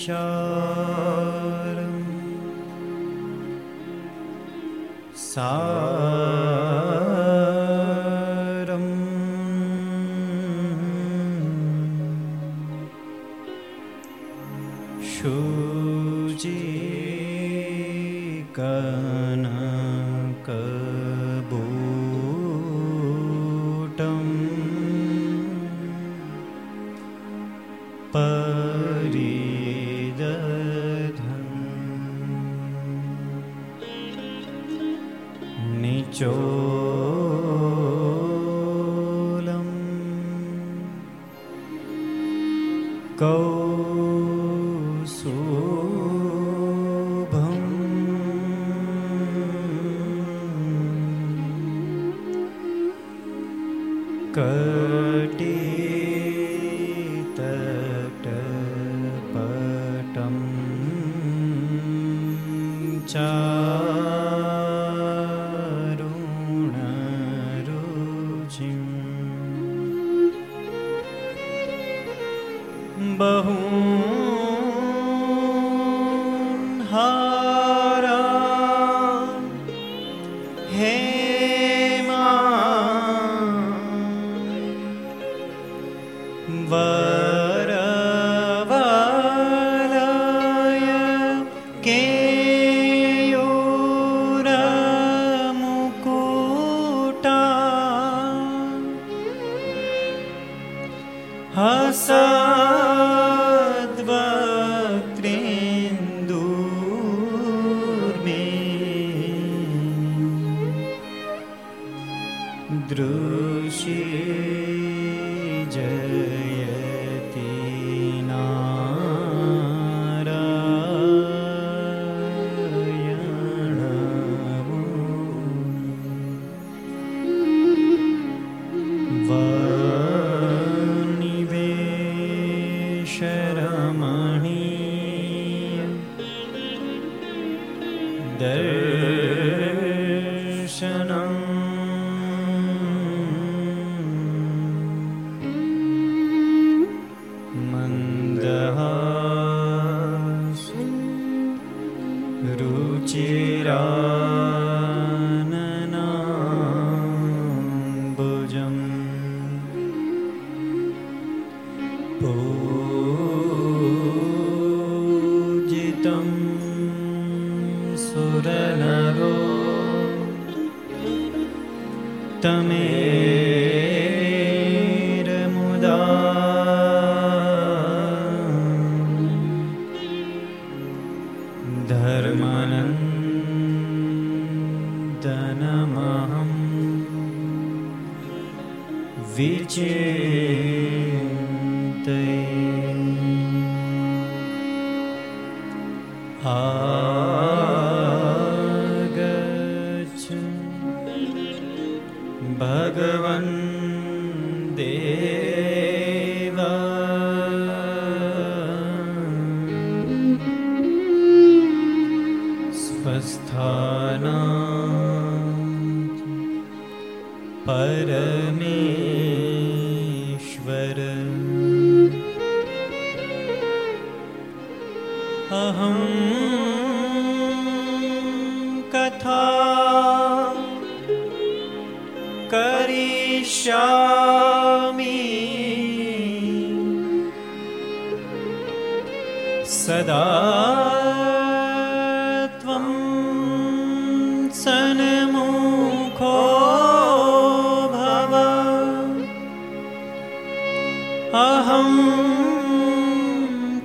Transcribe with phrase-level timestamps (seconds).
[0.00, 0.49] show.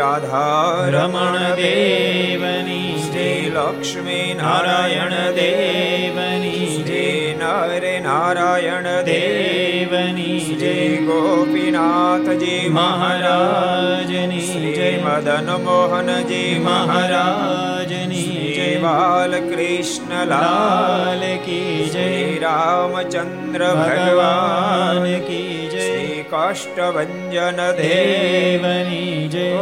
[0.00, 12.58] Radha રમણ દેવની શ્રી લક્ષ્મી નારાયણ દેવની શ્રી નરે નારાયણ દેવ દેવની શ્રી જય ગોપીનાથજી
[12.70, 22.06] મહારાજ મહારાજની શ્રી જય મદન મોહનજી મહારાજ મહારાજની જય બાલકૃષ્ણ લાલ કી જય
[22.40, 25.59] રામચંદ્ર ભગવાન કી
[26.30, 29.58] શ્રી દેવની જય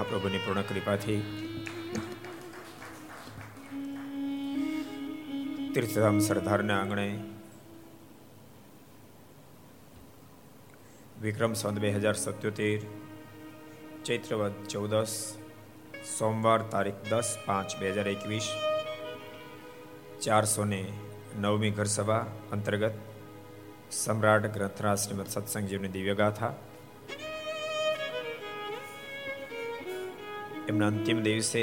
[0.07, 1.21] સ્વામિનારાયણ મહાપ્રભુની પૂર્ણ કૃપાથી.
[5.75, 7.09] તીર્થધામ સરદારના આંગણે
[11.23, 12.81] વિક્રમ સંત બે હજાર સત્યોતેર,
[14.05, 15.15] ચૈત્રવદ ચૌદસ,
[16.19, 18.49] સોમવાર તારીખ દસ પાંચ બે હજાર એકવીસ,
[20.23, 20.83] ચારસો ને
[21.41, 22.97] નવમી ઘરસભા અંતર્ગત
[23.91, 26.55] સમ્રાટ ગ્રંથરાજ શ્રીમદ સત્સંગજીવની દિવ્યગાથા
[30.71, 31.63] એમના અંતિમ દિવસે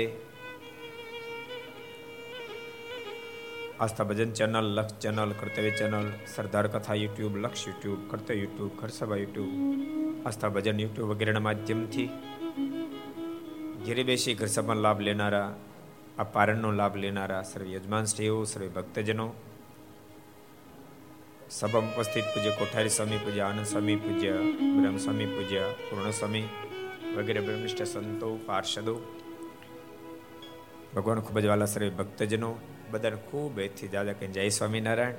[3.79, 9.19] Aastha Bhajan channel Laksh channel, Kartavya channel, Sardar Katha YouTube, Laksh YouTube, Kartavya YouTube, Gharsabha
[9.23, 9.51] YouTube,
[10.27, 12.09] Aastha Bhajan YouTube વગેરેના માધ્યમથી
[13.85, 15.49] ઘેરે બેસી ઘરસભાનો લાભ લેનારા,
[16.17, 19.27] આ પારણનો લાભ લેનારા સર્વ યજમાન શ્રીઓ સર્વ ભક્તજનો
[21.49, 24.35] સભામાં ઉપસ્થિત પૂજ્ય કોઠારી સ્વામી પૂજ્ય, આનંદ સ્વામી પૂજ્ય,
[24.77, 26.45] બ્રહ્મ સ્વામી પૂજ્ય, પૂર્ણ સ્વામી
[27.17, 28.95] વગેરે બ્રહ્મનિષ્ઠ સંતો પાર્ષદો,
[30.95, 32.55] ભગવાન ખૂબ જ વાલા સર્વે ભક્તજનો,
[32.91, 35.13] બધાને ખૂબ એથી દાદા કે જય સ્વામિનારાયણ,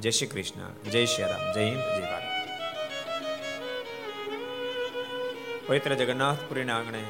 [0.00, 2.22] જય શ્રી કૃષ્ણ, જય શ્રી રામ, જય હિન્દ, જય ભારત.
[5.66, 7.04] પવિત્ર જગન્નાથપુરીના આંગણે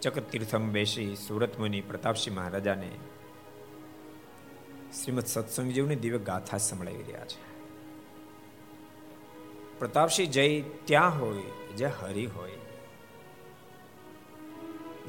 [0.00, 2.90] ચક્ર તીર્થમ બેસી સુરત મુનિ પ્રતાપસિંહ મહારાજાને
[5.02, 7.49] શ્રીમદ સત્સંગજીવની દિવ્ય ગાથા સંભળાવી રહ્યા છે.
[9.80, 11.42] પ્રતાપસિંહ જય ત્યાં હોય,
[11.76, 12.50] જે હરિ હોય.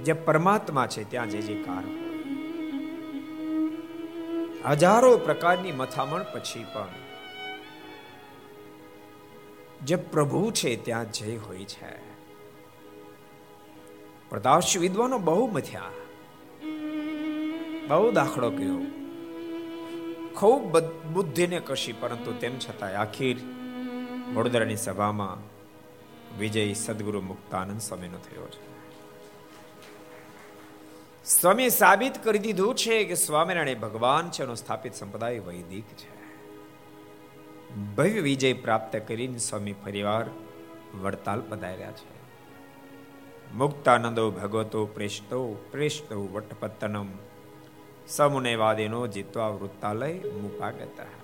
[0.03, 1.65] જે પરમાત્મા છે, ત્યાં જે જે
[4.69, 6.87] હજારો પ્રકારની મથામણ પછી પણ
[9.85, 12.13] જે પ્રભુ છે, ત્યાં જય હોય છે.
[14.29, 15.83] પ્રતાપસિંહ વિદ્વાનો બહુ મથ્યા.
[17.87, 18.85] બહુ દાખલો કર્યો.
[20.35, 20.77] ખૂબ
[21.13, 23.37] બુદ્ધિને કશી, પરંતુ તેમ છતાં આખીર
[24.33, 25.37] વડોદરાની સભામાં
[26.39, 28.71] વિજય સદગુરુ મુક્તાનંદ સ્વામીનો થયો છે.
[31.25, 36.21] સ્વામી સાબિત કરી દીધું છે કે સ્વામિનારાયણ ભગવાન છે, એનો સ્થાપિત સંપ્રદાય વૈદિક છે.
[37.95, 40.25] ભવ્ય વિજય પ્રાપ્ત કરીને સ્વામી પરિવાર
[41.01, 42.21] વડતાલ પધાર્યા છે.
[43.53, 47.07] મુક્તાનંદો ભગવતો પ્રેષ્ટો પ્રેષ્ટો વટપત્તનમ
[48.07, 51.20] સમુનેવાદીનો જીતવા વૃત્તાલય મુપાગત.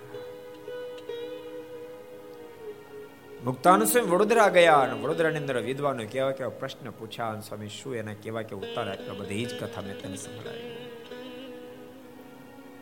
[3.44, 7.94] મુક્તાનંદ સ્વામી વડોદરા ગયા અને વડોદરાની અંદર વિદ્વાનો કેવા કેવા પ્રશ્ન પૂછ્યા અને સ્વામી શું
[7.94, 10.88] એના કેવા કેવા ઉત્તર આપ્યા, બધી જ કથા મેં તને સંભળાવી.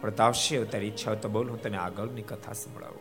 [0.01, 3.01] પ્રતાપસિંહ તારી ઈચ્છા તો બોલ, હું તને આગળની કથા સંભળાવું.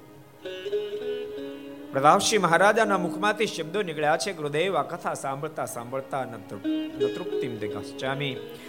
[1.91, 7.59] પ્રતાપસિંહ મહારાજાના મુખમાંથી શબ્દો નીકળ્યા છે, ગુરુદેવ, આ કથા સાંભળતા સાંભળતા તૃપ્તિ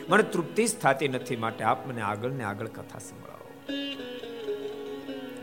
[0.09, 3.47] મને તૃપ્તિ જ થતી નથી, માટે આપ મને આગળ ને આગળ કથા સંભળાવો.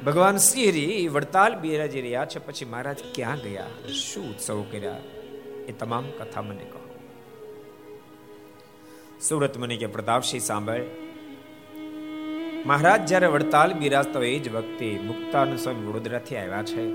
[0.05, 2.39] ભગવાન શ્રી હરિ વડતાલ બિરાજી રહ્યા છે.
[2.39, 3.67] પછી મહારાજ ક્યાં ગયા?
[3.93, 5.00] શું ઉત્સવ કર્યા?
[5.67, 6.95] એ તમામ કથા મને કહો.
[9.22, 10.81] સુરત મને કે પ્રતાપસિંહ સાંભળ.
[12.65, 16.93] મહારાજ જ્યારે વડતાલ બિરાજતા હોય એ જ વખતે મુક્તાનંદ સ્વામી વડોદરાથી આવ્યા છે.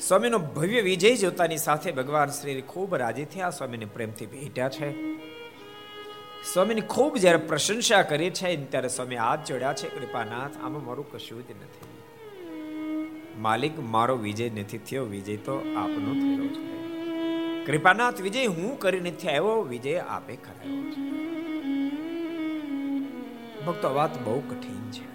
[0.00, 5.12] સ્વામીનો ભવ્ય વિજય જોતાની સાથે ભગવાન શ્રી ખૂબ રાજી થયા સ્વામીને પ્રેમથી ભેટ્યા છે.
[6.44, 11.48] સ્વામીની ખૂબ જ્યારે પ્રશંસા કરી છે ત્યારે સ્વામી હાથ જોડ્યા છે કૃપાનાથ આમાં મારું કશું
[11.48, 11.90] જ નથી.
[13.38, 16.64] માલિક, મારો વિજય નથી થયો, વિજય તો આપનો થયો છે
[17.64, 21.02] કૃપાનાથ વિજય હું કરી નથી આવ્યો વિજય આપે કરાયો છે
[23.64, 25.06] ભક્તો વાત બહુ કઠિન છે.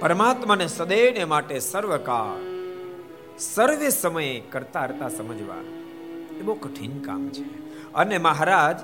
[0.00, 2.42] પરમાત્માને સદૈવને માટે સર્વકાળ,
[3.38, 5.62] સર્વે સમયે કરતા કરતા સમજવા,
[6.40, 7.65] એ બહુ કઠિન કામ છે.
[7.96, 8.78] અને મહારાજ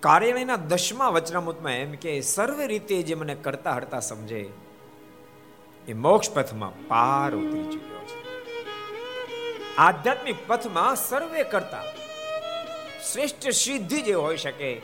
[0.00, 4.50] કાર્યાલયના દસમા વચનામૃતમાં એમ કે, સર્વે રીતે જે મને કરતા હરતા સમજે,
[5.88, 8.18] એ મોક્ષ પથમાં પાર ઉતરી ચૂક્યો છે.
[9.76, 11.82] આધ્યાત્મિક પથમાં સર્વે કરતા
[13.12, 14.82] શ્રેષ્ઠ સિદ્ધિ જે હોઈ શકે,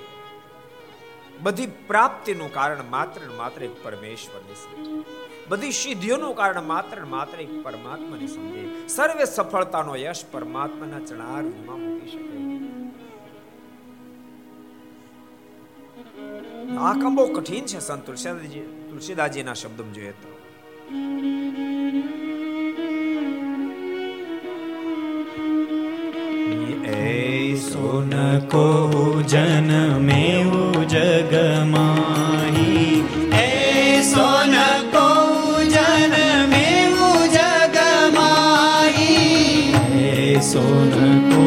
[1.41, 4.55] બધી પ્રાપ્તિનું કારણ માત્ર માત્ર એક પરમેશ્વરની
[5.53, 8.89] બધી સિદ્ધિઓનું કારણ માત્ર માત્ર એક પરમાત્માને સમજે.
[8.89, 12.43] સર્વે સફળતાનો યશ પરમાત્માના ચણારમાં મૂકી શકે.
[16.77, 20.33] આ કામ બહુ કઠિન છે, સંત તુલસીદાસજી તુલસીદાસજીના શબ્દમાં જોઈએ તો.
[27.53, 29.23] सुन को
[29.99, 33.05] મેવું જગમાહી.
[33.35, 34.82] એ સોન કો
[40.43, 40.93] સોન
[41.31, 41.43] કો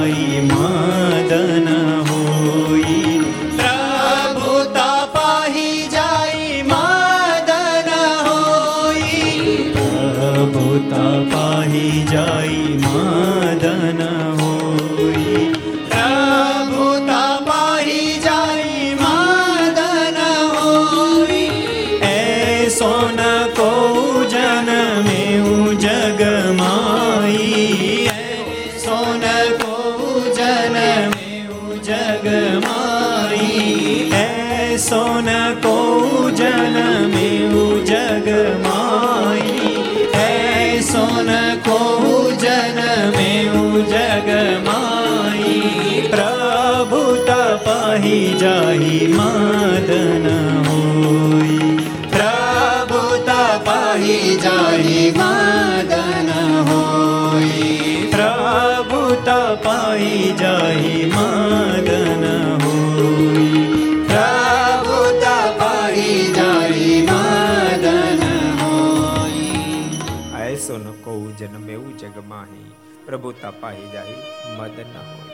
[73.16, 74.14] પ્રભુ તપાહી જાય,
[74.56, 75.26] મદ ન હોય.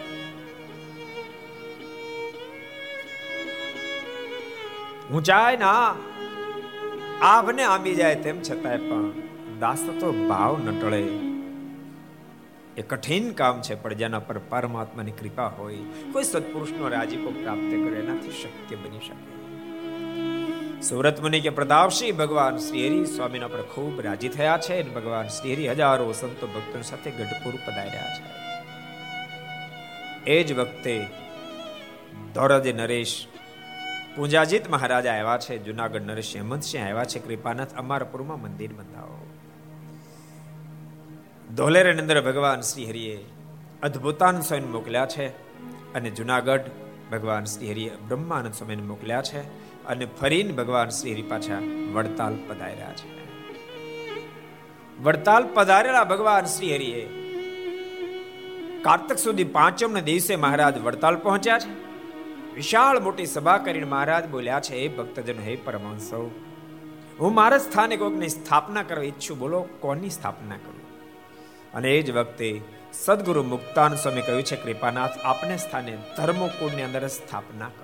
[5.14, 5.95] ઊંચાઈ ના,
[7.23, 9.11] આભને આંબી જાય તેમ છતાંય પણ
[9.59, 11.03] દાસ તો ભાવ ન ટળે.
[12.77, 15.77] એ કઠિન કામ છે, પણ જેના પર પરમાત્માની કૃપા હોય,
[16.12, 19.41] કોઈ સત્પુરુષનો રાજીપો પ્રાપ્ત કરે, એનાથી શક્ય બની શકે.
[20.88, 25.29] સુરત મુનિ કે પ્રતાપસિંહ ભગવાન શ્રી હરિ સ્વામીના પર ખૂબ રાજી થયા છે અને ભગવાન
[25.29, 28.25] શ્રી હરિ હજારો સંતો ભક્તો સાથે ગઢપુર પધાર્યા છે.
[30.31, 31.07] એ જ વખતે
[32.35, 33.27] ધોરજ નરેશ
[34.16, 39.27] પૂંજાજીત મહારાજા આવ્યા છે, જુનાગઢ નરેશ હેમંતસિંહ આવ્યા છે, કૃપાનાથ અમારપુરમાં મંદિર બંધાવો.
[41.55, 43.25] ધોલેર નંદર ભગવાન શ્રી હરિએ
[43.83, 45.27] અદ્ભુતાન સ્વયં મોકલ્યા છે
[45.95, 46.61] અને જુનાગઢ
[47.12, 49.71] ભગવાન શ્રી હરિએ બ્રહ્માનંદ સ્વામીને મોકલ્યા છે.
[49.87, 51.59] અને ફરીને ભગવાન શ્રી પાછા
[51.92, 53.23] વડતાલ પધાર્યા છે.
[55.03, 57.09] વડતાલ પધારેલા ભગવાન શ્રી હરિએ
[58.83, 61.92] કાર્તક સુધી પાંચમ દિવસે મહારાજ વડતાલ પહોંચ્યા છે.
[62.55, 66.40] વિશાળ મોટી સભા કરીને મહારાજ બોલ્યા છે, હે ભક્તજનો, હે પરમાંશો
[67.21, 70.83] હું મારા સ્થાને કોઈકની સ્થાપના કરવા ઈચ્છું, બોલો, કોની સ્થાપના કરું?
[71.75, 72.61] અને એ જ વખતે
[72.92, 77.82] સદગુરુ મુક્તાન સ્વામી કહ્યું છે, કૃપાનાથ, આપને સ્થાને ધર્મકુળની અંદર સ્થાપના કરો.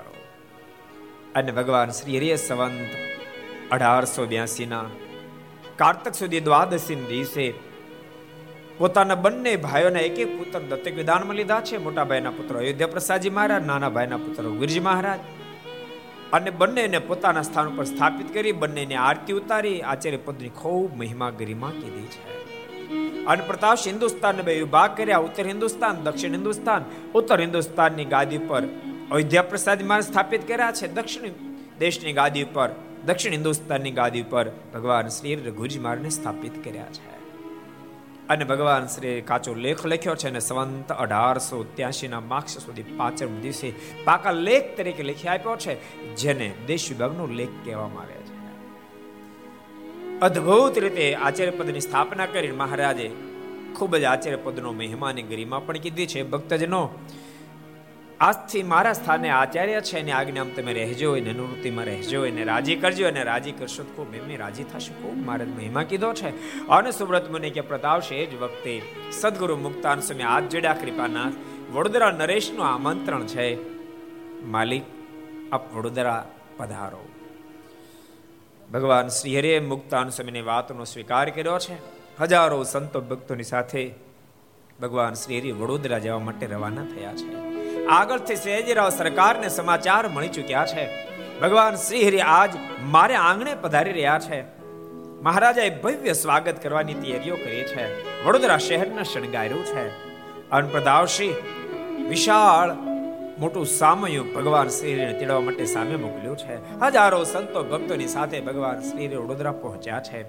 [1.39, 2.89] અને ભગવાન શ્રી હરિય સંવંત
[3.71, 4.85] અઢારસો બ્યાસી ના
[5.77, 7.55] કાર્તક સુધી દ્વાદશી દિવસે
[8.79, 11.77] પોતાના બંને ભાઈઓના એક એક પુત્ર દત્તક વિધાનમાં લીધા છે.
[11.77, 15.21] મોટા ભાઈના પુત્ર અયોધ્યા પ્રસાદજી મહારાજ, નાના ભાઈના પુત્ર ગુરજી મહારાજ
[16.33, 19.81] અને બંનેને પોતાના સ્થાન ઉપર સ્થાપિત કરી, બંનેને આરતી ઉતારી.
[19.81, 22.39] આચાર્ય પદની ખૂબ મહિમા ગરિમા કીધી છે.
[23.27, 25.19] અને પ્રતાપ હિન્દુસ્તાનને બે વિભાગ કર્યા.
[25.19, 26.85] ઉત્તર હિન્દુસ્તાન, દક્ષિણ હિન્દુસ્તાન.
[27.15, 28.63] ઉત્તર હિન્દુસ્તાનની ગાદી પર
[29.13, 31.31] અયોધ્યા પ્રસાદ માર્ગ સ્થાપિત કર્યા છે દક્ષિણ
[31.79, 32.71] દેશની ગાદી પર
[33.07, 37.19] દક્ષિણ હિન્દુસ્તાનની ગાદી પર ભગવાન શ્રી રઘુજી માર્ગને સ્થાપિત કર્યા છે.
[38.29, 43.41] અને ભગવાન શ્રી કાચો લેખ લખ્યો છે અને સંવંત અઢારસો ત્યાસી ના માર્ક્સ સુધી પાંચમ
[43.41, 43.73] દિવસે
[44.05, 45.75] પાકા લેખ તરીકે લખી આપ્યો છે,
[46.15, 48.37] જેને દેશ વિભાગનો લેખ કહેવામાં આવે છે.
[50.21, 53.11] અદ્ભુત રીતે આચાર્ય પદની સ્થાપના કરી મહારાજે
[53.77, 56.23] ખૂબ જ આચાર્ય પદનો મહિમાની ગરિમા પણ કીધી છે.
[56.23, 56.89] ભક્તજનો
[58.21, 63.09] આજથી મારા સ્થાને આચાર્ય છે એની આજ્ઞામાં તમે રહેજો એને નિવૃત્તિમાં રહેજો એને રાજી કરજો
[63.09, 65.03] અને રાજી કરશો તો ખૂબ એમને રાજી થશે.
[65.03, 66.59] ખૂબ મારે મહિમા કીધો છે.
[66.67, 71.33] અને સુબ્રત મને કે પ્રતાપશે એ જ વખતે સદગુરુ મુક્તાન સ્વામી હાથ જોડ્યા કૃપાનાથ
[71.73, 73.59] વડોદરા નરેશનું આમંત્રણ છે.
[74.45, 74.83] માલિક,
[75.53, 77.09] આપ વડોદરા પધારો.
[78.73, 81.77] ભગવાન શ્રી હરે મુક્તાન સમયની વાતનો સ્વીકાર કર્યો છે.
[82.21, 83.95] હજારો સંતો ભક્તોની સાથે
[84.83, 87.48] ભગવાન શ્રી હરિ વડોદરા જવા માટે રવાના થયા છે.
[87.89, 90.89] આગળથી સયાજીરાવ સરકારને સમાચાર મળી ચૂક્યા છે.
[91.41, 92.51] ભગવાન શ્રી હરિ આજ
[92.83, 94.43] મારે આંગણે પધારી રહ્યા છે.
[95.23, 97.85] મહારાજાએ ભવ્ય સ્વાગત કરવાની તૈયારીઓ કરી છે.
[98.25, 99.89] વડોદરા શહેરને શણગાર્યું છે.
[100.51, 101.35] અન્નપ્રદાવશ્રી
[102.09, 102.73] વિશાળ
[103.39, 106.81] મોટું સામયું ભગવાન શ્રીને તેડવા માટે સામે મોકલ્યું છે.
[106.81, 110.25] હજારો સંતો ભક્તોની સાથે ભગવાન શ્રી વડોદરા પહોંચ્યા છે.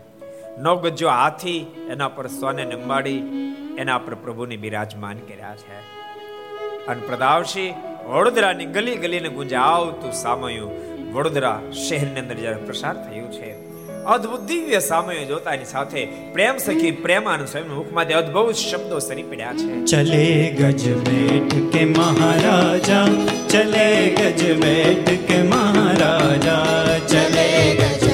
[0.58, 3.18] નવગજો હાથી એના પર સોને નંબાડી,
[3.78, 5.99] એના પર પ્રભુને બિરાજમાન કર્યા છે.
[6.90, 7.70] અને પ્રદાવશી,
[8.10, 10.72] વડોદરાની ગલી ગલીને ગુંજાવતું સામયું.
[11.14, 13.50] વડોદરા શહેરની અંદર જ્યારે પ્રસાર થયું છે,
[14.06, 16.02] અદ્ભુત દિવ્ય સામયો જોતાની સાથે
[16.34, 19.72] પ્રેમ સખી પ્રેમાનંદ સ્વામી મુખમાંથી અદ્ભુત શબ્દો સરી પડ્યા છે.
[19.86, 20.26] ચલે
[20.60, 23.08] ગજ બેઠ કે મહારાજા,
[23.50, 23.88] ચલે
[24.20, 27.48] ગજ બેઠ કે મહારાજા, ચલે
[27.82, 28.09] ગજ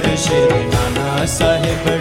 [0.00, 1.99] शेरि नाना साहेब।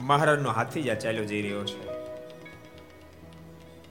[0.00, 1.88] મહારાજનો હાથી જ્યાં ચાલ્યો જઈ રહ્યો છે,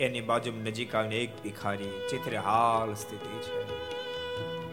[0.04, 3.88] એની બાજુ નજીક આવીને એક ભિખારી, ચિત્રે હાલ સ્થિતિ છે.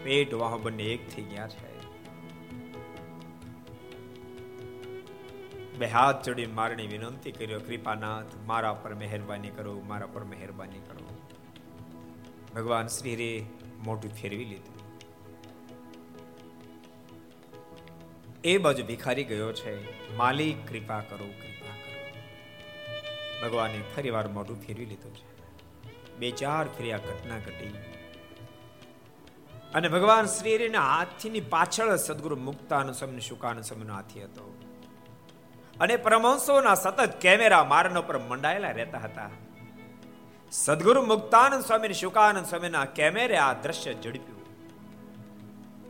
[0.03, 1.75] પેટ વાહ બંને એક થઈ ગયા છે.
[5.77, 11.17] બે હાથ જોડી મારણી વિનંતી કર્યો, કૃપાનાથ, મારા પર મહેરબાની કરો, મારા પર મહેરબાની કરો.
[12.55, 13.45] ભગવાન શ્રી રે
[13.85, 14.74] મોઢું ફેરવી લીધું.
[18.45, 19.95] એ બાજુ ભિખારી ગયો છે.
[20.15, 22.17] માલિક, કૃપા કરો કૃપા કરો.
[23.47, 25.35] ભગવાને ફરી વાર મોઢું ફેરવી લીધું છે.
[26.17, 27.73] બે ચાર ફેરી ઘટના ઘટી.
[29.73, 34.63] અને ભગવાન શ્રી હાથીની પાછળ સદગુરુ મુક્તાન સમય શુકાન સમયનો હાથી હતો.
[35.79, 39.29] અને પરમહંસોના સતત કેમેરા મારનો પર મંડાયેલા રહેતા હતા.
[40.51, 44.45] સદગુરુ મુક્તાનંદ સ્વામી શુકાનંદ સ્વામીના કેમેરે આ દ્રશ્ય ઝડપ્યું.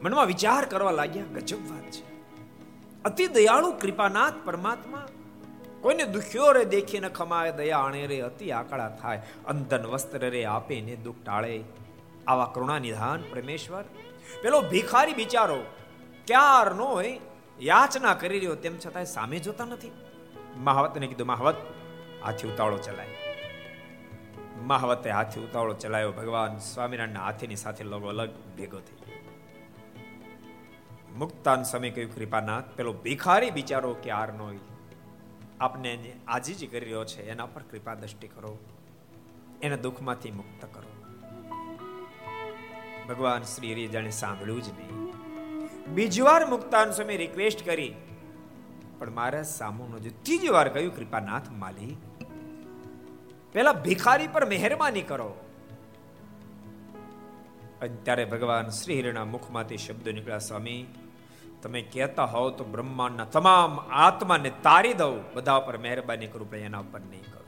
[0.04, 2.14] મનમાં વિચાર કરવા લાગ્યા, ગજબ વાત છે.
[3.06, 5.08] અતિ દયાળુ કૃપાનાથ પરમાત્મા.
[5.82, 9.22] કોઈને દુખ્યો રે દેખીને ખમાય, દયા આણે રે, અતિ આકળા થાય.
[9.48, 11.63] અંતન વસ્ત્ર રે, આપે ને દુઃખ ટાળે.
[12.28, 13.84] આવા કરુણા નિધાન પરમેશ્વર.
[14.41, 15.63] પેલો ભિખારી બિચારો
[16.28, 17.20] ક્યાર નો હોય,
[17.62, 19.91] યાચના કરી રહ્યો, તેમ છતાંય સામે જોતા નથી.
[20.58, 21.56] મહાવતને કીધું, મહાવત,
[22.24, 23.08] હાથી ઉતાવળો ચલાય.
[24.62, 29.05] મહાવતે હાથી ઉતાવળો ચલાયો, ભગવાન સ્વામિનારાયણના હાથીની સાથે લગો અલગ ભેગો થઈ
[31.15, 34.54] મુક્તાન સમય કહ્યું, કૃપાનાથ, પેલો ભિખારી બિચારો ક્યાર નો
[35.60, 38.60] આપને આજીજી કરી રહ્યો છે, એના પર કૃપા દ્રષ્ટિ કરો.
[39.62, 40.89] એને દુઃખમાંથી મુક્ત કરો.
[43.10, 45.13] ભગવાન શ્રી હરિ જાણે સાંભળ્યું જ નહીં.
[45.93, 47.95] બીજી વાર મુક્તાન સમય રિક્વેસ્ટ કરી.
[48.99, 51.97] પણ મારે સામું જે ત્રીજી વાર કહ્યું, કૃપાનાથ, માલી,
[53.51, 55.36] પેલા ભિખારી પર મહેરબાની કરો.
[57.82, 60.86] અને ત્યારે ભગવાન શ્રી હરિના મુખમાંથી શબ્દો નીકળ્યા, સ્વામી
[61.65, 65.34] તમે કહેતા હોવ તો બ્રહ્માંડના તમામ આત્માને તારી દઉં.
[65.34, 67.45] બધા પર મહેરબાની કરું પણ એના પર નહીં કરું.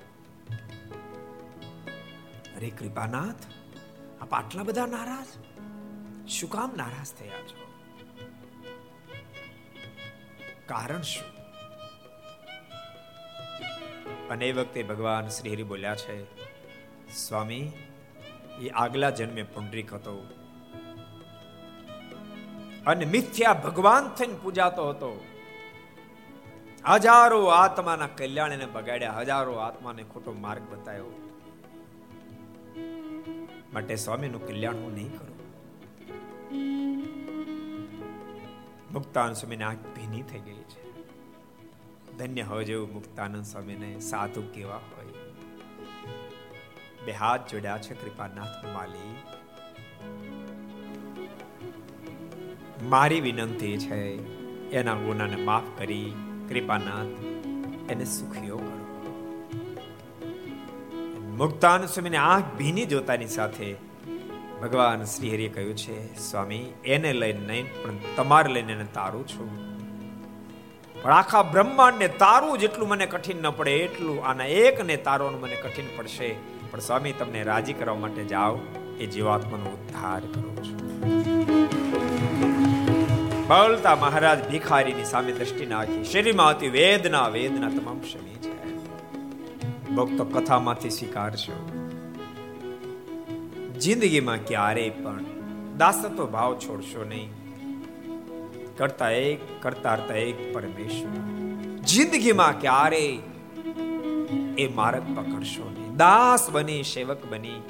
[2.55, 3.35] અરે કૃપાનાથ,
[4.21, 5.27] આપ આટલા બધા નારાજ?
[6.29, 7.73] શું કામ નારાજ થયા છો?
[10.65, 11.37] કારણ શું?
[14.27, 16.23] અને એ વખતે ભગવાન શ્રી હરિ બોલ્યા છે,
[17.15, 17.71] સ્વામી,
[18.61, 20.36] એ આગલા જન્મે પુંડરીક હતો.
[22.87, 25.25] અને મિથ્યા ભગવાન થઈને પૂજાતો હતો.
[26.89, 31.31] હજારો આત્માના કલ્યાણને બગાડ્યા, હજારો આત્માને ખોટો માર્ગ બતાવ્યો.
[33.73, 35.37] માટે સ્વામીનું કલ્યાણ હું નહીં કરું.
[38.93, 40.87] મુક્તાનંદ સ્વામીને આંખ ભીની થઈ ગઈ છે.
[42.17, 45.13] ધન્ય હોય જેવું મુક્તાનંદ સ્વામીને સાધુ કેવા હોય.
[47.05, 49.15] બે હાથ જોડ્યા છે, કૃપાનાથ માલી
[52.83, 54.01] મારી વિનંતી છે,
[54.71, 56.13] એના ગુનાને માફ કરી
[56.49, 57.25] કૃપાનાથ
[57.91, 58.77] એને સુખીઓ કરો.
[61.37, 63.75] મુક્તાન સ્વામીને આંખ ભીની જોતાની સાથે
[64.61, 69.67] ભગવાન શ્રી હરિએ કહ્યું છે, સ્વામી, એને લઈને નહીં, પણ તમારે લઈને એને તારું છું.
[71.01, 75.85] પણ આખા બ્રહ્માંડને તારું જેટલું મને કઠિન ન પડે, એટલું આના એકને તારવાનું મને કઠિન
[75.97, 76.35] પડશે.
[76.71, 78.59] પણ સ્વામી, તમને રાજી કરવા માટે જાઓ,
[78.99, 82.16] એ જીવાત્માનો ઉદ્ધાર કરું છો.
[83.47, 86.03] બોલતા મહારાજ ભિખારીની સામે દ્રષ્ટિ નાખી.
[86.03, 88.75] શરીરમાં હતી વેદના વેદના તમામ શમી છે.
[89.95, 91.69] ભક્તો કથામાંથી સ્વીકારશો.
[93.79, 95.23] જિંદગીમાં ક્યારેય પણ
[95.77, 97.29] દાસત્વ ભાવ છોડશો નહીં.
[98.77, 101.45] કરતા એક કરતા એક પરમેશ્વર.
[101.77, 103.17] જિંદગીમાં ક્યારેય
[104.57, 105.95] એ માર્ગ પકડશો નહીં.
[105.95, 107.61] દાસ બની, સેવક બની.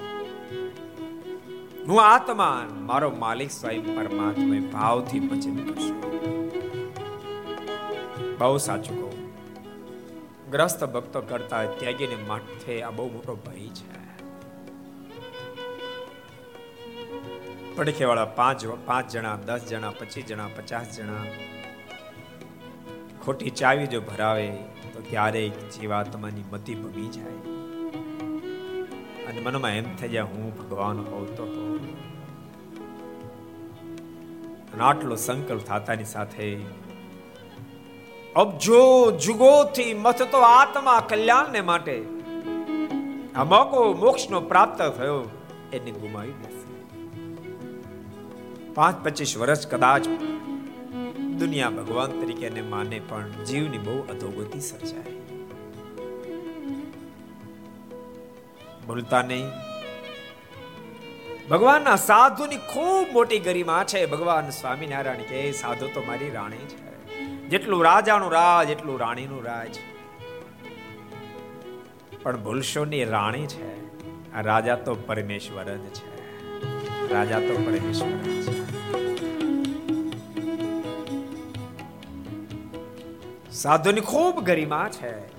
[1.88, 6.02] હું આત્મા મારો માલિક સ્વયં પરમાત્મા ભાવથી ભજન કરશું.
[8.38, 9.32] બહુ સાચું કહું.
[10.52, 13.98] ગ્રસ્ત ભક્તો કરતા ત્યાગીને માથે આ બહુ મોટો ભય છે.
[17.76, 21.26] પડખેવાળા પાંચ પાંચ જણા, દસ જણા, પચીસ જણા, પચાસ જણા
[23.26, 24.52] ખોટી ચાવી જો ભરાવે
[24.94, 27.58] તો ક્યારેક જીવાત્માની મતિ ભમી જાય.
[29.26, 31.67] અને મનમાં એમ થઈ જાય, હું ભગવાન હોઉં તો
[34.82, 36.60] આટલો સંકલ્પ થતાની સાથે.
[38.36, 41.98] અબજો જુગોથી મથતો આત્મા કલ્યાણને માટે.
[43.36, 45.20] આ મોકો મોક્ષનો પ્રાપ્ત થયો,
[45.74, 46.66] એને ગુમાવી બેસે
[48.74, 50.08] પાંચ પચીસ વર્ષ કદાચ
[51.40, 55.16] દુનિયા ભગવાન તરીકે માને, પણ જીવની બહુ અધોગતિ સર્જાય.
[58.88, 59.67] ભૂલતા નહીં.
[61.50, 64.06] ભગવાનના સાધુની ખૂબ મોટી ગરિમા છે.
[64.06, 67.06] ભગવાન સ્વામિનારાયણ કે, સાધુ તો મારી રાણી છે.
[67.48, 69.78] જેટલું રાજાનું રાજ, એટલું રાણીનું રાજ.
[72.24, 73.78] પણ ભૂલશો ની રાણી છે.
[74.34, 76.18] આ રાજા તો પરમેશ્વર જ છે.
[77.14, 78.58] રાજા તો પરમેશ્વર છે.
[83.52, 85.37] સાધુની ખૂબ ગરિમા છે.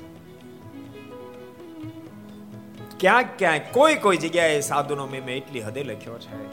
[3.01, 6.47] ક્યાંક ક્યાંક કોઈ કોઈ જગ્યાએ સાધુનો મેં એટલી હદે લખ્યો છે.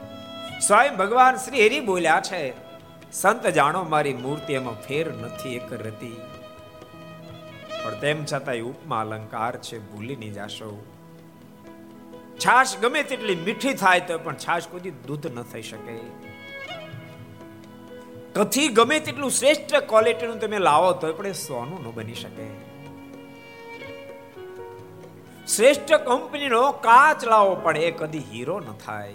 [0.59, 2.53] સ્વયં ભગવાન શ્રી હરિ બોલ્યા છે,
[3.11, 6.17] સંત જાણો મારી મૂર્તિ એમાં ફેર નથી એક રતી.
[7.83, 10.85] પણ તેમ છતાંય ઉપમા અલંકાર છે, ભૂલી નહીં જાશો.
[12.35, 15.97] છાશ ગમે તેટલી મીઠી થાય તો પણ છાશ કોઈ દૂધ ન થઈ શકે.
[18.33, 22.74] કથી ગમે તેટલું શ્રેષ્ઠ ક્વોલિટીનું તમે લાવો તો પણ એ સોનું ન બની શકે.
[25.47, 29.13] શ્રેષ્ઠ કંપનીનો કાચ લાવો, પણ એ કદી હીરો ન થાય.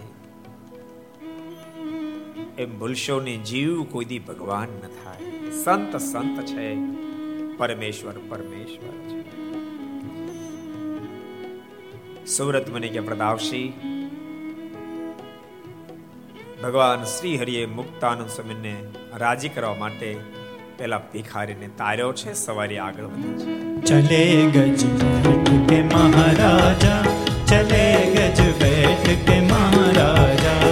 [2.57, 5.51] એમ ભૂલશો ને જીવ કોઈ ભગવાન ન થાય.
[5.63, 6.75] સંત સંત છે,
[7.57, 9.21] પરમેશ્વર પરમેશ્વર છે.
[12.25, 13.73] સુરત મને કે પ્રદાવશી
[16.63, 18.75] ભગવાન શ્રી હરિએ મુક્તાનંદ સ્વામીને
[19.17, 20.40] રાજી કરવા માટે
[20.81, 23.81] પેલા ભિખારીને તાર્યો છે, સવારે આગળ વધે છે.
[23.81, 24.21] ચલે
[24.53, 27.03] ગજ બેઠ કે મહારાજા,
[27.47, 30.70] ચલે ગજ બેઠ કે મહારાજા.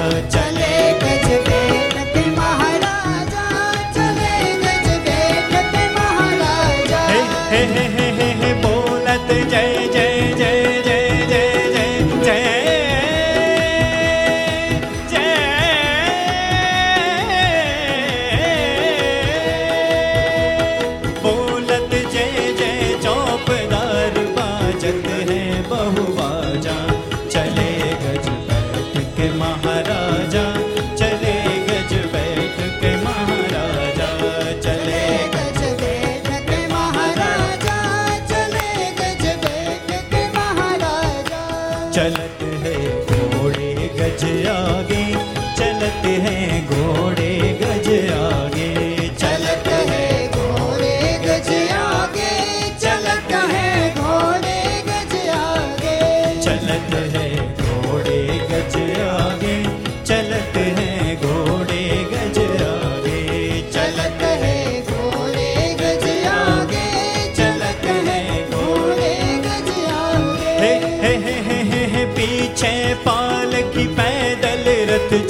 [41.99, 42.48] चलत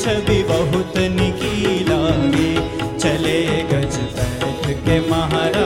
[0.09, 2.51] छवि बहुत निकी लागे
[2.99, 3.41] चले
[3.73, 5.58] गज बैठ के महाराजा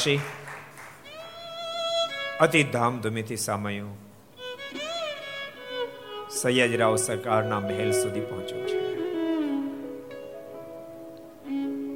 [0.00, 0.22] પ્રતાપસિંહ
[2.40, 3.96] અતિ ધામધૂમીથી સામયું
[6.34, 8.78] સયાજીરાવ સરકારના મહેલ સુધી પહોંચ્યો છે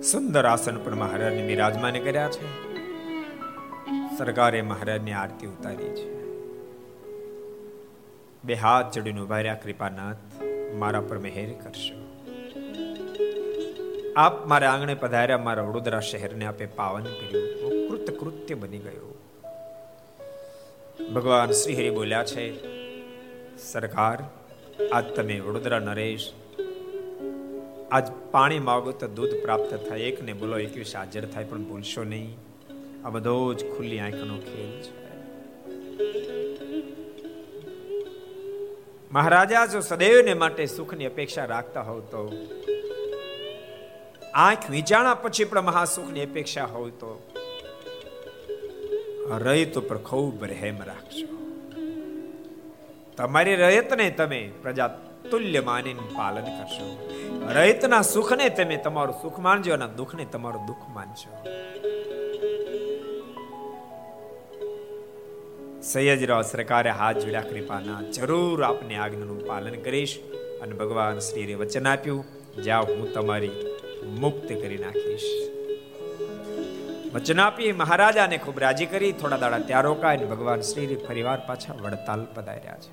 [0.04, 2.52] સુંદર આસન પણ મહારાજને બિરાજમાન કર્યા છે
[4.18, 6.08] સરકારે મહારાજની આરતી ઉતારી છે
[8.44, 10.40] બે હાથ ચડીને ઊભા રહ્યા કૃપાનાથ
[10.78, 11.96] મારા પર મહેર કરશો
[14.16, 17.63] આપ મારા આંગણે પધાર્યા મારા વડોદરા શહેરને આપે પાવન કર્યું
[18.45, 19.11] કૃત્ય બની ગયો.
[21.14, 22.45] ભગવાન શ્રી હરિ બોલ્યા છે,
[23.59, 24.18] સરકાર,
[24.92, 26.26] આજ તમે વડોદરા નરેશ,
[27.92, 32.36] આજ પાણી માગો તો દૂધ પ્રાપ્ત થાય, એકને બોલો એકવીસ હાજર થાય, પણ ભૂલશો નહીં.
[33.05, 34.92] આ બધો જ ખુલ્લી આંખનો ખેલ છે.
[39.12, 42.24] મહારાજા, જો સદૈવને માટે સુખની અપેક્ષા રાખતા હોવ તો,
[44.34, 47.11] આંખ વિચારણા પછી પણ મહાસુખની અપેક્ષા હોય તો
[49.31, 51.27] રયત ઉપર ખૂબ રહેમ રાખજો.
[53.16, 54.89] તમારી રયતને તમે પ્રજા
[55.31, 57.09] તુલ્ય માનીને પાલન કરશો
[57.55, 61.49] રયતના સુખને તમે તમારું સુખ માનજો અને દુઃખને તમારું દુઃખ માનજો.
[65.83, 70.18] સૈયદરાવ સરકારે હાથ જોડ્યા, કૃપાના, જરૂર આપની આજ્ઞાનું પાલન કરીશ
[70.62, 72.25] અને ભગવાન શ્રીએ વચન આપ્યું.
[72.62, 73.51] જ્યાં હું તમારી
[74.05, 75.51] મુક્ત કરી નાખીશ.
[77.14, 82.22] વચન આપી મહારાજાને ખૂબ રાજી કરી, થોડા દાડા ત્યાં રોકાય ભગવાન શ્રી ફરીવાર પાછા વડતાલ
[82.34, 82.90] પધાર્યા છે.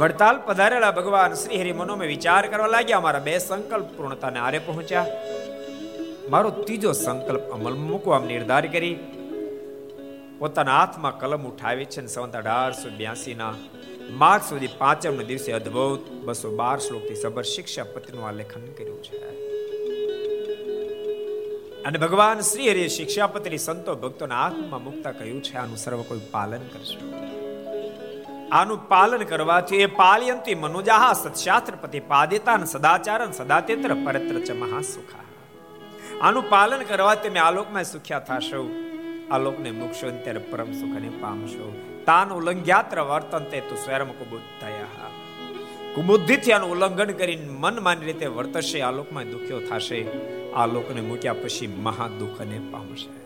[0.00, 5.06] વડતાલ પધારેલા ભગવાન શ્રી હરિ મનોમે વિચાર કરવા લાગ્યા, મારા બે સંકલ્પ પૂર્ણતાને આરે પહોંચ્યા.
[6.30, 8.96] મારો ત્રીજો સંકલ્પ અમલ મૂકવા નિર્ધાર કરી.
[10.38, 13.54] પોતાના હાથમાં કલમ ઉઠાવી છે સંવત અઢારસો બ્યાસી ના
[14.10, 19.37] માર્ચ સુધી પાંચમ દિવસે અદભુત બસો બાર શ્લોકથી સબર શિક્ષા પત્રનું આલેખન કર્યું છે.
[21.86, 26.58] અને ભગવાન શ્રી હરિએ શિક્ષાપત્રી સંતો ભક્તોના હાથમાં મુકતા કહ્યું છે, આનું સર્વ કોઈ પાલન
[26.58, 27.12] કરશો.
[28.52, 35.18] આનું પાલન કરવાથી એ પાલયંતી મનુજાહ સત્શાસ્ત્રપતિ પાદિતાન સદાચારન સદાતેત્ર પરત્ર ચ મહાસુખા.
[36.20, 38.70] આનું પાલન કરવાથી તમે આલોકમાં સુખ્યા થશો.
[39.30, 41.76] આલોકને મૂકશો ત્યારે પરમ સુખને પામશો.
[42.06, 45.10] તાન ઉલ્લંઘ્યાત્ર વર્તનતે તું સ્વયં કુબુદ્ધયા.
[45.94, 50.06] કુબુદ્ધિથી આનું ઉલ્લંઘન કરીને મન માની રીતે વર્તશે આલોકમાં દુખ્યો થશે.
[50.54, 53.18] આ લોકને મૂક્યા પછી મહા દુઃખને પામશે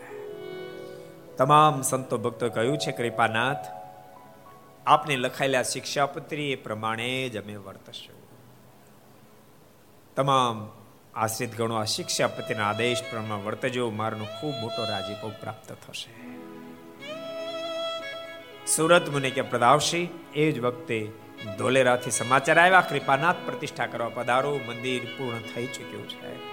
[1.37, 3.65] તમામ સંતો ભક્તો કહ્યું છે, કૃપાનાથ,
[4.85, 8.15] આપને લખાયેલા શિક્ષાપત્રી એ પ્રમાણે જ અમે વર્તશું.
[10.15, 10.71] તમામ
[11.13, 16.09] આશ્રિત ગણો આ શિક્ષાપતિના આદેશ પ્રમાણે વર્તજો, મારનો ખૂબ મોટો રાજીપો પ્રાપ્ત થશે.
[18.67, 21.07] સુરત મુનિ કે પ્રદાવશી, એ જ વખતે
[21.57, 26.52] ધોલેરાથી સમાચાર આવ્યા, કૃપાનાથ, પ્રતિષ્ઠા કરવા પધારો, મંદિર પૂર્ણ થઈ ચૂક્યું છે.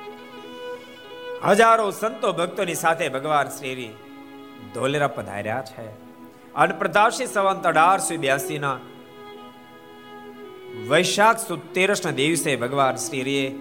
[1.48, 3.90] હજારો સંતો ભક્તોની સાથે ભગવાન શ્રી
[4.74, 5.88] ધોલેરા પધાર્યા છે.
[6.54, 8.78] અને પ્રતાપસિંહ સંવંત અઢારસો બ્યાસી ના
[10.88, 13.54] વૈશાખ સુદ તેરસ ના દિવસે ભગવાન શ્રીએ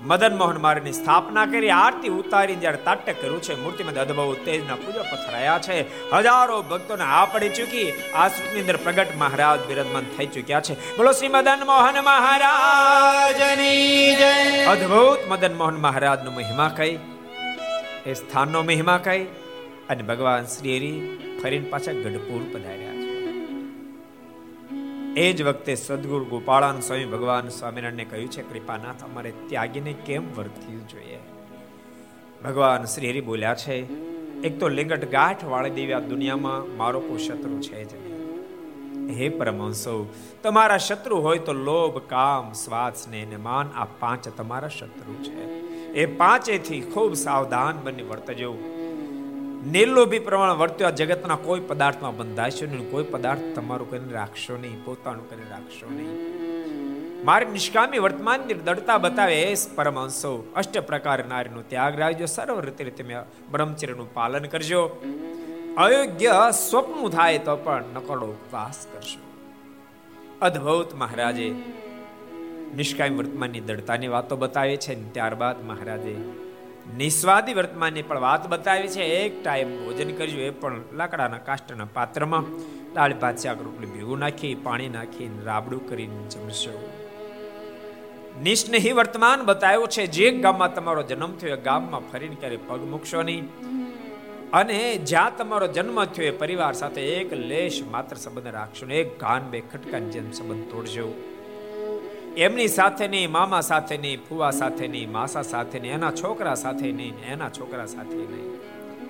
[0.00, 5.02] મદન મોહન મારની સ્થાપના કરી, આરતી ઉતારી જ્યારે તાટ્ય કર્યું છે, મૂર્તિમાં અદભવ તેજના પૂજા
[5.02, 6.12] પથરાયા છે.
[6.12, 10.96] હજારો ભક્તોને આ પડી ચૂકી, આ સુખની અંદર પ્રગટ મહારાજ બિરદમાન થઈ ચૂક્યા છે.
[10.96, 14.64] બોલો શ્રી મદન મોહન મહારાજની જય.
[14.64, 16.98] અદભુત મદન મોહન મહારાજનો મહિમા કઈ?
[18.06, 19.24] એ સ્થાનનો મહિમા કહી
[19.88, 23.06] અને ભગવાન શ્રી હરિ ફરીને પાછા ગઢપુર પધાર્યા છે.
[25.20, 30.88] એ જ વખતે સદગુરુ ગોપાળાન સ્વામી ભગવાન સ્વામિનારાયણને કહ્યું છે, કૃપાનાથ, અમારે ત્યાગીને કેમ વર્તવું
[30.88, 31.18] જોઈએ?
[32.44, 33.76] ભગવાન શ્રી હરિ બોલ્યા છે,
[34.40, 39.14] એક તો લિંગટ ગાંઠ વાળી દેવી આ દુનિયામાં મારો કોઈ શત્રુ છે જ નહીં.
[39.14, 45.14] હે પરમહંસો, તમારા શત્રુ હોય તો લોભ, કામ સ્વાદ સ્નેહ માન આ પાંચ તમારા શત્રુ
[45.14, 45.66] છે.
[45.96, 48.50] એ પાંચેથી ખૂબ સાવધાન બની વર્તજો
[49.66, 55.30] નિર્લોભી પ્રમાણે વર્ત્યો જગતના કોઈ પદાર્થમાં બંધાશો નહીં, કોઈ પદાર્થ તમારું કરીને રાખશો નહીં, પોતાનું
[55.30, 57.24] કરીને રાખશો નહીં.
[57.24, 60.52] મારી નિષ્કામી વર્તમાન દડતા બતાવે પરમહંસો.
[60.56, 63.16] અષ્ટ પ્રકાર નારીનો ત્યાગ રાખજો, સર્વ રીતે તમે
[63.50, 64.82] બ્રહ્મચર્યનું પાલન કરજો.
[65.76, 66.36] અયોગ્ય
[66.70, 69.20] સ્વપ્ન થાય તો પણ નકડો ઉપવાસ કરશો.
[70.42, 71.48] અદ્ભુત મહારાજે
[72.74, 76.46] નિષ્કામ વર્તમાનની દળતાની વાતો બતાવી છે ત્યારબાદ મહારાજે
[76.96, 79.02] નિસ્વાદી વર્તમાનની પણ વાત બતાવી છે.
[79.02, 82.44] એક ટાઈમ ભોજન કર્યું, એ પણ લાકડાના કાષ્ટના પાત્રમાં.
[82.94, 86.92] દાળ ભાત, શાક, રોટલી ભેગું નાખી, પાણી નાખી રાબડું કરીને જમશો.
[88.42, 93.22] નિસ્નેહી વર્તમાન બતાવ્યો છે, જે ગામમાં તમારો જન્મ થયો, એ ગામમાં ફરીને ક્યારે પગ મૂકશો
[93.22, 93.48] નહીં.
[94.52, 99.20] અને જ્યાં તમારો જન્મ થયો, એ પરિવાર સાથે એક લેશ માત્ર સંબંધ રાખશો ને એક
[99.20, 101.35] ગાન બે ખટકાની જેમ સંબંધ તોડજો
[102.36, 106.92] એમની સાથે નહીં, મામા સાથે નહીં ફુવા સાથે નહીં, માસા સાથે નહીં, એના છોકરા સાથે
[106.92, 108.56] નહીં એના છોકરા સાથે નહીં.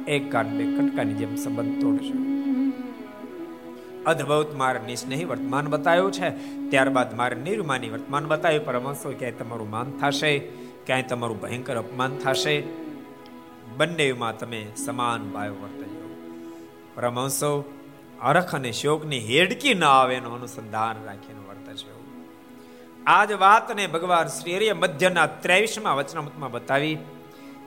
[0.04, 2.36] એક કાન બે કટકાની જેમ સંબંધ તોડશો.
[4.10, 6.30] અદ્ભુત મારે નિસ્નેહી વર્તમાન બતાવ્યું છે.
[6.70, 10.38] ત્યારબાદ મારે નિર્માની વર્તમાન બતાવ્યું પરમહંસો ક્યાંય તમારું માન થશે?
[10.86, 12.62] ક્યાંય તમારું ભયંકર અપમાન થશે?
[13.76, 16.14] બંનેમાં તમે સમાન ભાવ વર્તજો.
[16.94, 17.64] પરમહંસો
[18.22, 21.45] અરખ અને શોકની હેડકી ના આવે એનું અનુસંધાન રાખીને
[23.06, 26.94] આ જ વાતને ભગવાન શ્રી હરિએ મધ્યના ત્રેવીસમાં વચનામૃતમાં બતાવી,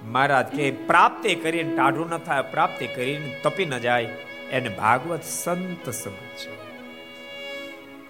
[0.03, 4.09] મહારાજ, કે પ્રાપ્તિ કરીને ટાઢું ન થાય, પ્રાપ્તિ કરીને તપી ન જાય,
[4.51, 6.41] એને ભાગવત સંત સમજ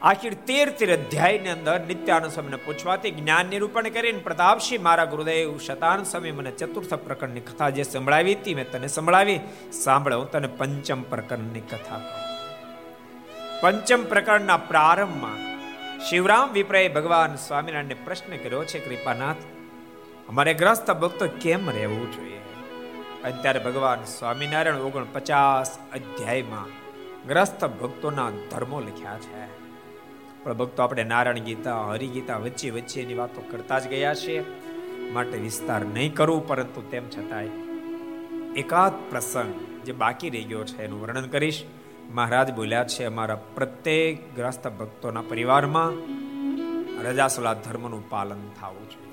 [0.01, 6.05] આખી તેર તેર અધ્યાયની અંદર નિત્યાનંદ સ્વામીને પૂછવાથી જ્ઞાન નિરૂપણ કરીને પ્રતાપસિંહ મારા ગુરુદેવ શતાન
[6.05, 9.39] સ્વામી મને ચતુર્થ પ્રકરણની કથા જે સંભળાવી હતી મેં તને સંભળાવી,
[9.83, 12.01] સાંભળે, હું તને પંચમ પ્રકરણની કથા
[13.61, 15.48] પંચમ પ્રકરણના પ્રારંભમાં
[16.07, 19.35] શિવરામ વિપ્રય ભગવાન સ્વામિનારાયણને પ્રશ્ન કર્યો છે, કૃપાનાથ,
[20.29, 22.39] અમારે ગ્રસ્ત ભક્તો કેમ રહેવું જોઈએ?
[23.23, 26.65] અત્યારે ભગવાન સ્વામિનારાયણ ઓગણ પચાસ અધ્યાયમાં
[27.27, 29.45] ગ્રસ્ત ભક્તોના ધર્મો લખ્યા છે.
[30.43, 34.43] પણ ભક્તો આપણે નારાયણ ગીતા, હરિગીતા વચ્ચે વચ્ચે એની વાતો કરતા જ ગયા છીએ
[35.11, 37.47] માટે વિસ્તાર નહીં કરવું પરંતુ તેમ છતાંય
[38.55, 39.53] એકાદ પ્રસંગ
[39.85, 41.63] જે બાકી રહી ગયો છે એનું વર્ણન કરીશ.
[42.09, 45.93] મહારાજ બોલ્યા છે, અમારા પ્રત્યેક ગ્રસ્ત ભક્તોના પરિવારમાં
[47.03, 49.09] રજાસલા ધર્મનું પાલન થવું જોઈએ.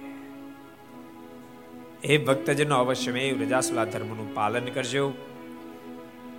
[2.03, 5.12] એ ભક્તજનો અવશ્યમેવ રજાસલા ધર્મનું પાલન કરજો.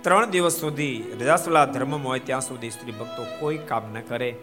[0.02, 4.34] ત્રણ દિવસ સુધી રજાસલા ધર્મમાં હોય ત્યાં સુધી સ્ત્રી ભક્તો કોઈ કામ ન કરે.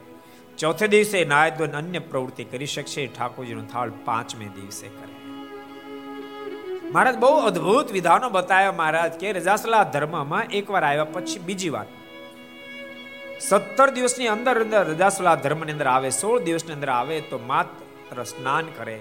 [0.57, 5.15] ચોથે દિવસે નાયદ્વન અન્ય પ્રવૃત્તિ કરી શકશે, ઠાકોરજીનો થાળ પાંચમે દિવસે કરે.
[6.91, 11.85] મહારાજ, બહુ અદ્ભુત વિધાનો બતાવ્યા મહારાજ કે રજાસલા ધર્મમાં એકવાર આવ્યા પછી બીજી વાર
[13.39, 18.67] સત્તર દિવસની અંદર અંદર રજાસલા ધર્મની અંદર આવે, સોળ દિવસની અંદર આવે તો માત્ર સ્નાન
[18.77, 18.97] કરે.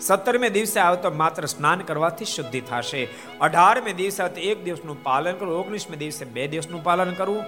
[0.00, 3.02] સત્તરમે દિવસે આવે તો માત્ર સ્નાન કરવાથી શુદ્ધિ થશે.
[3.46, 7.44] અઢારમે દિવસે આવે તો એક દિવસનું પાલન કરવું ઓગણીસમે દિવસે બે દિવસનું પાલન કરવું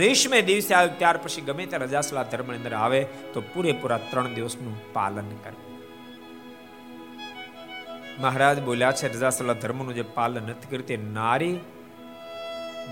[0.00, 3.00] વીસમે દિવસે આવે ત્યાર પછી ગમે ત્યાં રજાસલા ધર્મની અંદર આવે
[3.34, 5.66] તો પૂરેપૂરા ત્રણ દિવસનું પાલન કરવું
[8.22, 11.56] મહારાજ બોલ્યા છે, રજાસલા ધર્મનું જે પાલન નથી કરતી નારી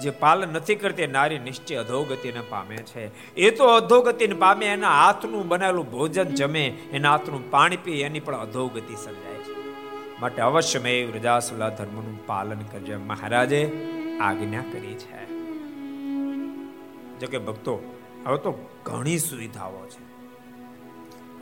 [0.02, 3.34] જે પાલન નથી કરતી નારી નિશ્ચય અધોગતિને પામે છે.
[3.34, 8.36] એ તો અધોગતિને પામે, એના હાથનું બનાવેલું ભોજન જમે, એના હાથનું પાણી પી, એની પણ
[8.36, 9.56] અધોગતિ સર્જાય છે.
[10.20, 12.98] માટે અવશ્ય મેં રજાસુલા ધર્મનું પાલન કરજો.
[12.98, 13.90] મહારાજે
[14.20, 15.26] આજ્ઞા કરી છે.
[17.18, 20.06] જોકે ભક્તો, હવે તો ઘણી સુવિધાઓ છે.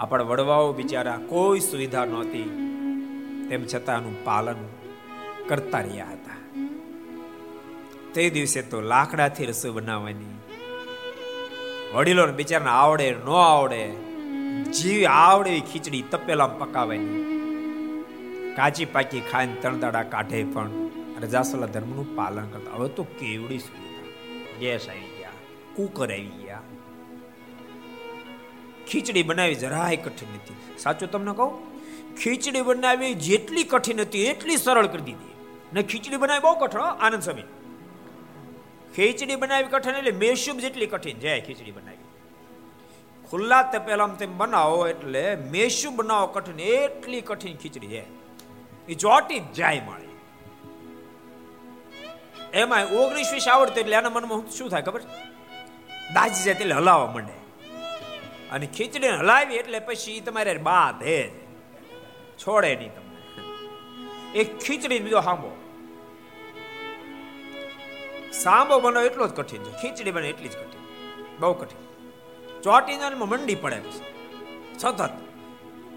[0.01, 2.43] આપણા વડવાઓ બિચારા કોઈ સુવિધા નહોતી.
[3.51, 4.57] તેમ છતાં એનું પાલન
[5.49, 6.24] કરતા રહ્યા હતા.
[8.15, 10.35] તે દિવસે તો લાકડાથી રસોઈ બનાવવાની.
[11.95, 13.83] વડીલો બિચારાને આવડે ન આવડે
[14.73, 17.23] જીવ આવડે ખીચડી તપેલા પકાવવાની.
[18.57, 20.71] કાચી પાકી ખાઈને તણદાડા કાઢે પણ
[21.23, 22.77] રજાસલા ધર્મનું પાલન કરતા.
[22.77, 24.07] હવે તો કેવડી સુવિધા.
[24.61, 25.37] ગેસ આવી ગયા,
[25.77, 26.63] કુકર આવી ગયા.
[28.89, 30.79] ખીચડી બનાવી જરાય કઠિન નથી.
[30.79, 31.53] સાચું તમને કહું?
[32.17, 35.35] ખીચડી બનાવી જેટલી કઠિન હતી એટલી સરળ કરી દીધી.
[35.73, 37.47] ને ખીચડી બનાવી બહુ કઠણ આનંદ સમય
[38.97, 42.03] ખીચડી બનાવી કઠિન એટલે મેશુબ જેટલી કઠિન છે ખીચડી બનાવી.
[43.31, 48.03] ખુલ્લા તપેલામ તેમ બનાવો એટલે મેશુબ બનાવો કઠિન, એટલી કઠિન ખીચડી છે.
[48.89, 50.09] એ ચોટી જાય મળે.
[52.61, 55.03] એમાં ઓગણીસ વીસ આવડતું એટલે એના મનમાં શું થાય ખબર?
[56.15, 57.37] દાજી જાય એટલે હલાવવા માંડે.
[58.53, 61.03] અને ખીચડી હલાવી એટલે પછી તમારે બાદ
[62.39, 63.21] છોડે નહીં તમને.
[64.41, 65.51] એક ખીચડી બીજો હાંભો
[68.43, 70.83] સાંભો બનાવ એટલો જ કઠિન છે, ખીચડી બને એટલી જ કઠિન,
[71.41, 71.81] બહુ કઠિન.
[72.63, 73.79] ચોટીને મંડી પડે
[74.79, 75.01] સતત.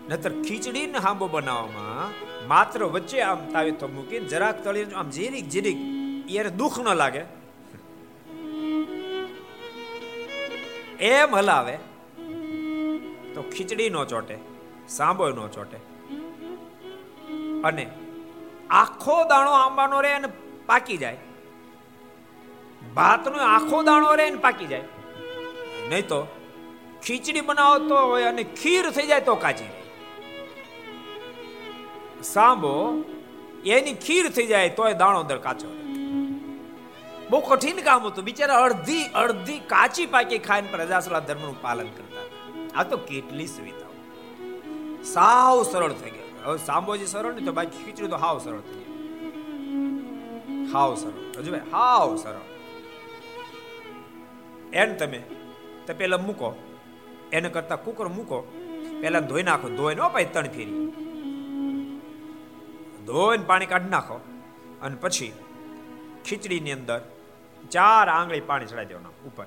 [0.09, 2.11] નતર ખીચડી ને હાંબો બનાવવામાં
[2.47, 5.77] માત્ર વચ્ચે આમ તાવે તો મૂકીને જરાક તળી આમ જીરીક જીરીક
[6.31, 7.23] યાર દુઃખ ન લાગે.
[11.07, 11.75] એમ હલાવે
[13.33, 14.35] તો ખીચડી નો ચોટે,
[14.89, 15.79] સાંબો નો ચોટે.
[17.63, 17.85] અને
[18.69, 20.29] આખો દાણો આંબાનો રે અને
[20.65, 21.17] પાકી જાય.
[22.95, 24.83] ભાતનો આખો દાણો રે ને પાકી જાય.
[25.89, 26.19] નહીં તો
[27.03, 29.83] ખીચડી બનાવો તો હોય અને ખીર થઈ જાય તો કાચી રહે.
[32.23, 33.03] સાંભો,
[33.65, 35.67] એની ખીર થઈ જાય તોય દાણો અંદર કાચો
[37.29, 38.23] બહુ કઠિન કામ હતું.
[38.23, 42.25] બિચારા અડધી અડધી કાચી પાકી ખાઈને પ્રજાસલા ધર્મનું પાલન કરતા
[42.75, 43.93] આ તો કેટલી સુવિધાઓ.
[45.03, 46.27] સાવ સરળ થઈ ગયો.
[46.45, 48.91] હવે સાંભોજી સરળ નહીં તો બાકી ખીચડી તો હાવ સરળ થઈ ગઈ.
[50.73, 51.17] હાવ સરળ.
[51.38, 52.57] હજુ ભાઈ, હાવ સરળ.
[54.74, 55.24] એને તમે.
[55.88, 56.55] તો પેલા મૂકો.
[57.32, 58.41] એને કરતા કુકર મૂકો.
[59.01, 59.70] પેલા ધોઈ નાખો.
[59.70, 60.88] ધોઈ નો ભાઈ ત્રણ ફેરી.
[63.05, 64.20] ધોઈને પાણી કાઢી નાખો.
[64.82, 65.34] અને પછી
[66.26, 67.01] ખીચડીની અંદર
[67.72, 69.45] ચાર આંગળી પાણી ચડાવી દેવાના ઉપર.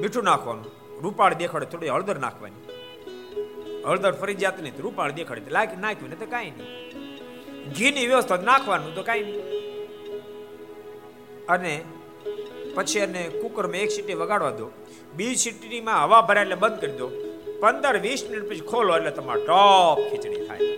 [0.00, 0.64] મીઠું નાખવાનું.
[1.02, 2.68] રૂપાળ દેખાડે થોડી હળદર નાખવાની.
[3.84, 5.42] હળદર ફરજિયાત નહીં રૂપાળ દેખાડે.
[5.50, 6.90] લાગ નાખ્યું ને તો કાંઈ નહીં.
[7.78, 9.62] ઘીની વ્યવસ્થા નાખવાનું તો કાંઈ નહીં.
[11.46, 11.84] અને
[12.74, 14.66] પછી એને કુકરમાં એક સીટી વગાડવા દો.
[15.16, 17.08] બીજી સીટીમાં હવા ભરાય એટલે બંધ કરી દો.
[17.62, 20.68] પંદર, વીસ મિનિટ પછી ખોલો એટલે તમારે ટોપ ખીચડી થાય.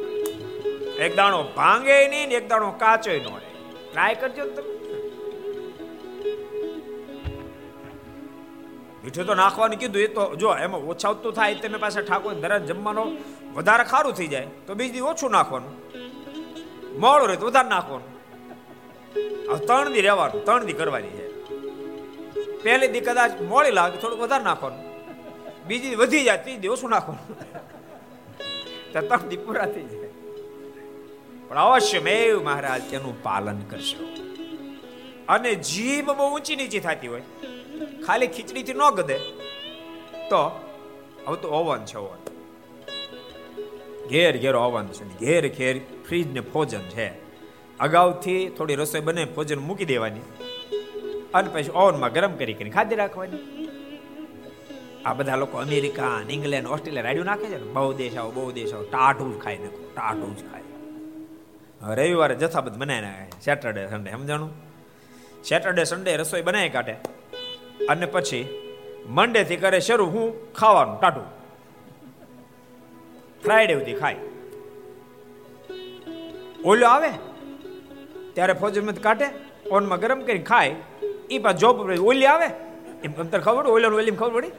[1.05, 3.51] એક દાણો ભાંગે નહીં ને એક દાણો કાચો ન રહે
[3.91, 4.73] ટ્રાય કરજો તમે.
[9.03, 13.05] મીઠું તો નાખવાનું કીધું, એ તો જો એમાં ઓછાવતું થાય, તમે પાસે ઠાકોર ધરા જમવાનો
[13.57, 15.75] વધારે ખારું થઈ જાય, તો બીજી ઓછું નાખવાનું.
[17.03, 18.11] મોડું રહે તો વધારે નાખવાનું.
[19.69, 21.27] ત્રણ દી રહેવાનું, ત્રણ દી કરવાની છે.
[22.65, 24.83] પહેલી દી કદાચ મોડી લાગે, થોડુંક વધારે નાખવાનું.
[25.67, 27.27] બીજી વધી જાય, ત્રીજી ઓછું નાખવાનું.
[28.93, 30.11] ત્રણ દી પૂરા થઈ જાય.
[31.49, 34.05] પણ અવશ્ય મેવ મહારાજ તેનું પાલન કરશો.
[35.29, 37.23] અને જીભ બહુ ઊંચી નીચી થતી હોય,
[38.07, 39.19] ખાલી ખીચડીથી ન ગદે,
[40.31, 40.41] તો
[41.27, 42.21] હવે તો ઓવન છે, ઓવન.
[44.09, 47.09] ઘેર ઘેર ઓવન છે ઘેર ઘેર ફ્રીજ ને ભોજન છે.
[47.79, 50.25] અગાઉથી થોડી રસોઈ બને, ભોજન મૂકી દેવાની.
[51.35, 53.39] અને પછી ઓવનમાં ગરમ કરી કરીને ખાધી રાખવાની.
[55.05, 58.85] આ બધા લોકો અમેરિકા ઇંગ્લેન્ડ, ઓસ્ટ્રેલિયા રાડ્યું નાખે છે બહુ દેશ આવો, બહુ દેશ આવો.
[58.85, 60.61] ટાટું જ ખાઈ નાખો ટાટું જ ખાય
[61.95, 64.53] રવિવારે જથ્થાબંધ બનાવીને નાખે સેટરડે સન્ડે સમજાણું?
[65.45, 66.97] સેટરડે સન્ડે રસોઈ બનાવી કાઢે.
[67.89, 68.49] અને પછી
[69.07, 71.27] મંડે થી કરે શરૂ હું ખાવાનું ટાટું
[73.43, 74.17] ફ્રાઈડે સુધી ખાય.
[76.65, 77.11] ઓલો આવે?
[78.33, 79.27] ત્યારે ફોજમત કાઢે,
[79.71, 80.77] ઓનમાં ગરમ કરી ખાય.
[81.31, 82.47] એ પા જોબ ઓલી આવે?
[83.05, 84.51] એમ અંતર ખબર ઓલી ઓલી ખબર પડી?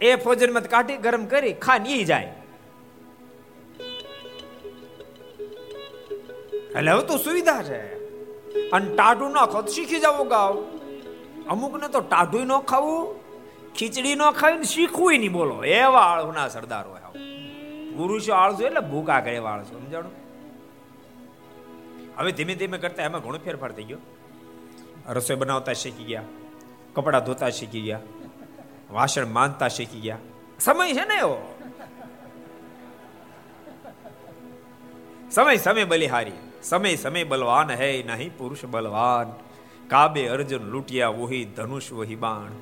[0.00, 2.32] એ ફોજનમત કાઢી, ગરમ કરી, ખાન ઈ જાય.
[6.76, 7.94] એટલે હવે તો સુવિધા છે.
[8.70, 10.58] અને ટાઢું ન ખાવ શીખી જાવ ગાવ.
[11.48, 13.20] અમુક ને તો ટાઢું ન ખાવું,
[13.74, 15.64] ખીચડી ન ખાવી શીખવું નહીં બોલો.
[15.64, 17.00] એવા આળુના સરદાર હોય
[17.96, 20.12] પુરુષો આળસો એટલે ભૂકા કરે આળસુ સમજાણું?
[22.16, 23.98] હવે ધીમે ધીમે કરતા એમાં ઘણો ફેરફાર થઈ ગયો.
[25.08, 26.26] રસોઈ બનાવતા શીખી ગયા,
[26.94, 28.00] કપડાં ધોતા શીખી ગયા,
[28.90, 30.18] વાસણ માનતા શીખી ગયા.
[30.60, 31.38] સમય છે ને એવો?
[35.30, 39.28] સમય સમય બલિહારી, સમય સમય બલવાન હે નહીં પુરુષ બલવાન.
[39.88, 42.52] કાબે અર્જુન લૂંટિયા વોહી ધનુષ વહી બાણ.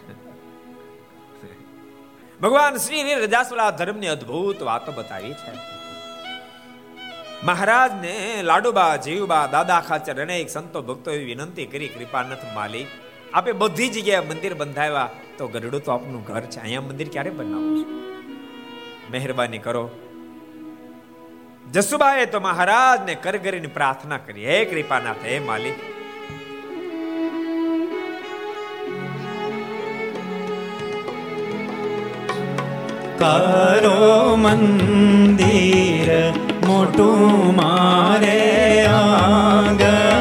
[2.40, 5.52] ભગવાન શ્રી રજાસુલા ધર્મની અદ્ભુત વાતો બતાવી છે.
[7.44, 12.86] મહારાજને લાડુબા, જીવબા, દાદા ખાચર અનેક સંતો ભક્તો વિનંતી કરી કૃપાનાથ માલિક,
[13.34, 16.60] આપે બધી જગ્યાએ મંદિર બંધાવ્યા, તો ગરડું તો આપનું ઘર છે.
[16.60, 17.88] અહીંયા મંદિર ક્યારે બનાવવું છે?
[19.12, 19.90] મહેરબાની કરો.
[21.72, 24.46] જસુબાએ તો મહારાજને કર કરીને પ્રાર્થના કરી.
[24.46, 25.74] હે કૃપાનાથ, હે માલિક.
[33.18, 36.32] કરો મંદિર
[36.68, 38.38] મોટું મારે
[38.86, 40.17] આંગણે.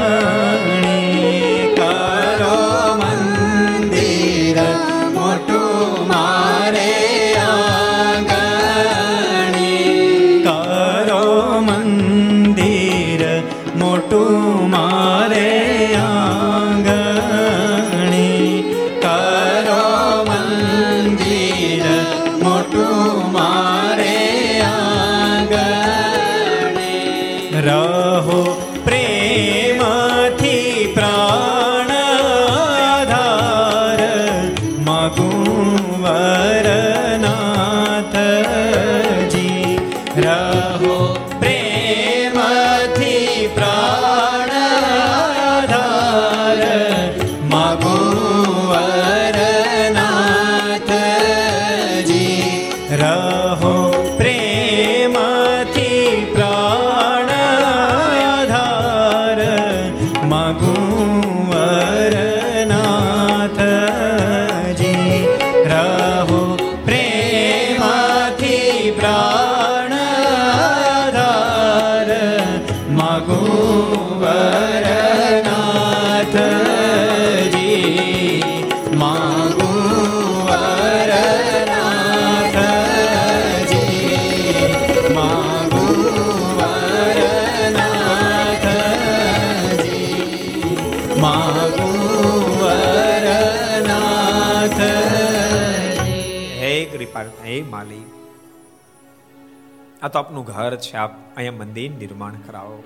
[100.08, 100.98] આ તો આપનું ઘર છે.
[100.98, 102.84] આપ અહીંયા મંદિર નિર્માણ કરાવો.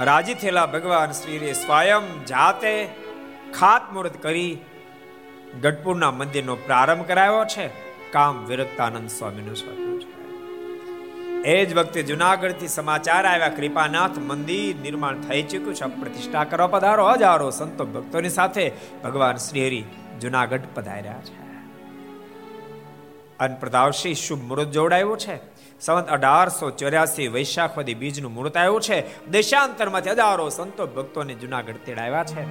[0.00, 2.88] રાજી થયેલા ભગવાન શ્રીએ સ્વયં જાતે
[3.54, 4.58] ખાતમુહૂર્ત કરી
[5.62, 7.68] ગઢપુરના મંદિરનો પ્રારંભ કરાવ્યો છે.
[8.12, 10.16] કામ વિરક્તાનંદ સ્વામીનું સ્વપ્ન છે.
[11.48, 16.00] એ જ વખતે જુનાગઢથી સમાચાર આવ્યા, કૃપાનાથ, મંદિર નિર્માણ થઈ ચૂક્યું છે.
[16.00, 17.08] પ્રતિષ્ઠા કરવા પધારો.
[17.08, 18.72] હજારો સંતો ભક્તોની સાથે
[19.04, 19.84] ભગવાન શ્રી હરિ
[20.20, 21.46] જુનાગઢ પધાર્યા છે.
[23.38, 25.55] અન પ્રતાપસિંહ શુભ મુહૂર્ત જોડાયો છે.
[25.80, 29.26] સંવત અઢારસો ચોર્યાસી વૈશાખવદી બીજનું મુહૂર્ત આવ્યું છે.
[29.26, 32.42] દેશાંતરમાંથી હજારો સંતો ભક્તોને જુનાગઢ તેડાવ્યા છે.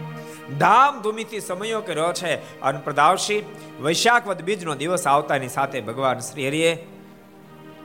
[0.57, 2.61] ધામધૂમીથી સમયો કર્યો છે.
[2.61, 3.43] અન પ્રતાપસિંહ
[3.83, 6.87] વૈશાખવદ બીજનો દિવસ આવતાની સાથે ભગવાન શ્રી હરિએ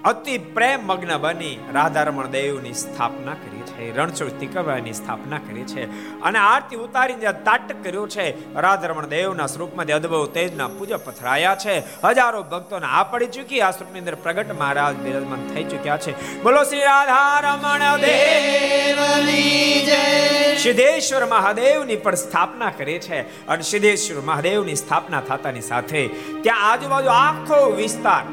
[0.05, 5.85] અતિ પ્રેમ મગ્ન બની રાધારમણ દેવની સ્થાપના કરી છે રણછોડ તિકવાની સ્થાપના કરી છે
[6.21, 11.79] અને આરતી ઉતારીને જે તાટક કર્યું છે, રાધારમણ દેવના સ્વરૂપમાં અદભુત તેજના પૂજા પથરાયા છે.
[12.05, 16.43] હજારો ભક્તોને આ પડી ચૂકી, આ સ્વરૂપની અંદર પ્રગટ મહારાજ બિરાજમાન થઈ ચૂક્યા છે.
[16.43, 20.57] બોલો શ્રી રાધારમણ દેવની જય.
[20.57, 26.09] સિદ્ધેશ્વર મહાદેવની પણ સ્થાપના કરી છે અને સિદ્ધેશ્વર મહાદેવની સ્થાપના થતાની સાથે
[26.43, 28.25] ત્યાં આજુબાજુ આખો વિસ્તાર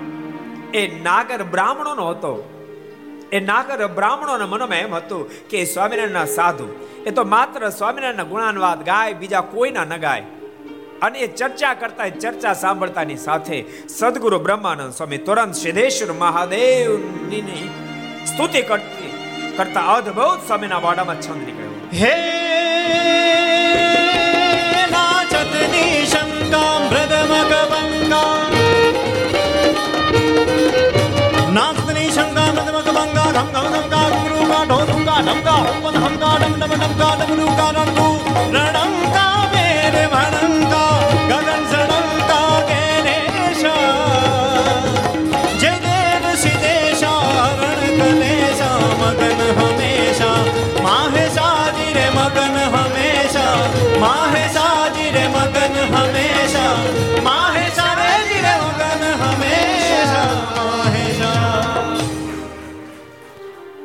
[0.78, 2.34] એ નાગર બ્રાહ્મણોનો હતો.
[3.32, 6.68] એ નાગર બ્રાહ્મણોના મનમાં એમ હતું કે સ્વામિનારાયણના સાધુ.
[7.08, 10.24] એ તો માત્ર સ્વામિનારાયણના ગુણાનવાદ ગાય, બીજા કોઈના ન ગાય.
[11.02, 13.58] અને એ ચર્ચા કરતા ચર્ચા સાંભળતાની સાથે
[13.98, 17.70] સદગુરુ બ્રહ્માનંદ સ્વામી તુરંત સિદ્ધેશ્વર મહાદેવની
[18.26, 19.12] સ્તુતિ કરતી,
[19.58, 22.16] કરતા અદ્ભુત સ્વામીના વાડામાં છંદ નીકળ્યો હે
[24.92, 28.57] નાચતની શંકા મૃદમગવંગા
[31.54, 37.72] નાચતની શંકા મૃદમગવંગા ધમ ધમ ધમકા ગુરુકા ઢોરુકા ઢમકા હુંપન હમકા ડમ ડમ ડમકા ડમરુકા
[37.74, 38.08] રણકુ
[38.48, 39.27] રણંકા વેર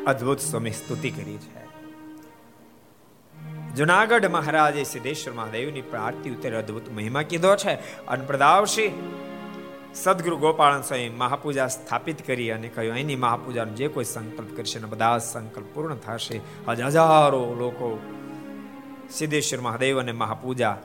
[0.06, 1.62] અદ્ભુત સ્વામી સ્તુતિ કરી છે.
[3.74, 7.70] જુનાગઢ મહારાજે સિદ્ધેશ્વર મહાદેવની આરતી ઉતરે અદ્ભુત મહિમા કીધો છે.
[8.06, 9.12] અને પ્રદાવશી
[9.94, 14.86] સદગુરુ ગોપાળન સ્વામી મહાપૂજા સ્થાપિત કરી અને કહ્યું, અહીંની મહાપૂજાનો જે કોઈ સંકલ્પ કરશે ને
[14.86, 16.40] બધા સંકલ્પ પૂર્ણ થશે.
[16.68, 18.00] આજ હજારો લોકો
[19.10, 20.78] સિદ્ધેશ્વર મહાદેવ અને મહાપૂજા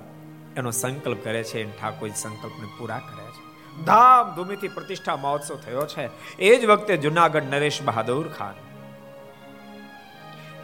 [0.58, 3.48] એનો સંકલ્પ કરે છે અને ઠાકોર સંકલ્પને પૂરા કરે છે.
[3.86, 6.10] ધામધૂમીથી પ્રતિષ્ઠા મહોત્સવ થયો છે.
[6.40, 8.54] એ જ વખતે જુનાગઢ નરેશ બહાદુર ખાન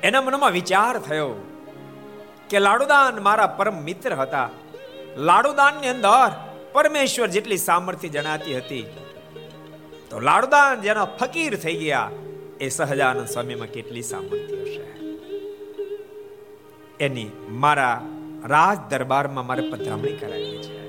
[0.03, 1.29] એના મનમાં વિચાર થયો
[2.49, 4.49] કે લાડુદાન મારા પરમ મિત્ર હતા.
[5.17, 6.31] લાડુદાનની અંદર
[6.71, 8.85] પરમેશ્વર જેટલી સામર્થ્ય જણાતી હતી.
[10.09, 12.11] તો લાડુદાન જેના ફકીર થઈ ગયા,
[12.59, 14.83] એ સહજાનંદ સ્વામીમાં કેટલી સામર્થ્ય હશે?
[16.99, 18.01] એની મારા
[18.45, 20.83] રાજ દરબારમાં મારે પધરામણી કરાવી છે.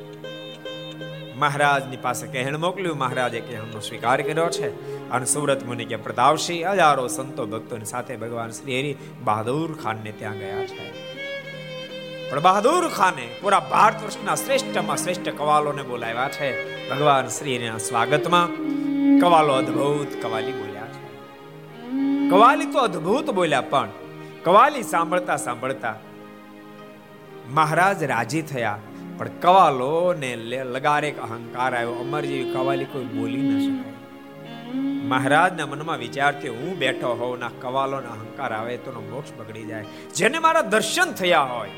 [1.35, 4.93] મહારાજની પાસે કહેણ મોકલ્યું, મહારાજે કહેણનો સ્વીકાર કર્યો છે.
[5.15, 8.95] અને સુરત મુનિ કે પ્રતાપસિંહ હજારો સંતો ભક્તોની સાથે ભગવાન શ્રી હરિ
[9.25, 11.15] બહાદુર ખાનને ત્યાં ગયા છે.
[12.31, 16.49] પણ બહાદુર ખાને પૂરા ભારત વર્ષના શ્રેષ્ઠમાં શ્રેષ્ઠ કવાલોને બોલાવ્યા છે.
[16.91, 18.49] ભગવાન શ્રીના સ્વાગતમાં
[19.21, 21.05] કવાલો અદ્ભુત કવાલી બોલ્યા છે.
[22.31, 23.89] કવાલી તો અદ્ભુત બોલ્યા પણ
[24.43, 25.95] કવાલી સાંભળતા સાંભળતા
[27.51, 28.79] મહારાજ રાજી થયા.
[29.19, 31.93] પણ કવાલો ને લગારે અહંકાર આવ્યો.
[31.93, 34.04] અમર જેવી કવાલી કોઈ બોલી ન શકાય.
[35.05, 39.85] મહારાજના મનમાં વિચાર કે હું બેઠો હોઉં ના કવાલોનો અહંકાર આવે તો મોક્ષ બગડી જાય.
[40.16, 41.70] જેને મારા દર્શન થયા હોય,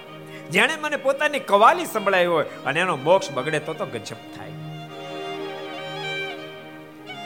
[0.51, 4.46] જેણે મને પોતાની કવાલી સંભળાવી હોય અને એનો મોક્ષ બગડે તો તો ગજબ થાય.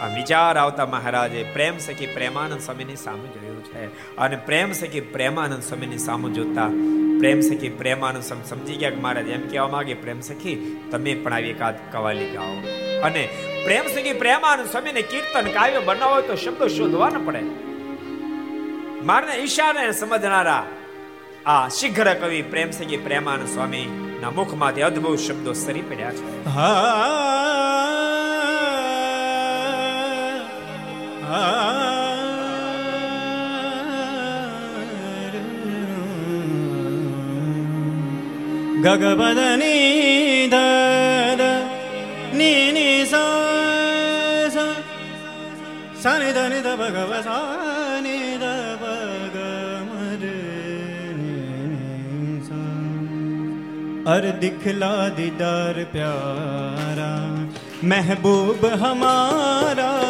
[0.00, 4.16] આ વિચાર આવતા મહારાજે પ્રેમ સખી પ્રેમાનંદ સ્વામીની સામે જોયું છે.
[4.16, 6.66] અને પ્રેમ સખી પ્રેમાનંદ સ્વામીની સામે જોતા
[7.20, 11.32] પ્રેમ સખી પ્રેમાનંદ સ્વામી સમજી ગયા કે મહારાજ એમ કહેવા માંગે, પ્રેમ સખી, તમે પણ
[11.32, 12.52] આવી એકાદ કવાલી ગાઓ.
[13.02, 13.28] અને
[13.64, 17.40] પ્રેમ સખી પ્રેમાનંદ સ્વામીને કીર્તન કાવ્ય બનાવો તો શબ્દો શોધવા ન પડે.
[19.04, 20.66] મારને ઈશાને સમજનારા
[21.46, 26.44] આ શીઘ્ર કવિ પ્રેમ સખી પ્રેમાનંદ સ્વામી ના મુખમાંથી અદ્ભુત શબ્દો સરી પડ્યા છે.
[38.84, 39.74] गगवद नी
[42.40, 43.20] दीनि सा
[46.76, 48.44] भगव सानिध
[48.82, 50.30] भगमरे
[54.14, 57.12] अर दिखला दीदार प्यारा
[57.84, 60.09] महबूब हमारा।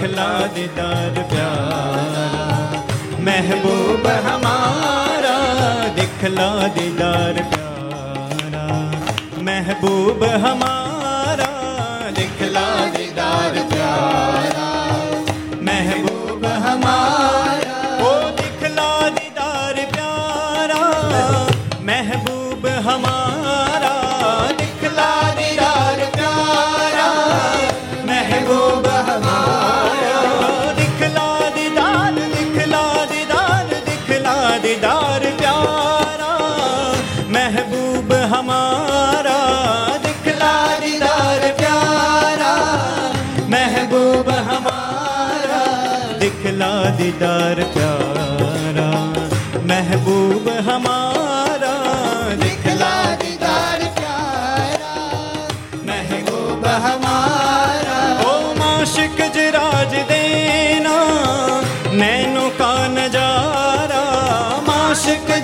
[0.00, 2.26] दिखला दीदार प्यारा
[3.28, 5.36] महबूब हमारा
[5.98, 8.64] दिखला दीदार प्यारा
[9.48, 11.50] महबूब हमारा
[12.18, 12.66] दिखला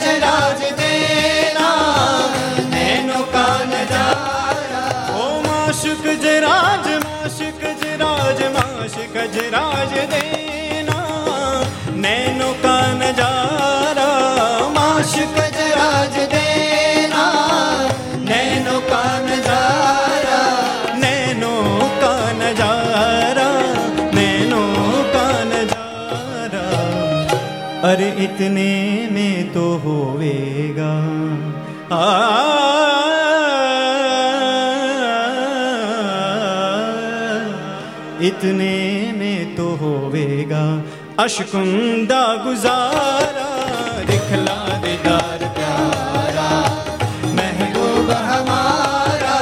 [0.04, 2.30] ગજરાજ દેના
[2.74, 11.66] નૈનો કા નજારા ઓ માશુક જરાજ માશુક જરાજ માશુક જરાજ દેના
[12.06, 17.90] નૈનો કા નજારા માશુક જરાજ દેના
[18.30, 20.54] નૈનો કા નજારા
[21.04, 21.54] નૈનો
[22.04, 23.56] કા નજારા
[24.18, 24.62] નૈનો
[25.16, 26.86] કા નજારા
[27.92, 28.70] અરે ઇતને
[29.16, 30.93] મે तो होवेगा
[31.97, 32.07] आ
[38.29, 38.75] इतने
[39.18, 40.64] में तो होवेगा
[41.23, 43.49] अशकुंदा गुजारा
[44.11, 46.49] दिखला दीदार प्यारा
[47.39, 49.37] महबूब हमारा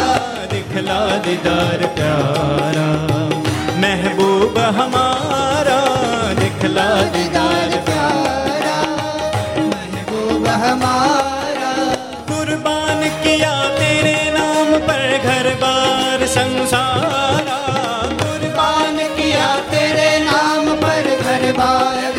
[0.55, 2.89] दिखला दीदार प्यारा
[3.85, 5.79] महबूब हमारा
[6.41, 7.94] दिखला दीदार दीदार प्यारा
[16.25, 17.59] संसारा
[18.21, 22.14] कुर्बान कुर्बान किया तेरे नाम पर घर बार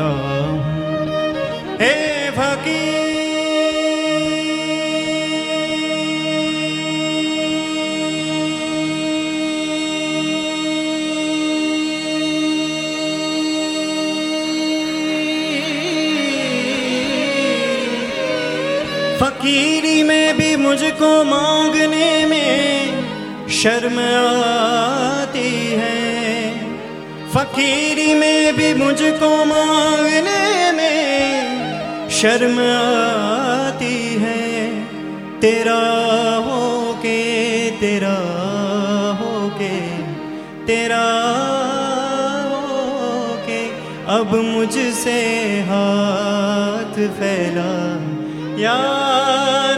[0.00, 1.98] फिरता हूँ। हे
[19.20, 25.99] फकीरी में भी मुझको मांगने में शर्म आती है।
[27.34, 34.40] फकीरी में भी मुझको मांगने में शर्म आती है।
[35.40, 35.78] तेरा
[36.46, 36.58] हो
[36.94, 37.20] के
[37.80, 38.16] तेरा
[39.20, 39.78] हो के
[40.66, 41.04] तेरा
[42.48, 43.62] हो के
[44.16, 45.20] अब मुझसे
[45.70, 47.72] हाथ फैला
[48.58, 48.76] या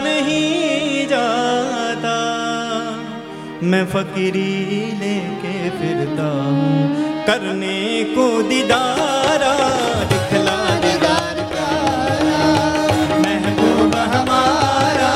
[0.03, 2.19] नहीं जाता।
[3.63, 4.51] मैं फकीरी
[5.01, 7.78] लेके फिरता हूँ करने
[8.16, 9.54] को दीदारा
[10.12, 12.40] दिखला दीदार प्यारा
[13.26, 15.12] महबूब हमारा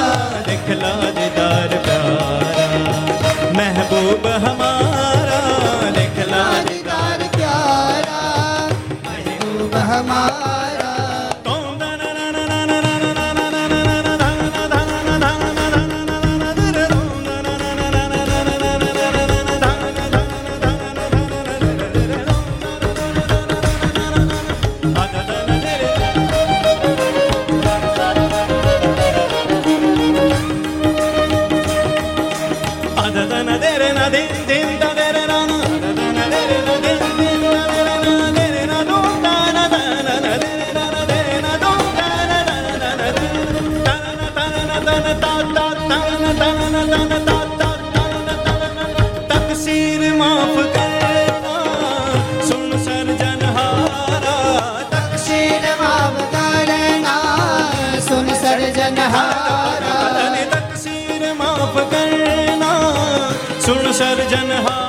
[0.49, 2.67] दिखला दीदार प्यारा
[3.59, 5.39] महबूब हमारा
[5.97, 8.19] दिखला दीदार प्यारा
[9.07, 10.64] महबूब हमारा
[63.66, 64.85] સુણ સર્જનહાર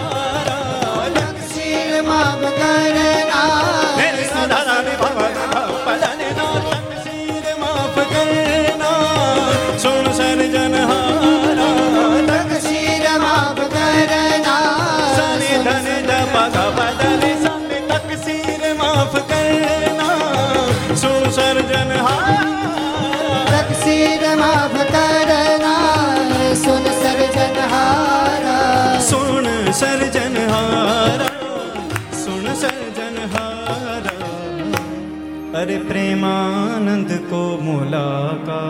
[35.67, 38.61] अरे प्रेमानंद को मुलाका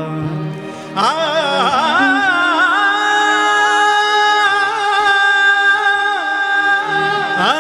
[1.03, 1.11] आ
[7.43, 7.53] आ,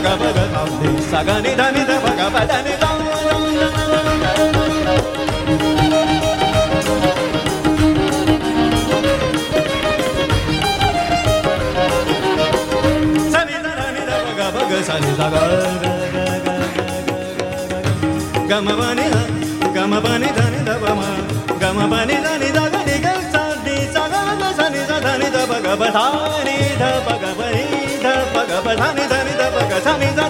[0.02, 2.58] ga ba da da ni sa ga ni da ni da ba ga ba da
[2.66, 2.90] ni da
[13.32, 15.42] sa ni da da ni da ba ga ba ga sa ni da ga
[18.50, 19.22] ga ma ba ni da
[19.74, 21.08] ga ma ba ni da ni da ba ma
[21.60, 24.48] ga ma ba ni da ni da ga ni ga sa ni sa ga ma
[24.58, 26.04] sa ni sa da ni da ba ga ba sa
[26.46, 27.64] ni da ba ga ba ni
[28.04, 29.43] da ba ga ba sa ni da ni da
[29.74, 30.23] 来名字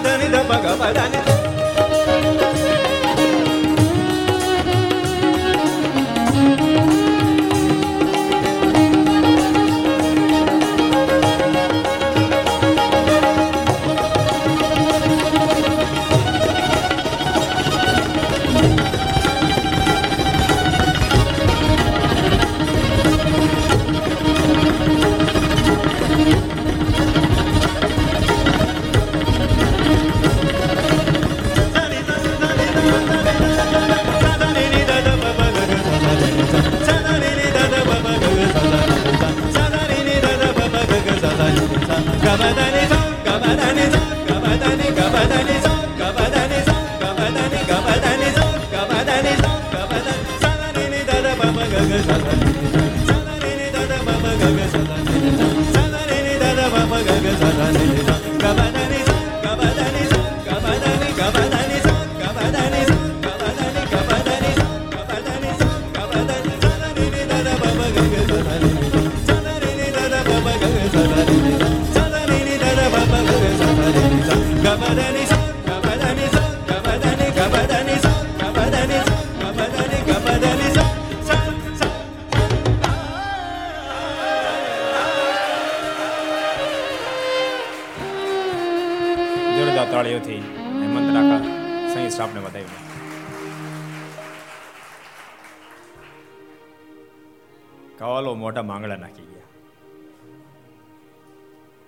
[98.35, 99.41] કવાલો મોટા માંગડા નાખી ગયા.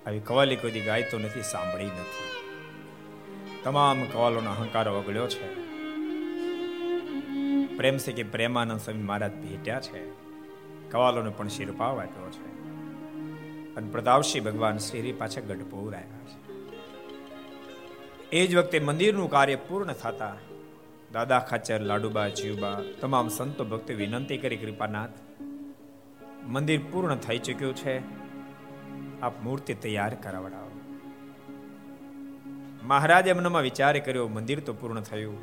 [0.08, 2.52] આવી કવાલી કોઈ ગાય નથી, સાંભળી નથી.
[3.64, 5.56] તમામ કવાલોનો અહંકાર ઓગળ્યો છે.
[7.78, 10.12] પ્રેમ છે કે પ્રેમાનંદ સ્વામી મહારાજ ભેટ્યા છે.
[10.92, 12.48] કવાલોને પણ શિરપાવ આપ્યો છે.
[13.76, 16.52] અને પ્રતાપસિંહ ભગવાન શ્રી પાછા ગઢપોર આવ્યા છે.
[18.32, 20.38] એ જ વખતે મંદિરનું કાર્ય પૂર્ણ થતા
[21.14, 25.10] દાદા ખાચર, લાડુબા, જીવબા, તમામ સંતો ભક્તો વિનંતી કરી કૃપાનાથ
[26.48, 28.02] મંદિર પૂર્ણ થઈ ચૂક્યું છે.
[29.22, 30.82] આપ મૂર્તિ તૈયાર કરાવડાવો.
[32.84, 35.38] મહારાજે મનમાં વિચાર કર્યો, મંદિર તો પૂર્ણ થયું.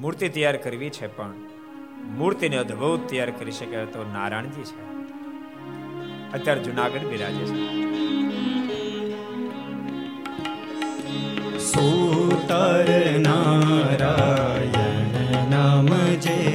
[0.00, 1.34] મૂર્તિ તૈયાર કરવી છે પણ
[2.04, 4.88] મૂર્તિને અદ્ભુત તૈયાર કરી શકે તો નારાયણજી છે.
[6.32, 7.88] અત્યારે જુનાગઢ બિરાજે છે.
[11.58, 16.47] સોતર નારાયણ નામ જે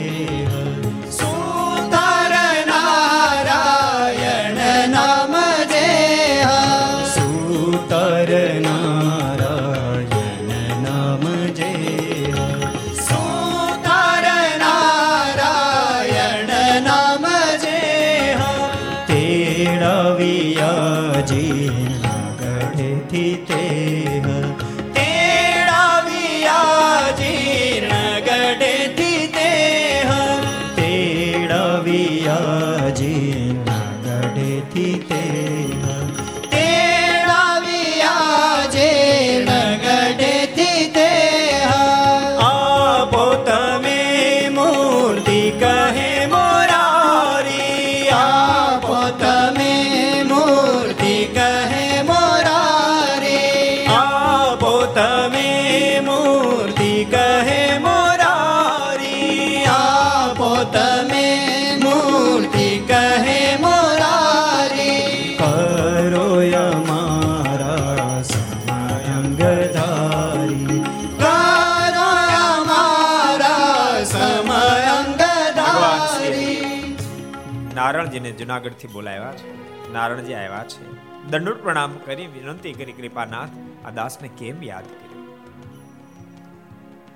[78.54, 80.92] જુનાગઢથી બોલાવ્યા છે, નારણજી આવ્યા છે.
[81.30, 83.50] દંડોટ પ્રણામ કરી, વિનંતી કરી, કૃપાનાથ,
[83.86, 85.38] આ દાસને કેમ યાદ કર્યો?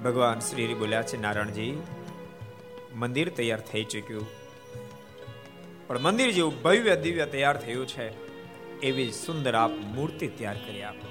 [0.04, 1.84] ભગવાન શ્રી બોલ્યા છે નારાયણજી
[2.96, 4.28] મંદિર તૈયાર થઈ ચૂક્યું.
[5.88, 8.08] પણ મંદિર જેવું ભવ્ય દિવ્ય તૈયાર થયું છે,
[8.80, 11.08] એવી સુંદર આપ મૂર્તિ તૈયાર કરી આપો.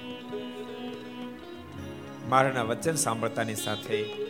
[2.28, 4.26] મારાના વચન સાંભળતાની સાથે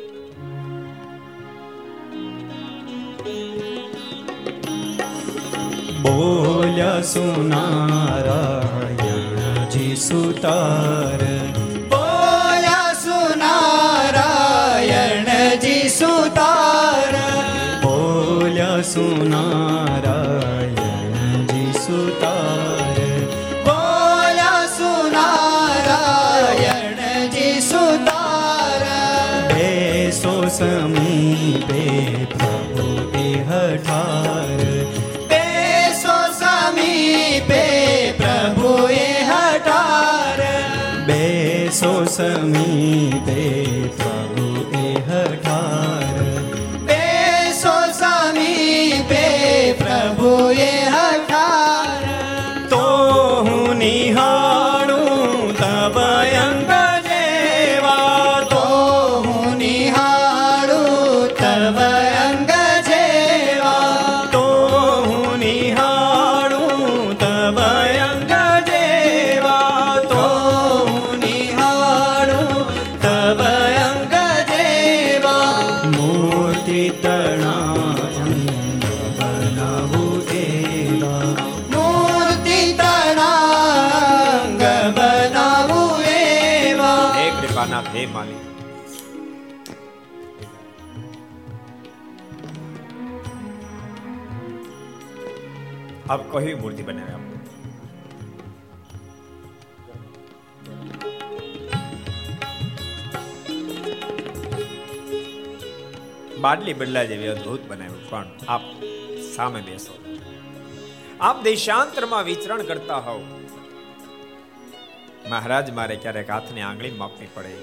[6.06, 11.22] બોલ્યા સુનારાયણજી સુતાર
[11.92, 17.14] બોલ્યા સુનારાયણજી સુતાર
[17.82, 22.98] બોલ્યા સુનારાયણજી સુતાર
[23.64, 28.84] બોલ્યા સુનારાયણજી સુતાર
[29.48, 30.95] બેસો સમીપે
[42.04, 43.40] સમીપે
[43.96, 44.15] પ્રભુ
[96.16, 97.32] આપ કહી મૂર્તિ બનાવી આપો.
[106.40, 108.60] બાટલી બદલા જેવી અદ્ભુત બનાવ્યું, પણ આપ
[109.36, 110.18] સામે બેસો.
[111.20, 113.20] આપ દેશાંતરમાં વિચરણ કરતા હોવ.
[115.28, 117.54] મહારાજ, મારે ક્યારેક હાથની આંગળી માપવી પડે.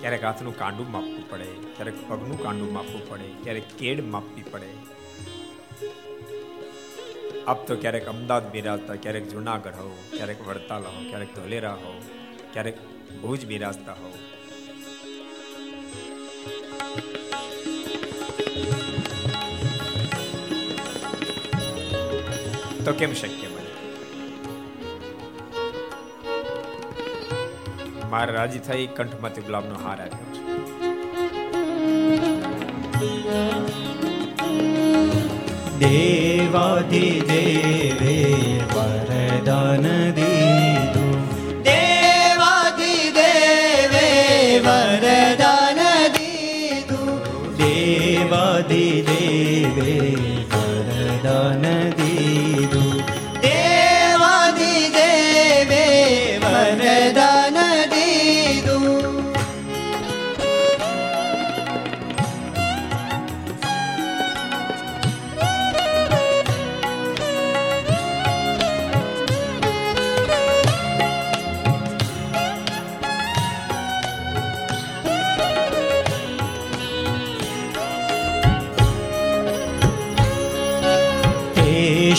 [0.00, 1.44] ક્યારેક હાથનું કાંડું માપવું પડે.
[1.44, 3.28] ક્યારેક પગનું કાંડું માપવું પડે.
[3.42, 4.97] ક્યારેક કેડ માપવી પડે.
[7.48, 11.92] આપ તો ક્યારેક અમદાવાદ બિરાજતા, ક્યારેક જુનાગઢ હો, ક્યારેક વડતાલ હો, ક્યારેક ધોલેરા હો,
[12.52, 12.76] ક્યારેક
[13.22, 14.10] ભુજ બિરાજતા હો.
[22.84, 23.70] તો કેમ શક્ય બને?
[28.10, 30.37] મારે રાજી થઈ કંઠમાંથી ગુલાબનો હાર આવ્યો
[35.80, 38.16] દેવાધિ દેવે
[38.72, 39.86] વરદાન
[43.18, 44.08] દેવે
[44.66, 45.80] વરદાન
[46.16, 47.16] દીધું
[48.70, 49.94] દેવે
[50.52, 51.64] વરદાન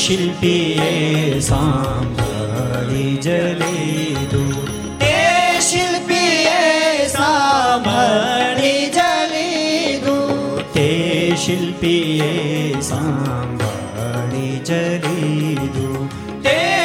[0.09, 4.55] શિલ્પીએ સાંભળી જ લીધું
[5.01, 5.11] તે
[5.61, 6.55] શિલ્પીએ
[7.11, 10.87] સાંભળી જ લીધું તે
[11.43, 12.31] શિલ્પીએ
[12.89, 16.09] સાંભળી જ લીધું
[16.43, 16.78] તે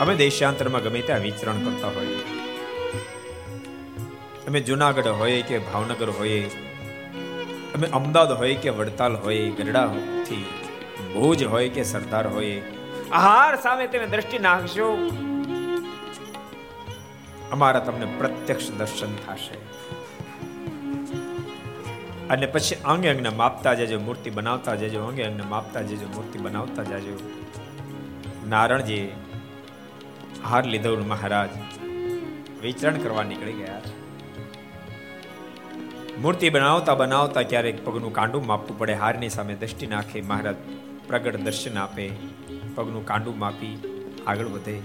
[0.00, 2.16] અમે દેશાંતરમાં ગમે ત્યાં વિચરણ કરતા હોઈએ.
[4.48, 6.50] અમે જુનાગઢ હોય કે ભાવનગર હોઈએ.
[7.74, 10.44] અમે અમદાવાદ હોય કે વડતાલ હોય ગરડાથી
[11.14, 12.62] ભુજ હોય કે સરદાર હોય
[13.12, 15.10] આહાર સામે તમે દ્રષ્ટિ નાખશો.
[17.52, 19.54] અમારા તમને પ્રત્યક્ષ દર્શન થશે.
[22.28, 26.82] અને પછી અંગે અંગને માપતા જજો, મૂર્તિ બનાવતા જજો, અંગે અંગને માપતા જજો, મૂર્તિ બનાવતા
[26.82, 27.18] જજો.
[28.48, 29.12] નારણજી
[30.48, 31.48] હાર લીધો મહારાજ.
[32.62, 33.80] વિચરણ કરવા નીકળી ગયા
[36.18, 38.92] મૂર્તિ બનાવતા બનાવતા ક્યારેક પગનું કાંડું માપવું પડે.
[38.92, 40.54] હારની સામે દ્રષ્ટિ નાખે મહારાજ
[41.06, 42.10] પ્રગટ દર્શન આપે.
[42.74, 43.78] પગનું કાંડું માપી
[44.26, 44.80] આગળ વધે.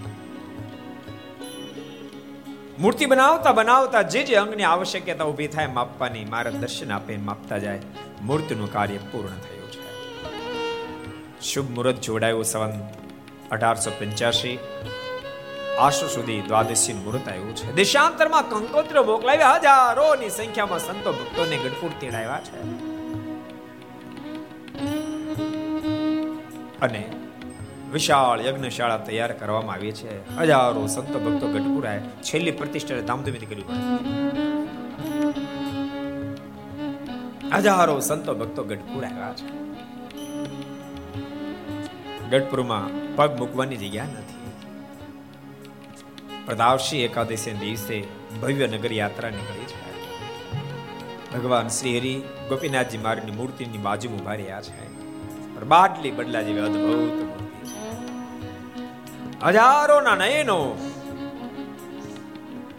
[2.79, 7.81] મૂર્તિ બનાવતા બનાવતા જે જે અંગની આવશ્યકતા ઊભી થાય માપવાની મારા દર્શન આપે માપતા જાય.
[8.21, 9.81] મૂર્તિનું કાર્ય પૂર્ણ થયું છે.
[11.41, 12.71] શુભ મુહૂર્ત જોડાયું સવન
[13.51, 14.59] અઢારસો પંચ્યાસી.
[15.79, 17.75] આશુ સુધી દ્વાદશી મુહૂર્ત આવ્યું છે.
[17.75, 22.59] દેશાંતરમાં કંકોત્ર મોકલાવ્યા હજારોની સંખ્યામાં સંતો ભક્તોને ગઢપુર તેડાવ્યા છે.
[26.79, 27.01] અને
[27.91, 30.37] વિશાળ યજ્ઞશાળા તૈયાર કરવામાં આવી છે.
[30.37, 33.69] હજારો સંતો ભક્તો ગઢપુરાએ છેલ્લી પ્રતિષ્ઠા ધામધૂમીથી કર્યું
[37.53, 39.47] હજારો સંતો ભક્તો ગઢપુર આવ્યા છે.
[42.29, 44.34] ગઢપુરમાં પગ મૂકવાની જગ્યા નથી.
[46.45, 48.03] પ્રદાવશી એકાદશી દિવસે
[48.41, 49.85] ભવ્ય નગર યાત્રા નીકળી છે.
[51.37, 54.95] ભગવાન શ્રી હરિ ગોપીનાથજી મારની મૂર્તિની બાજુ ઊભા રહ્યા છે.
[55.65, 57.25] બાટલી બદલા જેવી અદભુત
[59.43, 60.91] હજારોના નયનો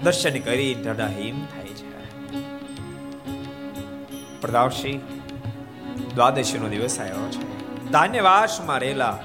[0.03, 1.97] દર્શન કરી ઢડાહીમ થાય છે.
[4.41, 5.01] પ્રદાવશી
[6.15, 7.45] દ્વાદશી નો દિવસ આવ્યો છે.
[7.91, 9.19] ધાન્યવાસમાં રહેલા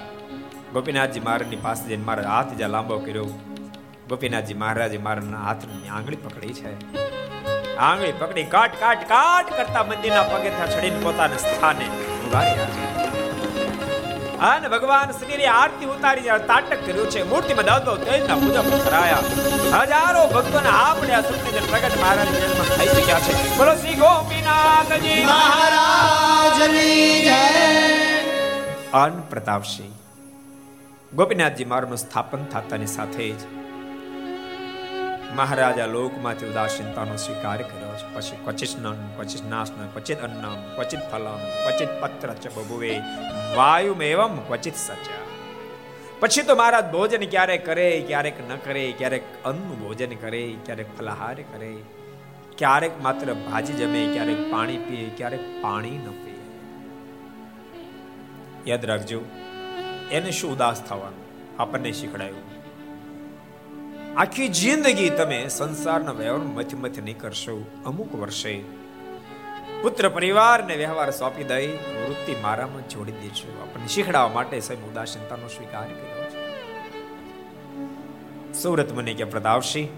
[0.74, 3.28] ગોપીનાથજી મહારાજની પાસે જઈને મારા હાથ જ્યાં લાંબો કર્યો.
[4.12, 6.72] ગોપીનાથજી મહારાજે મારા હાથની આંગળી પકડી છે.
[7.78, 12.42] આંગળી પકડી કાટ કાટ કાટ કરતા મંદિરના પગેથા ચડીને પોતાના સ્થાને ઊભા
[14.48, 19.18] અને ભગવાન શ્રીની આરતી ઉતારી જ્યારે તાટક કર્યું છે મૂર્તિમાં દાદો તેજના પૂજા કરાયા.
[19.80, 23.58] હજારો ભક્તોને આપણે આ સત્યજન પ્રગટ મહારાજ જન્મ થઈ ચુક્યા છે.
[23.58, 25.26] બોલો શ્રી ગોપીનાથજી.
[25.26, 27.42] મહારાજની જય.
[28.94, 29.94] અન પ્રતાપસિંહ.
[31.16, 33.61] ગોપીનાથજી મારું સ્થાપન થતાની સાથે જ
[35.36, 38.16] મહારાજા લોકમાંથી ઉદાસીનતાનો સ્વીકાર કર્યો છે.
[38.16, 43.00] પછી ક્વચિત નન, ક્વચિત નાશન ક્વચિત અન્નમ, ક્વચિત ફલમ, ક્વચિત પત્ર ચ બબુવે
[43.56, 45.10] વાયુ એવમ ક્વચિત સચ.
[46.20, 51.34] પછી તો મહારાજ ભોજન ક્યારેક કરે, ક્યારેક ન કરે, ક્યારેક અન્નનું ભોજન કરે, ક્યારેક ફલાહાર
[51.34, 51.76] કરે,
[52.58, 56.32] ક્યારેક માત્ર ભાજી જમે, ક્યારેક પાણી પીએ, ક્યારેક પાણી ન પીએ.
[58.72, 59.22] યાદ રાખજો,
[60.12, 61.26] એને શું ઉદાસ થવાનું?
[61.62, 62.51] આપણને શીખડાયું.
[64.18, 67.66] આખી જિંદગી તમે સંસારનો વ્યવહાર મથ મથ નહીં કરશો.
[67.86, 68.60] અમુક વર્ષે
[69.82, 75.88] પુત્ર પરિવારને વ્યવહાર સોંપી દઈ વૃત્તિ મારામાં જોડી દેજો આપણને શીખડાવવા માટે સાહેબ ઉદાસીનતાનો સ્વીકાર
[75.88, 76.40] કર્યો છે.
[78.54, 79.90] સુરત મને કે પ્રતાપસિંહ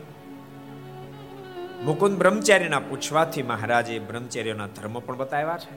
[1.86, 5.74] મુકુંદ બ્રહ્મચારીના પૂછવાથી મહારાજે બ્રહ્મચારીઓના ધર્મ પણ બતાવ્યા છે.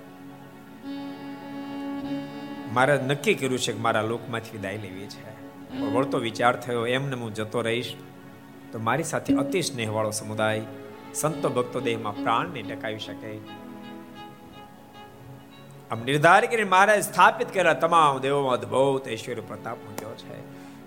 [2.73, 5.37] મારે નક્કી કર્યું છે કે મારા લોકમાંથી વિદાય લેવી છે.
[5.81, 7.95] વળતો વિચાર થયો, એમને હું જતો રહીશ.
[8.77, 10.63] તો મારી સાથે અતિ સ્નેહવાળો સમુદાય,
[11.15, 13.37] સંતો ભક્તો દેહમાં પ્રાણને ટકાવી શકે.
[15.91, 20.41] આમ નિર્ધાર કરીને મહારાજ સ્થાપિત કરેલા તમામ દેવોમાં અદભુત ઐશ્વર્ય પ્રતાપ મૂક્યો છે.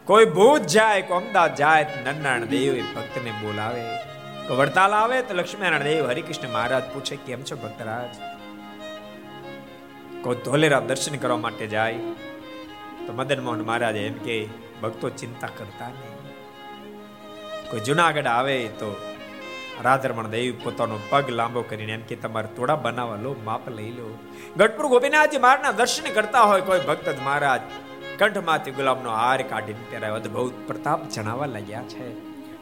[0.06, 3.84] કોઈ ભૂત જાય, કોઈ અમદાવાદ જાય નરનારાયણ દેવ એ ભક્તને બોલાવે.
[4.56, 8.16] વડતાલ આવે, તો લક્ષ્મીનારાયણ દેવ હરિકૃષ્ણ મહારાજ પૂછે, કેમ છો ભક્તરાજ?
[10.24, 11.94] કોઈ ધોલેરા દર્શન કરવા માટે જાય,
[13.08, 14.48] તો મદન મોહન મહારાજ એમ કે
[14.84, 16.09] ભક્તો ચિંતા કરતા નહીં.
[17.72, 18.96] કોઈ જુનાગઢ આવે તો
[19.84, 24.18] રાધરમણ દેવી પોતાનો પગ લાંબો કરીને એમ કે તમારે તોડા બનાવવા લો માપ લઈ લો.
[24.58, 27.62] ગઢપુર ગોપીનાથજી મહારાજના દર્શન કરતા હોય કોઈ ભક્ત મહારાજ
[28.18, 32.08] કંઠમાંથી ગુલાબનો હાર કાઢીને ત્યારે અદભુત પ્રતાપ જણાવવા લાગ્યા છે.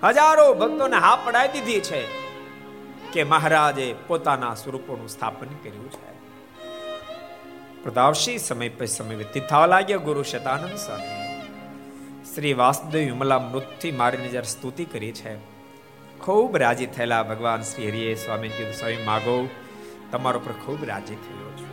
[0.04, 2.02] હજારો ભક્તોને હા પડાવી દીધી છે
[3.14, 6.18] કે મહારાજે પોતાના સ્વરૂપોનું સ્થાપન કર્યું છે.
[7.84, 11.17] પ્રતાપશી સમય પછી સમય વ્યતીત થવા લાગ્યા ગુરુ શતાનંદ સ્વામી.
[12.38, 15.38] શ્રી વાસુદેવ વિમલા મૃતથી મારીને જ્યારે સ્તુતિ કરી છે.
[16.20, 19.50] ખૂબ રાજી થયેલા ભગવાન શ્રી હરિએ સ્વામી કીધું, સ્વામી, માગો,
[20.12, 21.68] તમારો પર ખૂબ રાજી થયો છું.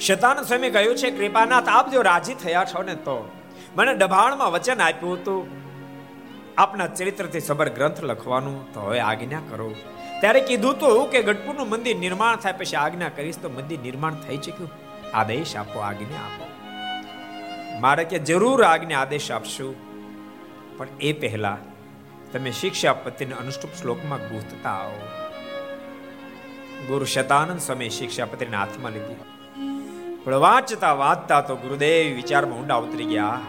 [0.00, 3.30] શતાનંદ સ્વામી કહ્યું છે, કૃપાનાથ, આપ જો રાજી થયા છો ને તો
[3.76, 5.48] મને ડભાણમાં વચન આપ્યું હતું.
[6.58, 9.74] આપના ચરિત્રથી સબર ગ્રંથ લખવાનું, તો હવે આજ્ઞા કરો.
[10.20, 14.36] ત્યારે કીધું તો કે, ગઢપુરનું મંદિર નિર્માણ થાય, પછી આજ્ઞા કરીશ, તો મંદિર નિર્માણ થઈ
[14.36, 14.70] ચૂક્યું.
[15.14, 16.49] આદેશ આપો, આજ્ઞા આપો.
[17.80, 19.74] મારે કે જરૂર આગને આદેશ આપશું.
[20.78, 21.58] પણ એ પહેલા
[22.32, 25.08] તમે શિક્ષાપતિને અનુષ્ટુપ શ્લોકમાં ગૂંથતા આવો.
[26.88, 29.14] ગુરુ શતાનંદ સ્વામી શિક્ષાપત્રીને હાથમાં લીધી.
[30.24, 33.40] પણ વાંચતા વાંચતા તો ગુરુદેવ વિચારમાં ઊંડા ઉતરી ગયા.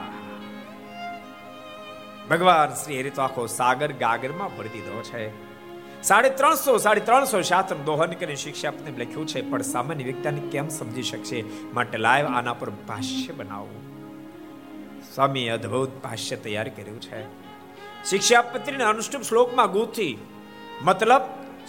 [2.29, 5.23] ભગવાન શ્રી હરિ તો આખો સાગર ગાગરમાં ભરી દીધો છે.
[6.03, 11.03] સાડી ત્રણસો સાડી ત્રણસો શાસ્ત્ર દોહન કરીને શિક્ષાપત્રી લખ્યું છે, પણ સામાન્ય વ્યક્તિને કેમ સમજી
[11.03, 11.43] શકશે?
[11.73, 14.00] માટે લાઈવ આના પર ભાષ્ય બનાવવું
[15.15, 17.41] સ્વામી અદ્ભુત ભાષ્ય તૈયાર કર્યું છે.
[18.09, 20.17] શિક્ષાપત્રીના અનુષ્ઠુપ શ્લોકમાં ગૂંથી,
[20.81, 21.21] મતલબ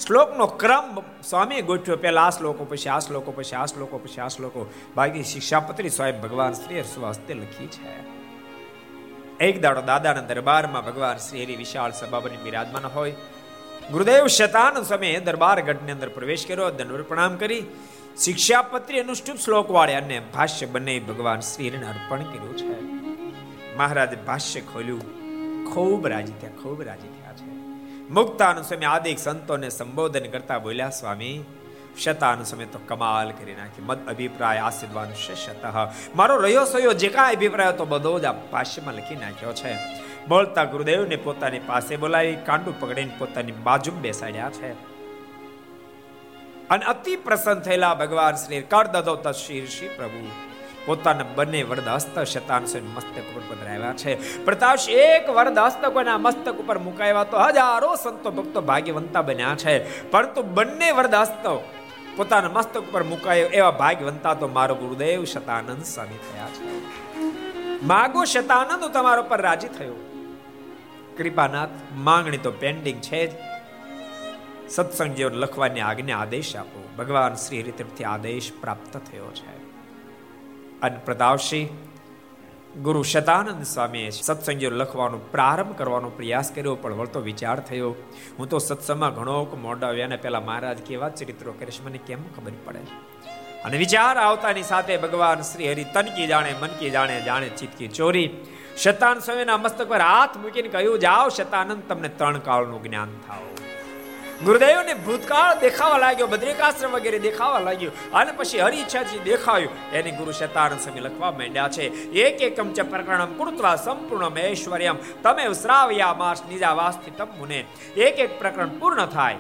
[0.07, 1.97] શ્લોકનો ક્રમ સ્વામીએ ગોઠવ્યો.
[1.97, 4.73] પહેલા આ શ્લોકો, પછી આ શ્લોકો, પછી આ શ્લોકો, પછી આ શ્લોકો.
[4.97, 8.23] બાકી શિક્ષાપત્રી સ્વયં ભગવાન શ્રી સ્વહસ્તે લખી છે.
[9.45, 13.15] એક દાડો દાદાના દરબારમાં ભગવાન શ્રી વિશાળ સભા બની બિરાજમાન હોય.
[13.91, 17.65] ગુરુદેવ શતાન સમયે દરબાર ગઢની અંદર પ્રવેશ કર્યો દંડ પ્રણામ કરી.
[18.17, 23.02] શિક્ષાપત્રી અનુષ્ઠુપ શ્લોક વાળે અને ભાષ્ય બંને ભગવાન શ્રીને અર્પણ કર્યું છે.
[23.77, 25.01] મહારાજ ભાષ્ય ખોલ્યું.
[25.75, 27.51] ખૂબ રાજી થયા, ખૂબ રાજી થયા છે.
[28.11, 31.45] મુક્તાનુ સ્વામી આદિક સંતોને સંબોધન કરતા બોલ્યા, સ્વામી
[32.03, 33.83] શતાનુ સમય તો કમાલ કરી નાખી.
[33.83, 35.65] મત અભિપ્રાય આશીર્વાદ શત.
[36.17, 39.77] મારો રહ્યો સયો જે કાંઈ અભિપ્રાય તો બધો જ આ ભાષ્યમાં લખી નાખ્યો છે.
[40.29, 44.73] બોલતા ગુરુદેવને પોતાની પાસે બોલાવી, કાંડું પકડીને પોતાની બાજુ બેસાડ્યા છે.
[46.69, 50.52] અને અતિ પ્રસન્ન થયેલા ભગવાન શ્રી કર દધો તશ્રીર શ્રી પ્રભુ.
[50.87, 54.45] પોતાના બંને વરદ શતાંશ મસ્તક ઉપર પધરાવ્યા છે.
[54.45, 55.59] પ્રતાપ એક વરદ
[55.93, 60.11] કોઈના મસ્તક ઉપર મુકાવ્યા તો હજારો સંતો ભક્તો ભાગ્યવંતા બન્યા છે.
[60.11, 61.15] પરંતુ બંને વરદ
[62.17, 66.93] પોતાના મસ્તક ઉપર મુકાયો એવા ભાગ્યવંતા તો મારો ગુરુદેવ શતાનંદ સ્વામી થયા છે.
[67.85, 69.95] માગો શતાનંદ તમારો પર રાજી થયો.
[71.19, 73.35] કૃપાનાથ, માંગણી તો પેન્ડિંગ છે જ.
[74.71, 76.89] સત્સંગ જેવો લખવાની આજ્ઞા આદેશ આપો.
[76.99, 79.62] ભગવાન શ્રી રીતે આદેશ પ્રાપ્ત થયો છે.
[80.83, 81.69] અને પ્રતાપસિંહ
[82.83, 87.91] ગુરુ શતાનંદ સ્વામીએ સત્સંગ લખવાનો પ્રારંભ કરવાનો પ્રયાસ કર્યો, પણ વળતો વિચાર થયો.
[88.39, 92.55] હું તો સત્સંગમાં ઘણો મોડા આવ્યા ને પેલા મહારાજ કેવા ચરિત્રો કરીશ, મને કેમ ખબર
[92.65, 92.81] પડે?
[93.65, 98.29] અને વિચાર આવતાની સાથે ભગવાન શ્રી હરિ તનકી જાણે મનકી જાણે જાણે ચિતકી ચોરી.
[98.77, 103.43] શતાન સ્વામીના મસ્તક પર હાથ મૂકીને કહ્યું, જાઓ શતાનંદ, તમને ત્રણ કાળનું જ્ઞાન થાવ
[104.45, 107.91] ગુરુદેવને ભૂતકાળ દેખાવા લાગ્યો, બદ્રિકાશ્રમ વગેરે દેખાવા લાગ્યો.
[108.13, 108.83] અને પછી હરિ
[109.25, 109.91] દેખાયું.
[109.93, 115.53] એને ગુરુ શેતાન સ્વામી લખવા માંડ્યા છે, એક એકમ ચ પ્રકરણમ કૃત્વા સંપૂર્ણ ઐશ્વર્યમ, તમે
[115.53, 117.65] શ્રાવયા માસ નિજા વાસ્થી તમ મુને.
[117.97, 119.37] એક એક પ્રકરણ પૂર્ણ થાય.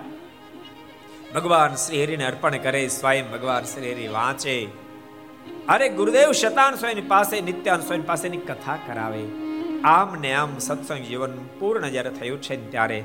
[1.34, 4.68] ભગવાન શ્રી હરિને અર્પણ કરે, સ્વયં ભગવાન શ્રી હરિ વાંચે.
[5.68, 9.24] અરે ગુરુદેવ શતાન સ્વામી પાસે નિત્યાન સ્વામી પાસેની કથા કરાવે.
[9.84, 13.04] આમ ને આમ સત્સંગ જીવન પૂર્ણ જ્યારે થયું છે ત્યારે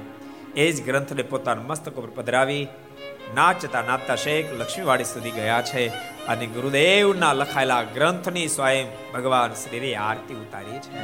[0.57, 2.67] એ જ ગ્રંથને પોતાના મસ્તક ઉપર પધરાવી
[3.35, 5.87] નાચતા નાચતા શેખ લક્ષ્મીવાડી સુધી ગયા છે
[6.27, 11.03] અને ગુરુદેવના લખાયેલા ગ્રંથની સ્વયં ભગવાન શ્રીરે આરતી ઉતારી છે.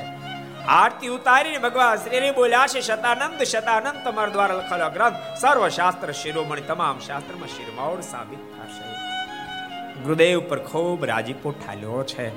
[0.65, 6.61] આરતી ઉતારીને ભગવાન શ્રીરે બોલ્યા છે, શતાનંદ શતાનંદ, તમારા દ્વારા લખાયેલો ગ્રંથ સર્વ શાસ્ત્ર શિરોમણી
[6.61, 8.87] તમામ શાસ્ત્રમાં શિરમાવડ સાબિત થશે.
[10.01, 12.27] ગુરુદેવ પર ખૂબ રાજીપો ઠાલ્યો છે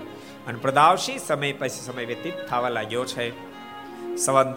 [0.46, 3.30] અને પ્રદાવશી સમય પછી સમય વ્યતીત થવા લાગ્યો છે.
[4.16, 4.56] સંવંત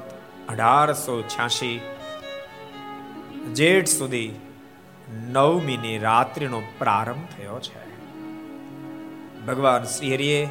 [0.50, 1.82] અઢારસો છ્યાસી
[3.54, 4.40] જેઠ સુધી
[5.32, 7.90] નવમીની રાત્રિનો પ્રારંભ થયો છે.
[9.46, 10.48] ભગવાન શ્રી હરિએ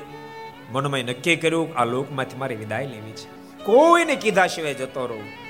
[1.03, 3.57] નક્કી કર્યું આ લોકમાંથી મારી વિદાય લેવી છે.
[3.65, 5.49] કોઈને કીધા સિવાય જતો રહું.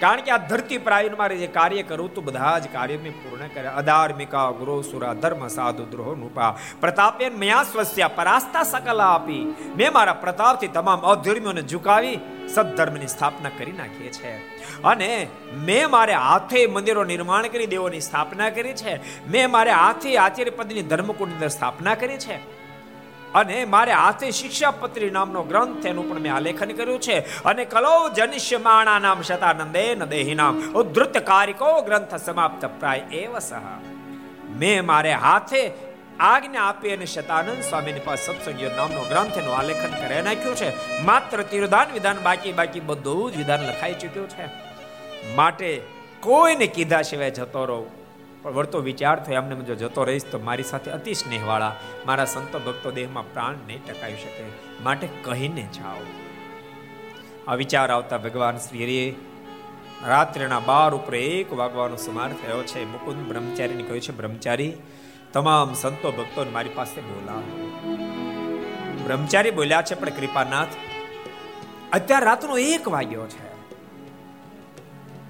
[0.00, 3.46] કારણ કે આ ધરતી પ્રાયુ મારે જે કાર્ય કરું તો બધા જ કાર્ય મેં પૂર્ણ
[3.46, 3.72] કર્યા.
[3.72, 9.54] અધાર્મિકા ગુરો સુરા ધર્મ, સાધુ, દ્રોહ, નૃપા પ્રતાપેન મયા સ્વસ્યા પરાસ્તા સકલા આપી.
[9.76, 12.18] મેં મારા પ્રતાપથી તમામ અધર્મીઓને ઝુકાવી
[12.54, 14.57] સદધર્મની સ્થાપના કરી નાખીએ છે.
[14.84, 19.26] અને મેં મારે હાથે મંદિરો નિર્માણ કરી, દેવોની સ્થાપના કરી છે.
[19.28, 22.58] મેં મારે હાથે આચાર્ય પદની ધર્મકુંડ સ્થાપના કરી છે.
[23.34, 27.44] અને મારે હાથે શિક્ષાપત્રી નામનો ગ્રંથ એનું પણ મેં આલેખન કર્યું છે.
[27.44, 30.60] અને કલો જનિષ્યમાણા નામ શતાનંદે દેહી નામ.
[30.60, 33.54] ઉદ્ધૃત કારિકો ગ્રંથ સમાપ્ત પ્રાય એવ સહ.
[34.50, 35.70] મેં મારે હાથે
[36.20, 41.00] આજ્ઞા આપી અને શતાનંદ સ્વામીની પાસે સત્સંગીઓ નામનો ગ્રંથ એનું આલેખન કરી નાખ્યું છે.
[41.02, 44.67] માત્ર તિરુદાન વિધાન બાકી બાકી બધું જ વિધાન લખાઈ ચૂક્યું છે.
[45.34, 45.80] માટે
[46.20, 47.98] કોઈને કીધા સિવાય જતો રહું.
[48.42, 51.76] પણ વળતો વિચાર થયો, એમને જો જતો રહીશ તો મારી સાથે અતિ સ્નેહવાળા,
[52.06, 54.44] મારા સંતો ભક્તો દેહમાં પ્રાણ નહીં ટકાવી શકે,
[54.82, 56.04] માટે કહીને જાઓ.
[57.48, 59.16] આ વિચાર આવતા ભગવાન શ્રી
[60.06, 62.84] રાત્રિના બાર ઉપર એક વાગવાનો સમાર થયો છે.
[62.84, 64.72] મુકુંદ બ્રહ્મચારીને કહ્યું છે, બ્રહ્મચારી,
[65.32, 67.56] તમામ સંતો ભક્તો મારી પાસે બોલાવો.
[69.04, 70.68] બ્રહ્મચારી બોલ્યા છે, પણ કૃપાનાથ,
[71.92, 73.47] અત્યારે રાતનો એક વાગ્યો છે.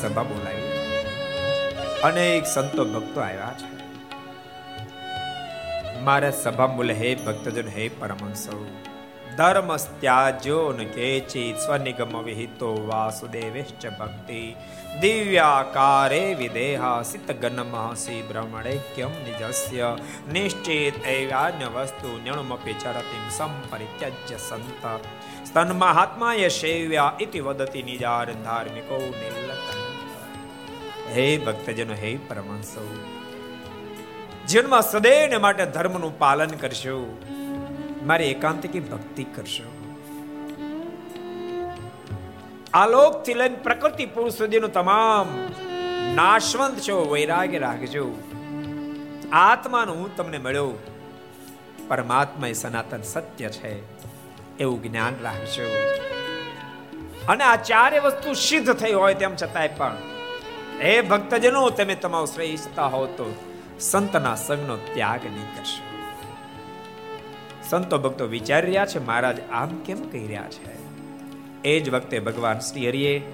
[0.08, 0.70] સભા બોલાવી.
[2.02, 3.74] અનેક સંતો ભક્તો આવ્યા છે.
[6.00, 8.66] મારે સભા મૂલ હે ભક્તજન હે પરમહંસો.
[9.36, 14.56] ધર્મ ત્યાજો ન કેચિત સ્વનિગમ વિહિતો વાસુદેવેશ્ચ ભક્તિ.
[15.00, 19.96] દિવ્યાકારે વિદેહા સિત ગનમહસી બ્રહ્મણેક્યમ નિજસ્ય.
[20.32, 25.00] નિશ્ચિત એવાન્ય વસ્તુ ન્યણમપી ચરતિમ સંપરિત્યજ્ય સંત.
[25.46, 29.53] સ્તન મહાત્માય સેવ્યા ઇતિ વદતિ નિજાર ધાર્મિકો નિર્લકંઠ
[31.14, 33.04] હે ભક્તજનો, હે પરમહંસો.
[34.48, 37.22] જીવનમાં સદૈવને માટે ધર્મનું પાલન કરશો.
[38.02, 39.96] મારી એકાંતિકી ભક્તિ કરશો.
[42.74, 45.26] આલોકથી લઈને પ્રકૃતિ પુરુષ સુધીનું તમામ
[46.14, 48.14] નાશવંત છો, વૈરાગ્ય રાખજો.
[49.32, 50.72] આત્માનું હું તમને મળ્યો.
[51.88, 53.82] પરમાત્મા એ સનાતન સત્ય છે,
[54.58, 55.68] એવું જ્ઞાન રાખજો.
[57.28, 59.96] અને આ ચારે વસ્તુ સિદ્ધ થઈ હોય તેમ છતાંય પણ
[60.82, 63.34] હે ભક્તજનો, તમે તમારો શ્રેષ્ઠતા હો તો
[63.80, 65.94] સંતના સંગનો ત્યાગ નહીં કરશો.
[67.68, 70.84] સંતો ભક્તો વિચારી રહ્યા છે, મહારાજ આમ કેમ કહી રહ્યા છે?
[71.64, 73.32] એ જ વખતે ભગવાન શ્રી હરિએ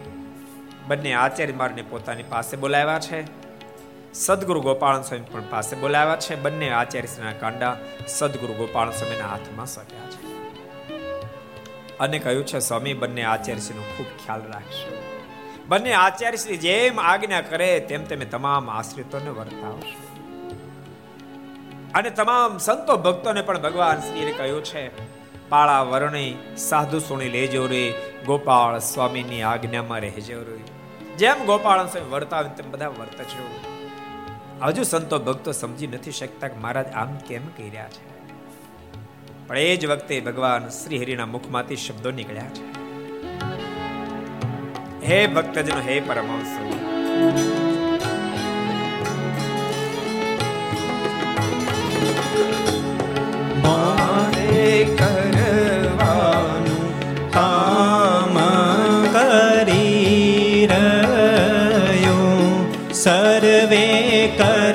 [0.86, 3.40] બંને આચાર્ય મારને પોતાની પાસે બોલાવ્યા છે.
[4.12, 6.36] સદગુરુ ગોપાલ સ્વામી પણ પાસે બોલાવ્યા છે.
[6.36, 7.76] બંને આચાર્યના કાંડા
[8.06, 10.30] સદગુરુ ગોપાલ સ્વામીના હાથમાં સોંપ્યા છે.
[11.98, 15.09] અને કહ્યું છે, સ્વામી, બંને આચાર્યશ્રીનો ખૂબ ખ્યાલ રાખશો.
[15.70, 20.18] બંને આચાર્ય શ્રી જેમ આજ્ઞા કરે તેમ તમે તમામ આશ્રિતોને વર્તાવશો.
[21.94, 24.90] અને તમામ સંતો ભક્તોને પણ ભગવાન શ્રીએ કહ્યું છે,
[25.48, 27.94] પાળા વરણી, સાધુ સુણી લેજો રે,
[28.26, 30.58] ગોપાળ સ્વામીની આજ્ઞામાં રહેજો રે.
[31.16, 33.60] જેમ ગોપાળ સ્વામી વર્તાવે તેમ બધા વર્તજો.
[34.62, 38.28] હજુ સંતો ભક્તો સમજી નથી શકતા કે મહારાજ આમ કેમ કહી રહ્યા છે.
[39.46, 42.80] પણ એ જ વખતે ભગવાન શ્રી હરિના મુખમાંથી શબ્દો નીકળ્યા છે.
[45.08, 46.52] હે ભક્તજનો હે પરમહંસ
[53.64, 56.86] મારે કરવાનું
[57.36, 58.36] કામ
[59.14, 62.18] કરી રહ્યો.
[63.02, 63.86] સર્વે
[64.38, 64.69] કરવાનું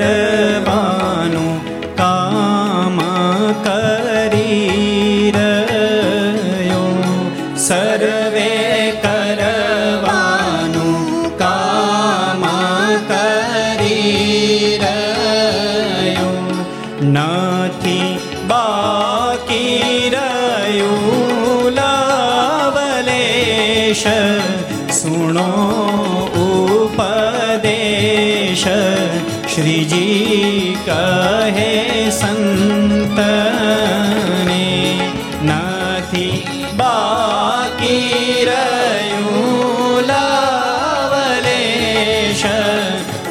[36.16, 36.44] નથી
[36.78, 41.66] બાકી રહ્યું લવલેશ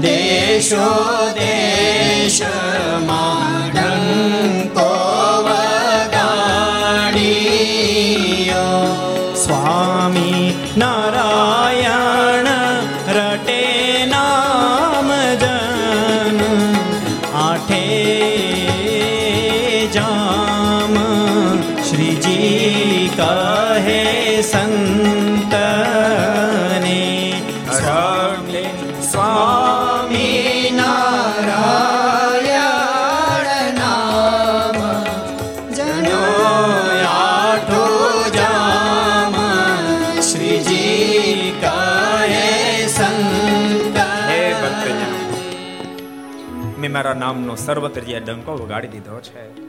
[0.03, 1.08] દેશો
[47.29, 49.61] નામનો સર્વત્ર ડંકો વગાડી દીધો છે.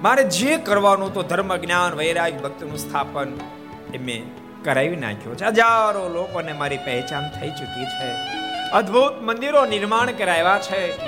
[0.00, 3.32] મારે જે કરવાનું તો ધર્મ જ્ઞાન વૈરાગ, ભક્તનું સ્થાપન
[3.94, 4.22] એ મેં
[4.64, 5.44] કરાવી નાખ્યું છે.
[5.44, 8.12] હજારો લોકોને મારી પહેચાન થઈ ચૂકી છે.
[8.70, 10.98] અદ્ભુત મંદિરો નિર્માણ કરાવ્યા છે.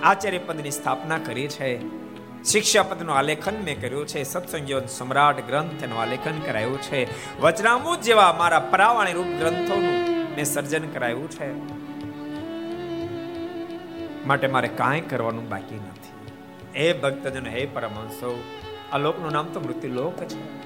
[0.00, 1.78] આચાર્ય પદની સ્થાપના કરી છે.
[2.44, 4.22] શિક્ષાપદનું આલેખન મેં કર્યું છે.
[4.22, 7.08] સત્સંગીઓન સમ્રાટ ગ્રંથનું આલેખન કરાયું છે.
[7.40, 10.04] વચનામૃત જેવા મારા પરાવાણી રૂપ ગ્રંથોનું
[10.34, 11.83] મેં સર્જન કરાયું છે.
[14.26, 16.14] માટે મારે કાંઈ કરવાનું બાકી નથી.
[16.78, 18.42] હે ભક્તજન, હે પરમહંસો,
[18.92, 20.64] આ લોકનું નામ તો મૃત્યુ લોક છે.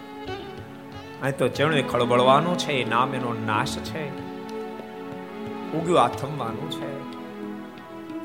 [1.22, 4.08] અહીં તો ચેણું ખળબળવાનું છે, એ નામ એનો નાશ છે.
[5.72, 7.08] ઉગ્યું આથમવાનું છે.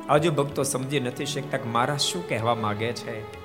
[0.09, 3.43] હજુ ભક્તો સમજી નથી શકતા કે મારા શું કહેવા માગે છે.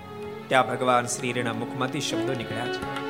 [0.49, 3.09] ત્યાં ભગવાન શ્રીના મુખમાંથી શબ્દો નીકળ્યા છે.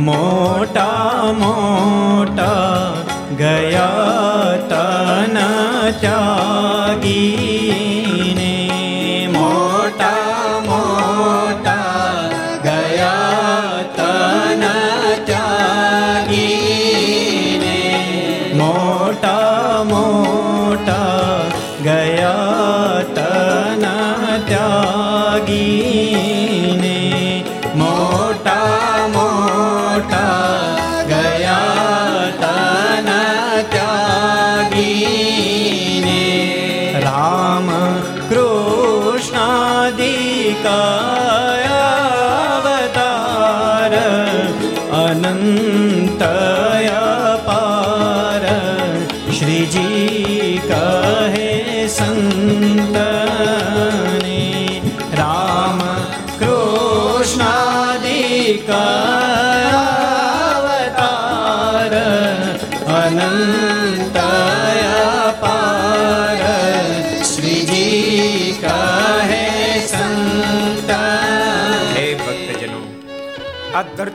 [0.00, 2.94] મોટા મોટા
[3.36, 5.38] ગયા તન
[6.00, 7.49] ત્યાગીને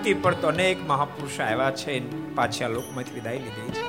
[0.06, 2.36] આ ધરતી પર તો અનેક મહાપુરુષો આવ્યા છે.
[2.36, 3.84] પાછા લોકમાંથી વિદાય લીધી છે.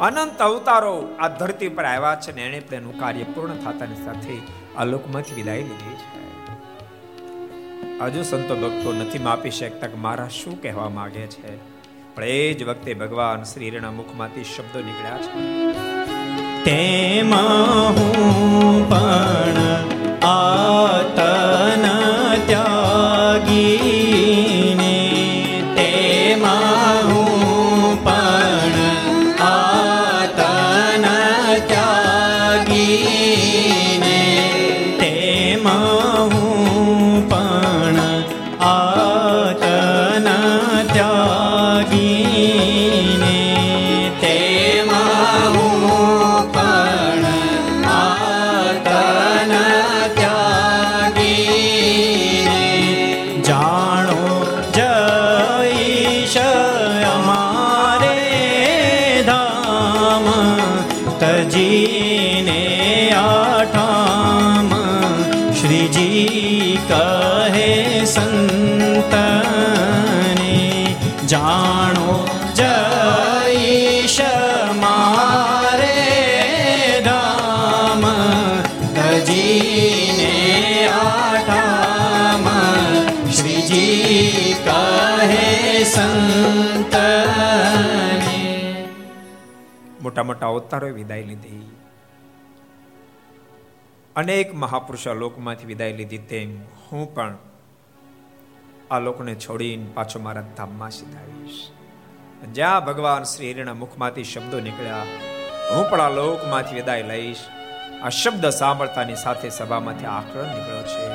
[0.00, 4.42] અનંત અવતારો આ ધરતી પર આવ્યા છે ને એણે પણ કાર્ય પૂર્ણ થતાની સાથે
[4.76, 6.22] આ લોકમાંથી વિદાય લીધી છે.
[8.00, 11.58] હજુ સંતો ભક્તો નથી માપી શકતા મારા શું કહેવા માંગે છે.
[12.14, 15.30] પણ એ જ વખતે ભગવાન શ્રીના મુખમાંથી શબ્દો નીકળ્યા છે.
[16.64, 21.86] તેમાં પણ આતન
[22.46, 24.51] ત્યાગીને
[90.22, 91.70] મોટા મોટા અવતારોએ વિદાય લીધી.
[94.16, 96.50] અનેક મહાપુરુષો લોકમાંથી વિદાય લીધી તેમ
[96.86, 97.36] હું પણ
[98.90, 101.60] આ લોકને છોડીને પાછો મારા ધામમાં સીધાવીશ
[102.52, 105.06] જ્યાં ભગવાન શ્રી હરિના મુખમાંથી શબ્દો નીકળ્યા,
[105.74, 107.44] હું પણ આ લોકમાંથી વિદાય લઈશ.
[108.02, 111.11] આ શબ્દ સાંભળતાની સાથે સભામાંથી આક્રમ નીકળ્યો છે.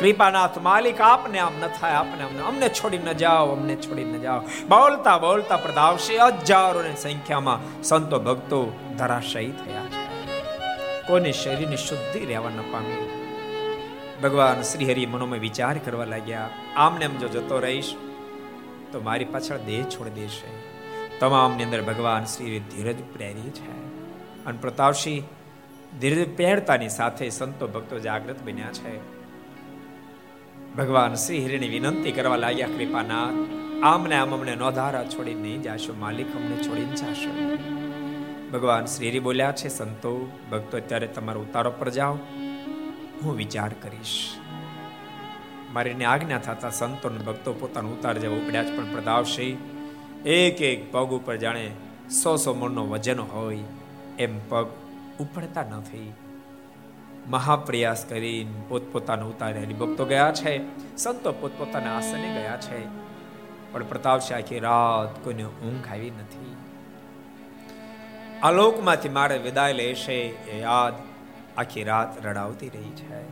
[0.00, 4.20] કૃપાનાથ માલિક, આપને આમ ન થાય, આપને અમને અમને છોડી ન જાઓ, અમને છોડી ન
[4.20, 4.40] જાઓ.
[4.40, 10.10] બોલતા બોલતા પ્રદાવશે હજારોની સંખ્યામાં સંતો ભક્તો ધરાશયી થયા છે.
[11.06, 13.10] કોને શરીરની શુદ્ધિ રહેવા ન પામી?
[14.22, 17.96] ભગવાન શ્રી હરિ મનોમાં વિચાર કરવા લાગ્યા, આમને એમ જો જતો રહીશ,
[18.92, 20.70] તો મારી પાછળ દેહ છોડી દેશે.
[21.18, 23.70] તમામની અંદર ભગવાન શ્રી ધીરજ પ્રેરી છે.
[24.44, 25.24] અને પ્રતાપસિંહ
[26.00, 29.19] ધીરજ પહેરતાની સાથે સંતો ભક્તો જાગૃત બન્યા છે.
[30.76, 33.38] ભગવાન શ્રી હરિને વિનંતી કરવા લાગ્યા, કૃપાનાથ,
[33.82, 37.58] આમને આમ અમને નોધારા છોડી નહીં જાશો, માલિક અમને છોડીને જાશો.
[38.52, 42.14] ભગવાન શ્રી હરિ બોલ્યા, છે સંતો, ભક્તો, અત્યારે તમારો ઉતારો પર જાઓ,
[43.22, 44.34] હું વિચાર કરીશ.
[45.72, 49.56] મારીને આજ્ઞા થતા સંતો ભક્તો પોતાનો ઉતાર જેવો ઉપડ્યા જ પણ પ્રદાવશે
[50.26, 51.70] એક એક પગ ઉપર જાણે
[52.22, 53.58] સો સો મણનો વજન હોય,
[54.18, 54.66] એમ પગ
[55.20, 56.12] ઉપડતા નથી
[57.26, 60.60] મહાપ્રયાસ કરીને પોતપોતાનો ઉતારે હરિભક્તો ગયા છે.
[60.96, 62.86] સંતો પોતપોતાના આસને ગયા છે.
[63.72, 66.56] પણ પ્રતાપસિંહ આખી રાત કોઈને ઊંઘ આવી નથી.
[68.42, 70.92] આ લોકમાંથી મારે વિદાય લેશે એ યાદ
[71.56, 73.22] આખી રાત રડાવતી રહી છે.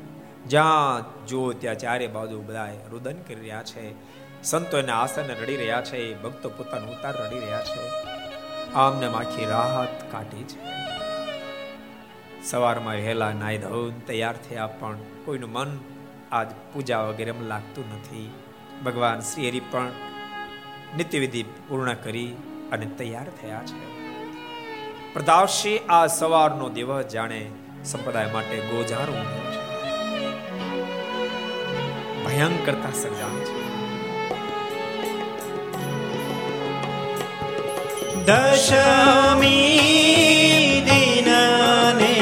[0.44, 3.94] જ્યાં જો ત્યાં ચારે બાજુ બધા રુદન કરી રહ્યા છે.
[4.43, 6.23] સંતો એના આસન રડી રહ્યા છે.
[6.23, 8.09] ભક્તો પોતાનો ઉતાર રડી રહ્યા છે.
[8.74, 10.88] આમને આખી રાહત કાઢી છે.
[12.51, 15.79] સવારમાં વહેલા નાઈ ધોન તૈયાર થયા, પણ કોઈનું મન
[16.33, 18.31] આજ પૂજા વગેરે લાગતું નથી.
[18.85, 19.91] ભગવાન શ્રી હરિ પણ
[20.97, 22.37] નિત્યવિધિ પૂર્ણ કરી
[22.73, 23.85] અને તૈયાર થયા છે.
[25.15, 27.41] પ્રતાપસિંહ આ સવારનો દિવસ જાણે
[27.85, 29.15] સંપ્રદાય માટે ગોજારો
[32.25, 33.57] ભયંકરતા સર્જાય છે.
[38.28, 39.84] દશમી
[40.88, 42.16] દિનને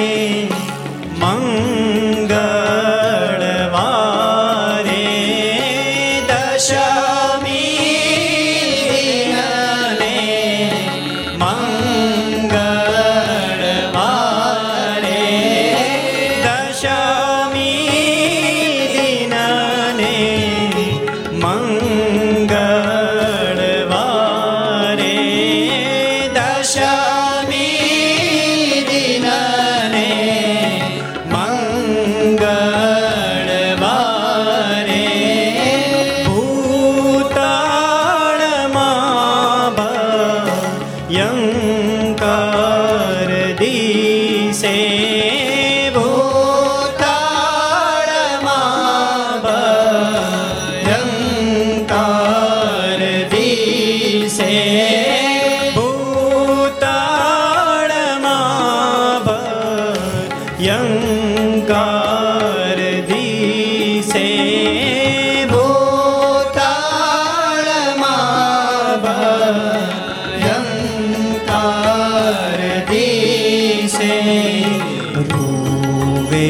[74.57, 76.49] દિશે રૂવે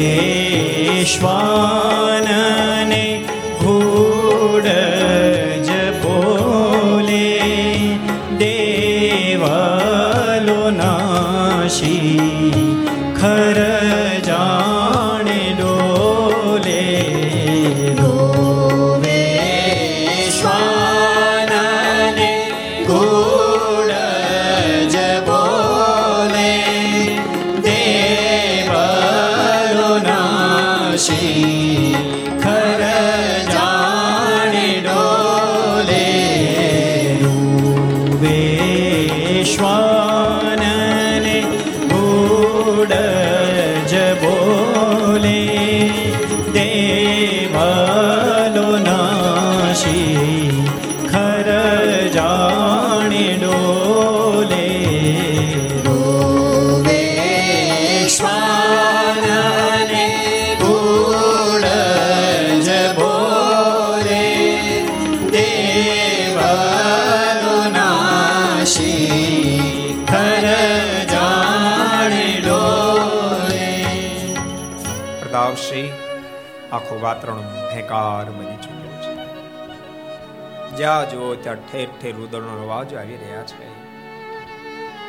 [1.05, 3.03] શ્વાનને
[3.61, 4.67] ઘોડ
[81.11, 83.87] જુઓ, ત્યાં ઠેર ઠેર રુદળનો અવાજો આવી રહ્યા છે.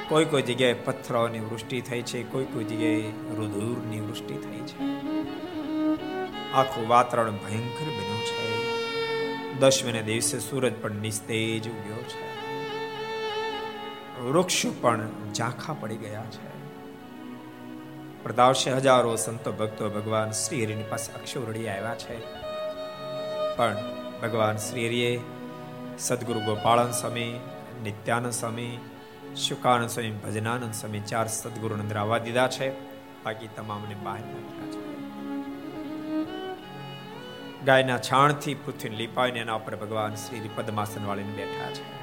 [0.08, 4.78] કોઈ કોઈ જગ્યાએ પથ્થરોની વૃષ્ટિ થઈ છે, કોઈ કોઈ જગ્યાએ રુધુરની વૃષ્ટિ થઈ છે.
[6.52, 8.58] આખું વાતાવરણ ભયંકર બન્યું છે.
[9.60, 12.38] દસમીને દિવસે સૂરજ પણ નિસ્તેજ ઉગ્યો છે.
[14.20, 16.58] વૃક્ષો પણ ઝાંખા પડી ગયા છે.
[18.22, 22.18] પ્રદાવશે હજારો સંતો ભક્તો ભગવાન શ્રી હરિની પાસે અક્ષોરડી આવ્યા છે.
[23.56, 23.76] પણ
[24.22, 25.20] ભગવાન શ્રી હરિએ
[25.98, 27.40] સદગુરુ ગોપાળન સ્વામી,
[27.82, 28.78] નિત્યાનંદ સ્વામી,
[29.36, 32.80] શુકાનંદ સ્વામી, ભજનાનંદ સ્વામી ચાર સદગુરુને અંદર આવવા દીધા છે.
[33.24, 34.88] બાકી તમામને બહાર નાખ્યા છે
[37.64, 41.98] ગાયના છાણથી પૃથ્વી લીપાઈને એના ઉપર ભગવાન શ્રી પદ્માસન વાળીને બેઠા છે.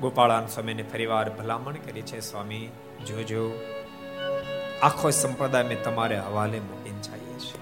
[0.00, 2.68] ગોપાળાન સ્વામીને ફરીવાર ભલામણ કરી છે, સ્વામી
[3.06, 3.60] જોજો
[4.82, 7.60] આખો સંપ્રદાય મેં તમારે હવાલે મૂકીને જઈએ છીએ.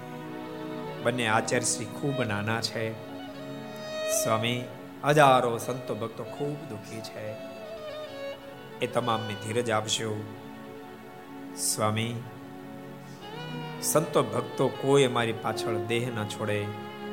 [1.03, 3.15] બંને આચાર્ય શ્રી ખૂબ નાના છે.
[4.23, 4.63] સ્વામી
[5.07, 7.35] હજારો સંતો ભક્તો ખૂબ દુઃખી છે.
[8.81, 10.23] એ તમામને ધીરજ આપશો
[11.57, 12.15] સ્વામી,
[13.81, 16.65] સંતો ભક્તો કોઈ અમારી પાછળ દેહ ન છોડે,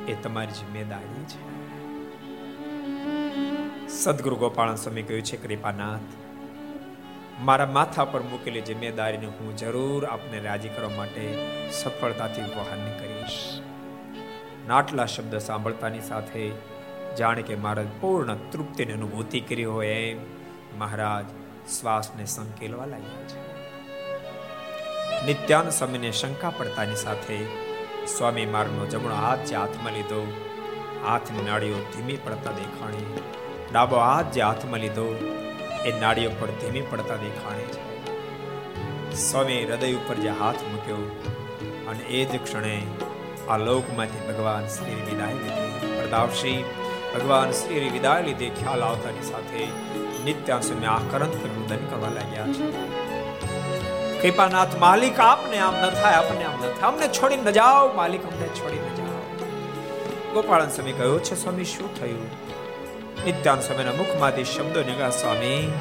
[0.09, 1.52] એ તમારી જિમ્મેદારી છે.
[3.89, 6.09] સદગુરુ ગોપાલ સ્વામી કહ્યું છે, કૃપાનાથ,
[7.40, 11.24] મારા માથા પર મૂકેલી જિમ્મેદારીને હું જરૂર આપને રાજી કરવા માટે
[11.70, 13.60] સફળતાથી વહન કરીશ.
[14.69, 16.71] નાટલા શબ્દ સાંભળતાની સાથે
[17.18, 20.20] જાણે કે મહારાજ પૂર્ણ તૃપ્તિની અનુભૂતિ કરી હોય એમ
[20.78, 21.24] મહારાજ
[21.70, 23.52] શ્વાસને સંકેલવા લાગ્યા છે.
[25.26, 27.44] નિત્યાન સમયને શંકા પડતાની સાથે
[28.06, 30.32] સ્વામી માર્ગનો જમણો હાથ જે હાથમાં લીધો,
[31.06, 33.20] હાથની નાડીઓ ધીમી પડતા દેખાણી,
[33.72, 35.14] ડાબો હાથ જે હાથમાં લીધો,
[35.84, 37.93] એ નાડીઓ પર ધીમી પડતા દેખાણે છે.
[39.12, 40.97] સ્વામી હૃદય ઉપર જે હાથ મૂક્યો
[41.89, 42.82] અને એ જ ક્ષણે
[43.48, 46.64] આ લોકમાંથી ભગવાન શ્રી વિદાય લીધી પ્રતાપશ્રી
[47.14, 49.64] ભગવાન શ્રી વિદાય લીધે ખ્યાલ આવતાની સાથે
[50.24, 53.02] નિત્યાન સમય આકરંત રુદન કરવા લાગ્યા છે.
[54.22, 56.93] કૃપાનાથ માલિક આપને આમ ન થાય, આપને આમ ન થાય.
[56.93, 59.12] અમને છોડી ન જાઓ, માલિક અમને છોડી ન જાઓ.
[60.32, 62.26] ગોપાળન સ્વામી કહ્યું છે સ્વામી, શું થયું?
[63.24, 65.72] નિત્યાન સ્વામીના મુખમાંથી શબ્દો નીકળ્યા, સ્વામી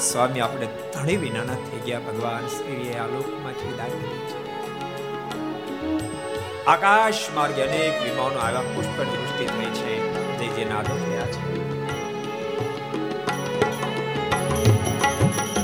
[0.00, 1.98] સ્વામી આપણે ધણી વિનાના થઈ ગયા.
[1.98, 4.42] ભગવાન શ્રીએ આ લોકમાંથી વિદાય લીધી છે.
[6.64, 8.60] આકાશ માર્ગે અનેક વિમાનો આવ્યા.
[8.60, 10.01] પુષ્પની વૃષ્ટિ થઈ છે.
[10.62, 11.40] જે નાદો થયા છે.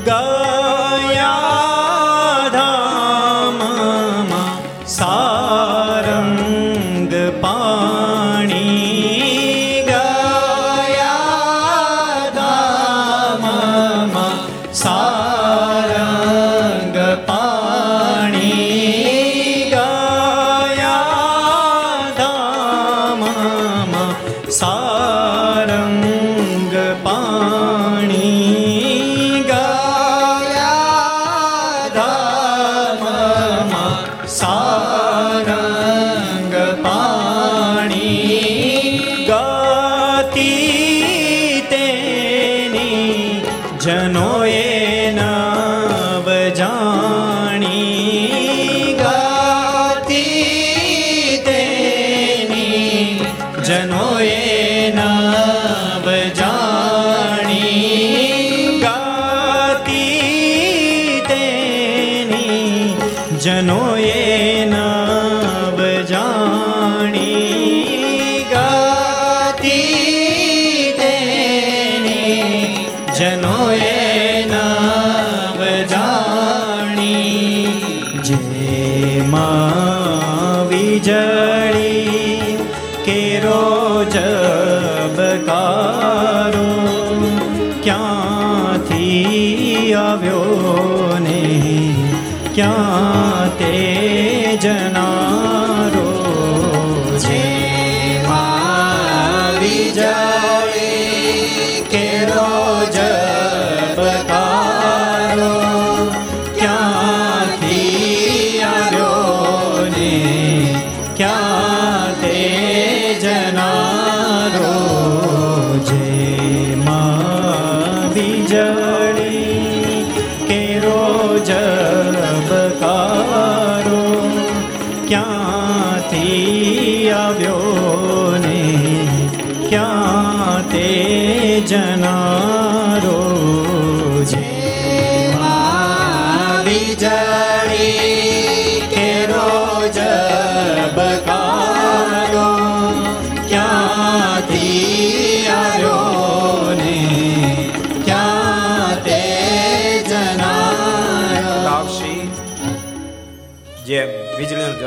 [0.04, 1.77] ગયા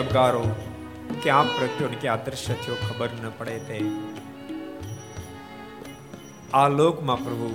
[0.01, 0.43] ઝબકારો
[1.23, 3.77] ક્યાં પ્રગટ્યો ક્યાં અદૃશ્ય થયો ખબર ન પડે તે.
[6.53, 7.49] આ લોકમાં પ્રભુ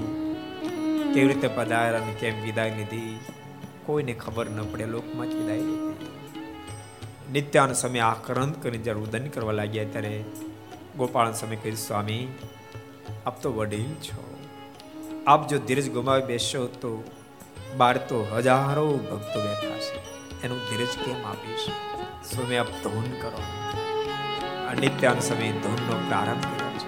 [1.14, 3.20] કેવી રીતે પધાર્યા અને કેમ વિદાય લીધી
[3.86, 9.52] કોઈને ખબર ન પડે, લોકમાં જ વિદાય લીધી નિત્યાન સમય આક્રંત કરીને જ્યારે રુદન કરવા
[9.52, 10.24] લાગ્યા ત્યારે
[10.96, 12.38] ગોપાલ સમય કહ્યું, સ્વામી,
[13.26, 14.38] આપ તો વડીલ છો.
[15.26, 17.04] આપ જો ધીરજ ગુમાવી બેસશો તો
[17.76, 19.98] બાર તો હજારો ભક્તો બેઠા છે.
[20.42, 21.95] એનું ધીરજ કેમ આપીશ?
[22.34, 23.42] સ્વામી આપ ધૂન કરો.
[24.80, 26.86] નિત્યાન સમય ધૂનનો પ્રારંભ કર્યો છે.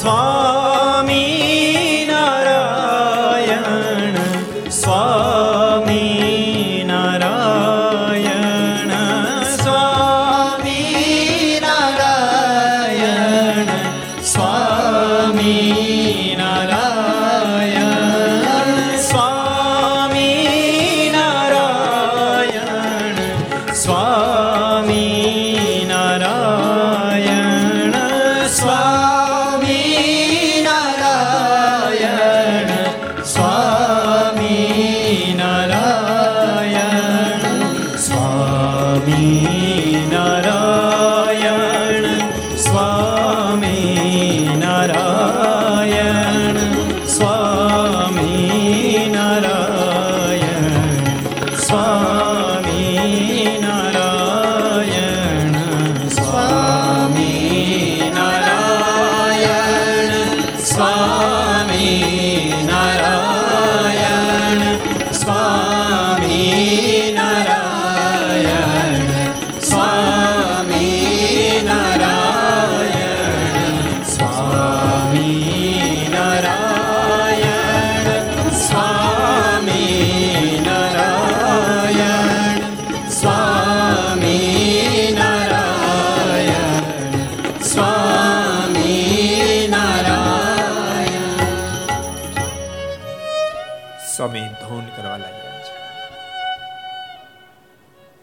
[0.00, 0.61] સ્વામી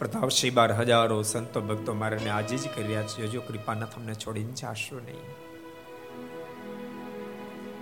[0.00, 3.24] પ્રતાપસિંહ બાર હજારો સંતો ભક્તો મારાને આજે જ કરી રહ્યા છે.
[3.24, 5.20] હજુ કૃપાના તમને છોડીને જાશો નહીં.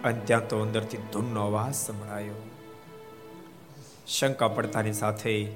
[0.02, 2.34] અને ત્યાં તો અંદરથી ધૂનનો અવાજ સંભળાયો.
[4.06, 5.52] શંકા પડતાની સાથે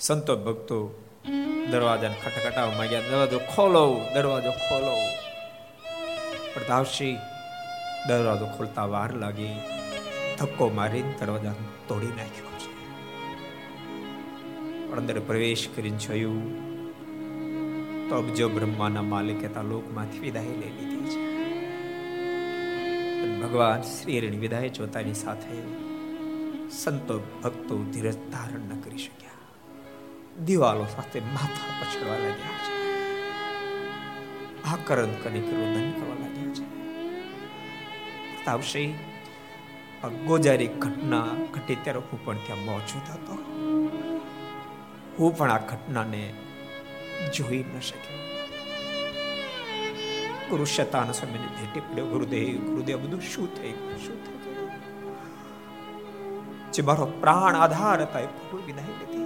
[0.00, 1.04] સંતો ભક્તો
[1.70, 4.96] દરવાજાને ખટખટાવવા માંગ્યા દરવાજો ખોલો દરવાજો ખોલો.
[6.54, 7.18] પ્રતાપસિંહ
[8.08, 9.60] દરવાજો ખોલતા વાર લાગી.
[10.38, 11.52] ધક્કો મારીને દરવાજા
[11.88, 12.73] તોડી નાખ્યો છે.
[14.96, 16.64] અંદર પ્રવેશ કરીને જોયું.
[18.08, 21.34] તો અબજો બ્રહ્માના માલિકે તા લોકમાંથી વિદાય લઈ લીધી છે.
[23.42, 25.62] ભગવાન શ્રી હરિની વિદાય જોતાની સાથે
[26.70, 29.30] સંતો ભક્તો ધીરજ ધારણ ન કરી શક્યા.
[30.44, 32.84] દિવાલો સાથે માથા પછડવા લાગ્યા છે.
[34.64, 36.64] આકરણ કરી રુદન કરવા લાગ્યા છે.
[38.36, 38.94] પ્રતાપસિંહ
[40.04, 43.53] આ ગોજારી ઘટના ઘટી ત્યારે હું પણ ત્યાં મોજૂદ હતો.
[45.18, 46.34] હું પણ આ ઘટનાને
[47.34, 48.18] જોઈ ન શક્યો.
[50.50, 52.06] ગુરુ શતાન સ્વામીને ભેટી પડ્યો.
[52.06, 53.72] ગુરુદેવ ગુરુદેવ, બધું શું થઈ
[54.06, 54.34] શું થઈ
[56.72, 59.24] જે મારો પ્રાણ આધાર હતા એ પૂરું વિદાય લીધી.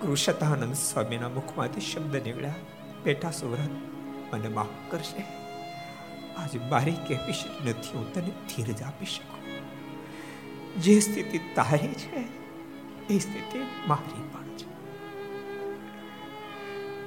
[0.00, 0.14] ગુરુ
[0.74, 2.54] સ્વામીના મુખમાંથી શબ્દ નીકળ્યા.
[3.04, 3.70] બેટા સુવ્રત,
[4.34, 5.24] મને માફ કરશે
[6.36, 7.96] આજે મારી કેપેસિટી નથી.
[7.96, 9.44] હું તને ધીરજ આપી શકું.
[10.82, 12.45] જે સ્થિતિ તારી છે
[13.10, 14.66] એ સ્થિતિ મારી પણ છે.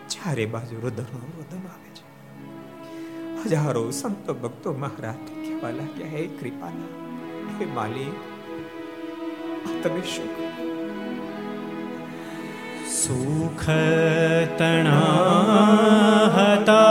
[0.08, 2.06] ચારે બાજુ રુદનો રુદન આવે છે.
[3.44, 6.94] હજારો સંતો ભક્તો મહારાજ કહેવા લાગ્યા, હે કૃપાના
[7.60, 8.18] હે માલિક
[9.84, 10.32] તમે શું
[12.92, 13.66] સુખ
[14.58, 15.36] તણા
[16.36, 16.89] હતા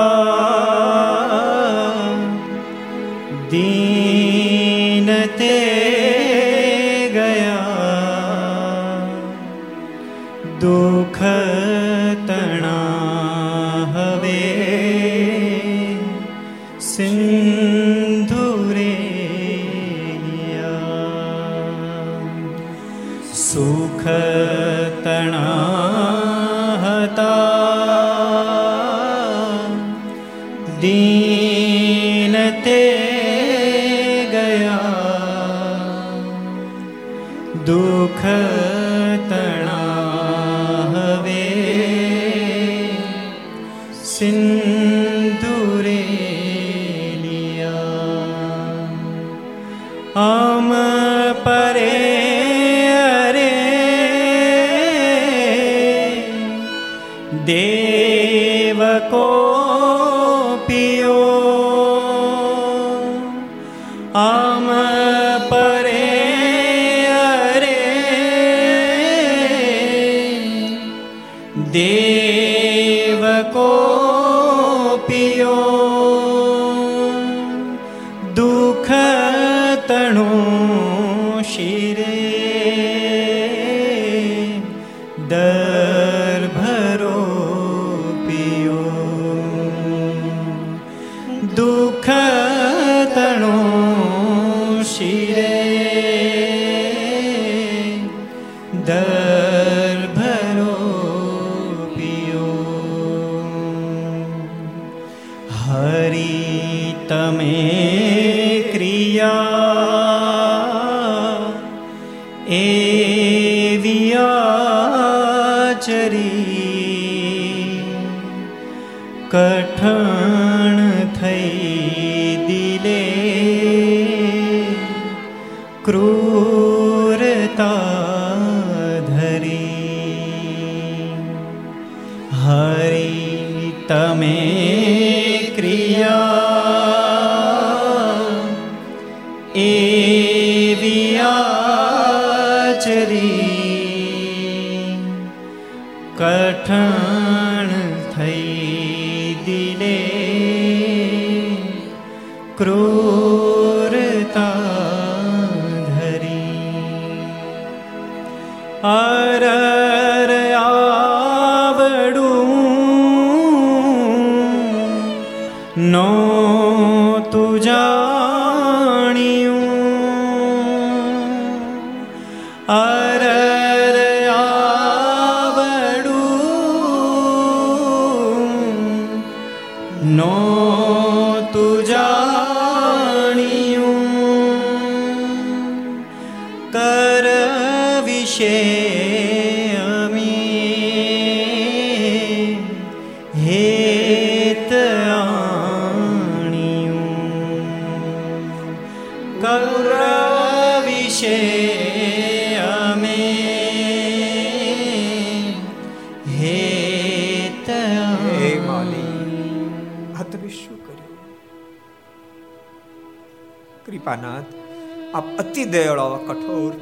[215.19, 216.75] આપ અતિ દયાળો આવા કઠોર?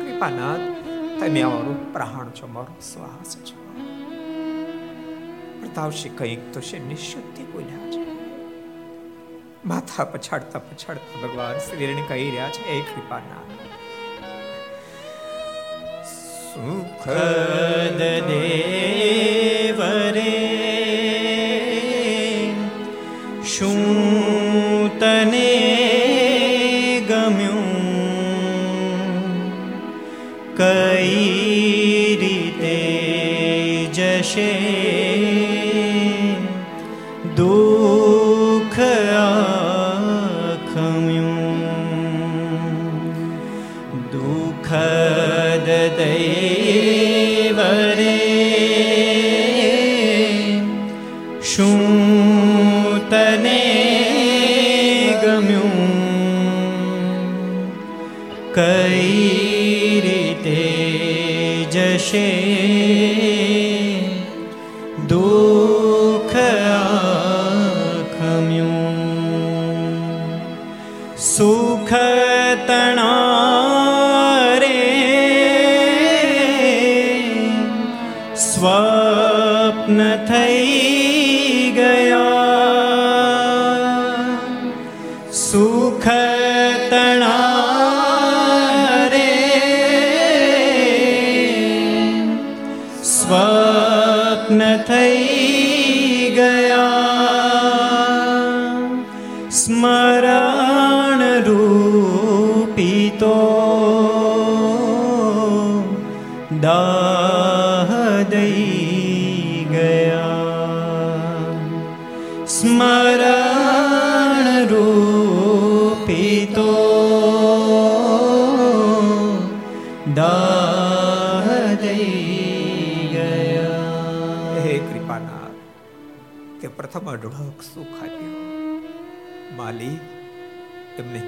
[0.00, 0.66] કૃપાનાથ,
[1.20, 3.56] તમે અમારું પ્રાણ છો મારો શ્વાસ છો
[5.60, 8.02] પ્રતાપશી કંઈક તો છે, નિશુદ્ધિ બોલ્યા છે
[9.64, 13.52] માથા પછાડતા પછાડતા ભગવાન શ્રીને કહી રહ્યા છે એ કૃપાનાથ
[16.50, 18.00] સુખ ખદ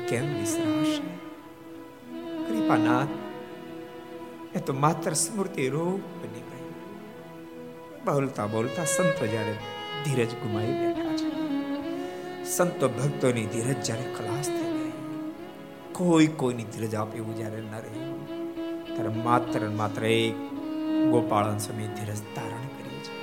[0.07, 1.03] કેમ વિસરાશે
[2.47, 3.15] કૃપાનાથ
[4.55, 6.45] એ તો માત્ર સ્મૃતિ રૂપ ગઈ
[8.05, 9.55] બોલતા બોલતા સંતો જ્યારે
[10.05, 11.29] ધીરજ ગુમાવી બેઠા છે
[12.51, 14.93] સંતો ભક્તોની ધીરજ જ્યારે ખલાસ થઈ ગઈ
[15.93, 18.21] કોઈ કોઈની ધીરજ આપે એવું જ્યારે ન રહ્યું
[18.87, 20.43] ત્યારે માત્ર માત્ર એક
[21.11, 23.15] ગોપાળન સ્વામી ધીરજ ધારણ કરી છે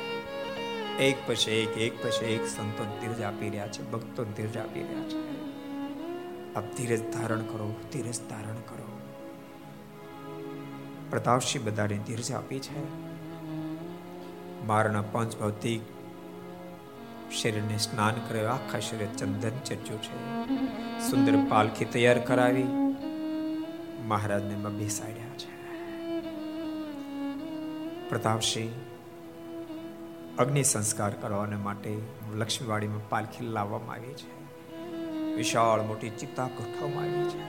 [1.08, 5.10] એક પછી એક એક પછી એક સંતો ધીરજ આપી રહ્યા છે ભક્તો ધીરજ આપી રહ્યા
[5.10, 5.21] છે
[6.56, 9.00] આપ ધીરજ ધારણ કરો, ધીરજ ધારણ કરો.
[11.10, 12.86] પ્રતાપસિંહ બધાને ધીરજ આપી છે.
[14.66, 15.82] બારના પંચ ભૌતિક
[17.32, 20.48] શરીરને સ્નાન કરે, આખા શરીર ચંદન ચર્ચ્યું છે.
[21.10, 22.64] સુંદર પાલખી તૈયાર કરાવી,
[24.08, 25.52] મહારાજને માં બેસાડ્યા છે.
[28.10, 28.72] પ્રતાપસિંહ
[30.38, 32.02] અગ્નિ સંસ્કાર કરવાને માટે
[32.36, 34.41] લક્ષ્મીવાડીમાં પાલખી લાવવામાં આવી છે.
[35.36, 37.42] વિશાળ મોટી ચિત્તા ગોઠવવામાં આવી છે.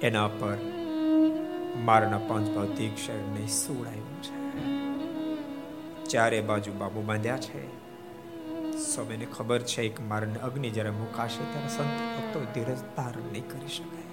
[0.00, 0.56] એના પર
[1.76, 4.36] મારના પાંચ ભૌતિક શરીરને સુવડાયું છે.
[6.04, 7.86] ચારે બાજુ બાબુ બાંધ્યા છે.
[8.76, 13.68] સૌને ખબર છે કે મારને અગ્નિ જ્યારે મુકાશે ત્યારે સંત ભક્તો ધીરજ ધારણ નહીં કરી
[13.68, 14.06] શકાય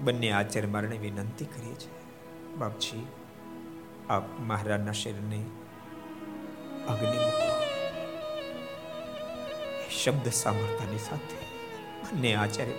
[0.00, 1.90] બંને આચાર્ય મારને વિનંતી કરી છે,
[2.56, 3.06] બાપજી,
[4.10, 5.44] આપ મહારાજના શરીરને
[6.88, 7.51] અગ્નિ મૂકો
[9.92, 11.36] શબ્દ સાંભળતાની સાથે
[12.02, 12.72] બંને આચાર્ય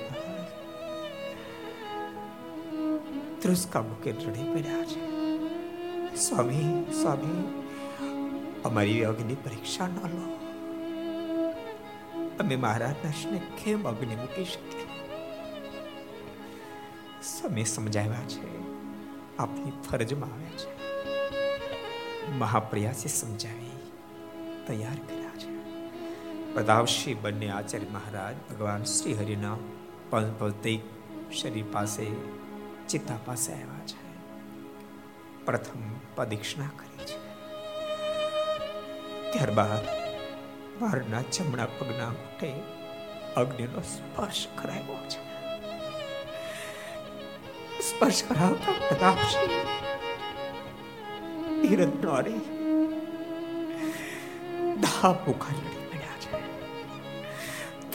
[3.40, 5.14] ત્રસ્કા મૂકે રડી પડ્યા છે.
[6.16, 7.64] સ્વામી સ્વામી,
[8.66, 10.40] અમારી અગ્નિ પરીક્ષા ન લો.
[12.40, 14.88] અમે મહારાજના કેમ અગ્નિ મૂકી શકીએ.
[17.24, 18.64] સમય સમજાવ્યા છે,
[19.38, 20.72] આપની ફરજમાં આવ્યા છે.
[22.32, 23.72] મહાપ્રયાસે સમજાવી
[24.68, 25.23] તૈયાર કર્યા.
[26.54, 28.36] છે બંને આચાર્ય મહારાજ.
[28.54, 29.56] ભગવાન શ્રી હરિના
[30.40, 30.82] ભૌતિક
[31.34, 32.08] શરીર પાસે,
[32.90, 34.04] ચિત્તા પાસે આવ્યા છે.
[35.46, 37.18] પ્રથમ પ્રદક્ષિણા કરી છે.
[39.32, 40.04] ત્યારબાદ
[40.84, 42.54] વારના જમણા પગના ઘૂંટે
[43.38, 45.34] અગ્નિનો સ્પર્શ કરાવ્યો છે.
[47.82, 49.64] સ્પર્શ કરાવતા પ્રતાપસિંહ
[51.62, 51.90] ધીરજ
[54.82, 55.73] ધા પુકાર લડી પડ્યા છે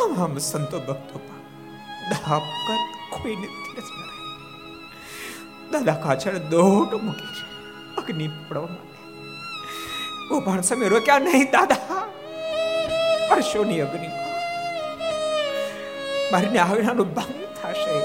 [0.09, 1.43] તમામ સંતો ભક્તો પણ
[2.11, 2.81] દાપ કર
[3.11, 3.89] કોઈને ધીરજ
[5.73, 7.47] દાદા કાછળ દોટ મૂકી છે,
[7.97, 8.99] અગ્નિ પડવા માટે.
[10.29, 11.99] ગોપાલ સમય રોક્યા નહીં દાદા.
[13.31, 14.09] વર્ષોની અગ્નિ
[16.33, 17.99] મારીને આવ્યાનો ભંગ થશે.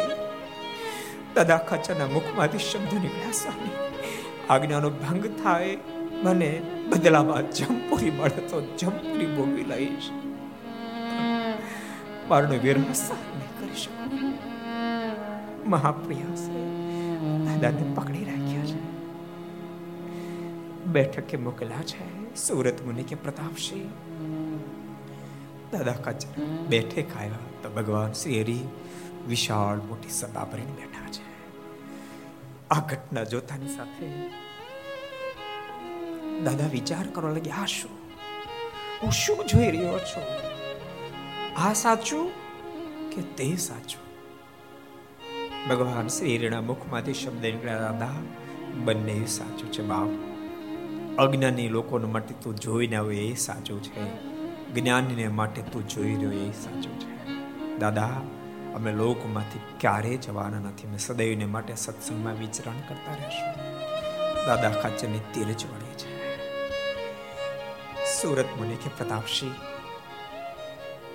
[1.36, 3.76] દાદા ખાચાના મુખમાંથી શબ્દ નીકળ્યા, સ્વામી,
[4.50, 5.78] આજ્ઞાનો ભંગ થાય.
[6.24, 10.12] મને બદલામાં જમપુરી મળે તો જમપુરી ભોગવી લઈશ.
[12.34, 14.34] મારનો વિરહ સહન કરી શકું.
[15.70, 16.50] મહાપ્રયાસ
[17.46, 18.80] દાદાને પકડી રાખ્યા છે.
[20.86, 23.90] બેઠકે મોકલ્યા છે, સુરત મુનિ કે પ્રતાપસિંહ
[25.72, 28.60] દાદા કચર બેઠે ખાયા તો ભગવાન શ્રી હરિ
[29.28, 31.24] વિશાળ મોટી સભા ભરીને બેઠા છે.
[32.70, 34.10] આ ઘટના જોતાની સાથે
[36.44, 37.92] દાદા વિચાર કરવા લાગ્યા શું?
[39.04, 40.53] હું શું જોઈ રહ્યો છું?
[41.58, 42.32] આ સાચું
[43.10, 44.04] કે તે સાચું?
[45.70, 48.10] ભગવાન શ્રીના મુખમાંથી શબ્દ નીકળ્યા, દાદા,
[48.76, 50.08] બંને સાચું છે બાપ.
[51.18, 54.24] અજ્ઞાની લોકોને માટે તું જોઈને આવ્યો એ સાચું છે.
[54.74, 57.30] જ્ઞાનીને માટે તું જોઈ રહ્યો એ સાચું છે.
[57.78, 58.22] દાદા,
[58.76, 60.88] અમે લોકમાંથી ક્યારેય જવાના નથી.
[60.88, 63.56] મેં સદૈવને માટે સત્સંગમાં વિચરણ કરતા રહેશું.
[64.48, 66.38] દાદા ખાચરની તીરજ વળી છે.
[68.22, 69.73] સુરત મુનિ કે પ્રતાપસિંહ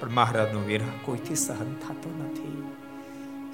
[0.01, 2.73] પણ મહારાજનો વિરહ કોઈથી સહન થતો નથી.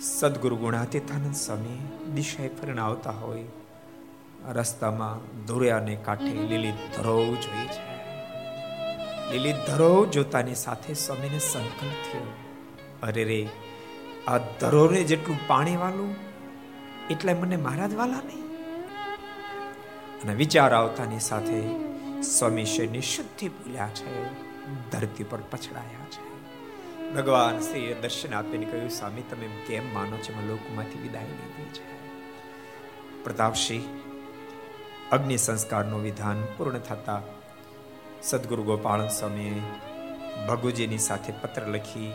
[0.01, 1.79] સદગુરુ ગુણાતીતાનંદ સ્વામી
[2.15, 3.45] દિશાએ ફરીને આવતા હોય.
[4.49, 7.95] રસ્તામાં દોર્યાને કાંઠે લીલી ધરોવ જોઈ છે.
[9.33, 12.33] લીલી ધરોવ જોતાની સાથે સ્વામીને સંકલ્પ થયો.
[13.03, 13.49] અરે રે,
[14.29, 16.17] આ ધરોને જેટલું પાણી વાલું
[17.11, 18.45] એટલે મને મહારાજ વાલા નહીં?
[20.25, 21.63] અને વિચાર આવતાની સાથે
[22.23, 24.25] સ્વામી શરીરની શુદ્ધિ ભૂલ્યા છે,
[24.91, 26.04] ધરતી પર પછડાયા.
[27.15, 30.37] ભગવાન શ્રી દર્શન આપીને કહ્યું, સ્વામી, તમે કેમ માનો છો?
[30.37, 31.95] મેં લોકમાંથી વિદાય લીધી છે.
[33.25, 33.83] પ્રતાપસિંહ
[35.13, 37.23] અગ્નિ સંસ્કારનું વિધાન પૂર્ણ થતા
[38.23, 39.61] સદગુરુ ગોપાલ સ્વામીએ
[40.49, 42.13] ભગુજીની સાથે પત્ર લખી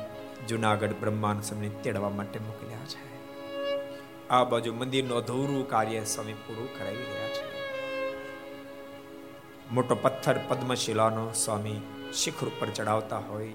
[0.47, 3.19] જુનાગઢ બ્રહ્માંડ સ્વામીને તેડવા માટે મોકલ્યા છે.
[4.29, 7.49] આ બાજુ મંદિરનું અધૂરું કાર્ય સ્વામી પૂરું કરાવી રહ્યા છે.
[9.71, 11.81] મોટો પથ્થર, પદ્મશિલાનો સ્વામી
[12.13, 13.53] શિખર ઉપર ચડાવતા હોય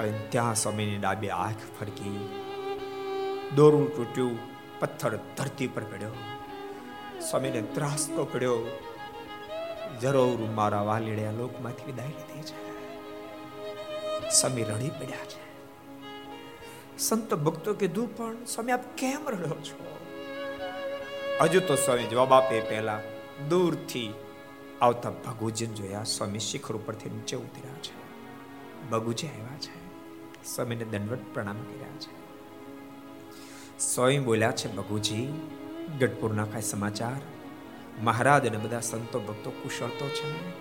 [0.00, 2.28] અને ત્યાં સ્વામીની ડાબી આંખ ફરકી,
[3.56, 4.38] દોરું તૂટ્યું,
[4.80, 6.10] પથ્થર ધરતી પર પડ્યો.
[7.30, 8.58] સ્વામીને ત્રાસતો પડ્યો.
[10.00, 12.70] જરૂર મારા વાલીડ્યા લોકમાંથી વિદાય લીધી છે.
[14.30, 15.40] સ્વામી રડી પડ્યા છે.
[16.98, 19.96] સંત ભક્તો કીધું, પણ સ્વામી, આપ કેમ રડો છો?
[21.40, 23.00] હજુ તો સ્વામી જવાબ આપે પહેલા
[23.48, 24.14] દૂરથી
[24.80, 28.00] આવતા ભગુજીને જોયા સ્વામી શિખર ઉપરથી નીચે ઉતર્યા છે.
[28.90, 29.79] ભગુજી આવ્યા છે.
[30.46, 32.20] સ્વામીને દંડવત પ્રણામ કર્યા છે.
[33.78, 35.32] સ્વામી બોલ્યા છે, ભગુજી
[36.00, 37.20] ગઢપુરના કાંઈ સમાચાર?
[38.02, 40.60] મહારાજ અને બધા સંતો ભક્તો કુશળ છે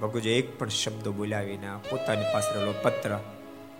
[0.00, 3.18] ભગુજી એક પણ શબ્દ બોલ્યા વિના પોતાની પાસે રહેલો પત્ર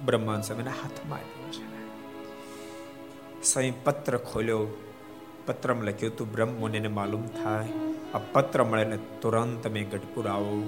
[0.05, 1.69] બ્રહ્માંડ સ્વામીના હાથમાં આપ્યો છે.
[3.43, 4.67] સ્વામી પત્ર ખોલ્યો,
[5.47, 7.69] પત્રમાં લખ્યું હતું બ્રહ્મોને માલુમ થાય.
[8.15, 10.63] આ પત્ર મળે ને તુરંત તમે ગઢપુર આવો.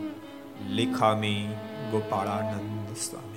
[0.69, 1.49] લિખામી
[1.91, 3.30] ગોપાળાનંદ સ્વામી.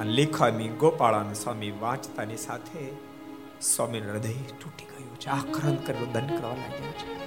[0.00, 2.92] આ લેખામી ગોપાળાન સ્વામી વાંચતાની સાથે
[3.62, 5.26] સ્વામી હૃદય તૂટી ગયું છે.
[5.26, 7.24] આક્રંદ કરી દંડ કરવા લાગ્યા છે.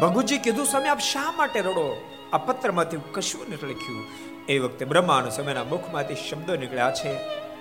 [0.00, 2.00] ભગુજી કીધું, સ્વામી, આપ શા માટે રડો?
[2.32, 4.04] આ પત્રમાંથી કશું નથી લખ્યું
[4.48, 7.16] એ વખતે બ્રહ્માનું સમયના મુખમાંથી શબ્દો નીકળ્યા છે,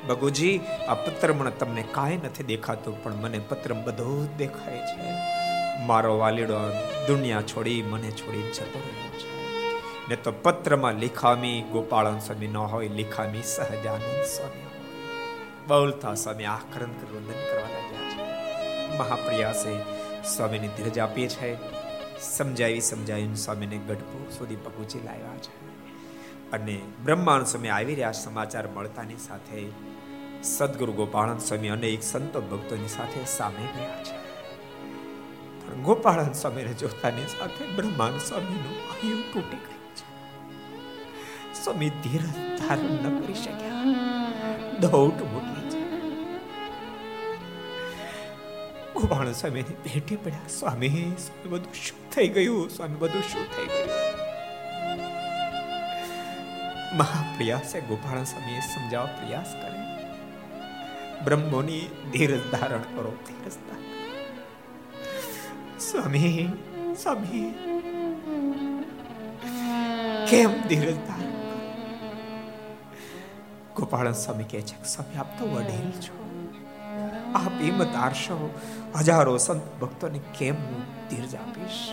[0.08, 5.14] ભગુજી, આ પત્ર મને તમને કાંઈ નથી દેખાતું, પણ મને પત્ર બધું દેખાય છે.
[5.86, 6.60] મારો વાલીડો
[7.08, 9.37] દુનિયા છોડી મને છોડી જતો રહ્યો છે.
[10.10, 14.68] ને તો પત્રમાં લિખામી ગોપાળન સ્વામી ન હોય, લિખામી સહજાનંદ સ્વામી
[15.68, 18.98] બોલતા સ્વામી આકરણ કરી વંદન કરવા લાગ્યા છે.
[18.98, 19.80] મહાપ્રયાસે
[20.36, 21.58] સ્વામીની ધીરજ આપીએ છે.
[22.22, 25.68] સમજાવી સમજાવીને સ્વામીને ગઢપુર સુધી પહોંચી લાવ્યા છે.
[26.52, 29.68] અને બ્રહ્માંડ સ્વામી આવી રહ્યા સમાચાર મળતાની સાથે
[30.44, 34.28] સદગુરુ ગોપાળન સ્વામી અનેક સંતો ભક્તોની સાથે સામે ગયા છે.
[35.84, 39.77] ગોપાળન સ્વામીને જોતાની સાથે બ્રહ્માંડ સ્વામીનું આયુ તૂટી ગયું.
[41.68, 43.72] સ્વામી ધીરજ ધારણ ન કરી શક્યા.
[44.80, 45.82] દોટ મૂકી છે.
[48.94, 50.48] ગોપાળન સ્વામીની ભેટી પડ્યા.
[50.60, 51.12] સ્વામી
[51.50, 52.70] બધું શું થઈ ગયું?
[52.70, 53.90] સ્વામી, બધું શું થઈ ગયું?
[56.98, 59.84] મહાપ્રયાસે ગોપાલ સ્વામીએ સમજાવવા પ્રયાસ કરે
[61.26, 63.56] બ્રહ્મોની ધીરજ ધારણ કરો, ધીરજ
[65.82, 66.48] સ્વામી
[67.04, 67.54] સ્વામી,
[70.30, 71.27] કેમ ધીરજ ધારણ
[73.78, 76.46] ગોપાલ સ્વામી કહે છે સ્વામી આપ તો વડીલ છો.
[77.36, 78.60] આપ હિંમત આરશો
[79.00, 81.90] હજારો સંત ભક્તોને કેમ હું ધીરજ આપીશ?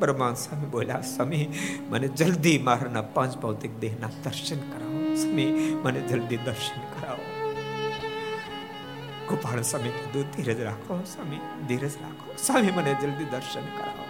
[0.00, 1.52] બ્રહ્મા સ્વામી બોલ્યા સ્વામી
[1.88, 5.14] મને જલ્દી મારના પાંચ ભૌતિક દેહના દર્શન કરાવો.
[5.14, 7.52] સ્વામી મને જલ્દી દર્શન કરાવો.
[9.28, 12.34] ગોપાલ સ્વામી કીધું ધીરજ રાખો સ્વામી ધીરજ રાખો.
[12.46, 14.04] સ્વામી મને જલ્દી દર્શન કરાવો.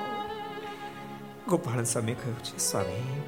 [1.48, 3.22] ગોપાલ સ્વામી કહ્યું છે સ્વામી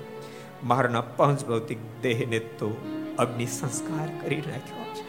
[0.64, 5.06] મારના પાંચ ભૌતિક દેહને તો અગ્નિ સંસ્કાર કરી નાખ્યો છે.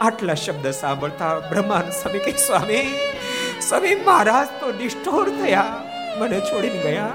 [0.00, 2.98] આટલા શબ્દ સાંભળતા બ્રહ્માન સ્વામી કે સ્વામી
[3.60, 5.84] સ્વામી, મહારાજ તો નિષ્ઠોર થયા.
[6.18, 7.10] મને છોડીને ગયા.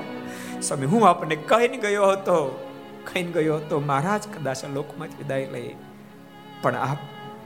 [0.61, 2.69] સ્વામી, હું આપને કહીને ગયો હતો,
[3.13, 5.75] કહીને ગયો હતો, મહારાજ કદાચ લોકમાં વિદાય લઈ
[6.61, 6.97] પણ આપ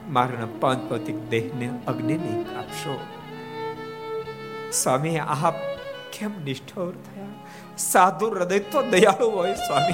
[0.09, 2.99] મારા પાંચ ભૌતિક દેહને અગ્નિ નહીં કાપશો.
[4.73, 5.55] સ્વામી, આપ
[6.19, 7.25] કેમ નિષ્ઠોર થયા?
[7.77, 9.93] સાધુ હૃદય તો દયાળુ હોય, સ્વામી.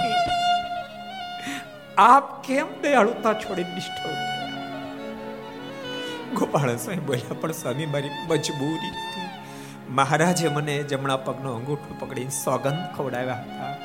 [1.97, 4.15] આપ કેમ દયાળુતા છોડી નિષ્ઠોર
[6.35, 9.29] ગોપાલ સ્વામી બોલ્યા, પણ સ્વામી, મારી મજબૂરી હતી.
[9.89, 13.77] મહારાજે મને જમણા પગનો અંગૂઠો પકડીને સોગંદ ખવડાવ્યા હતા.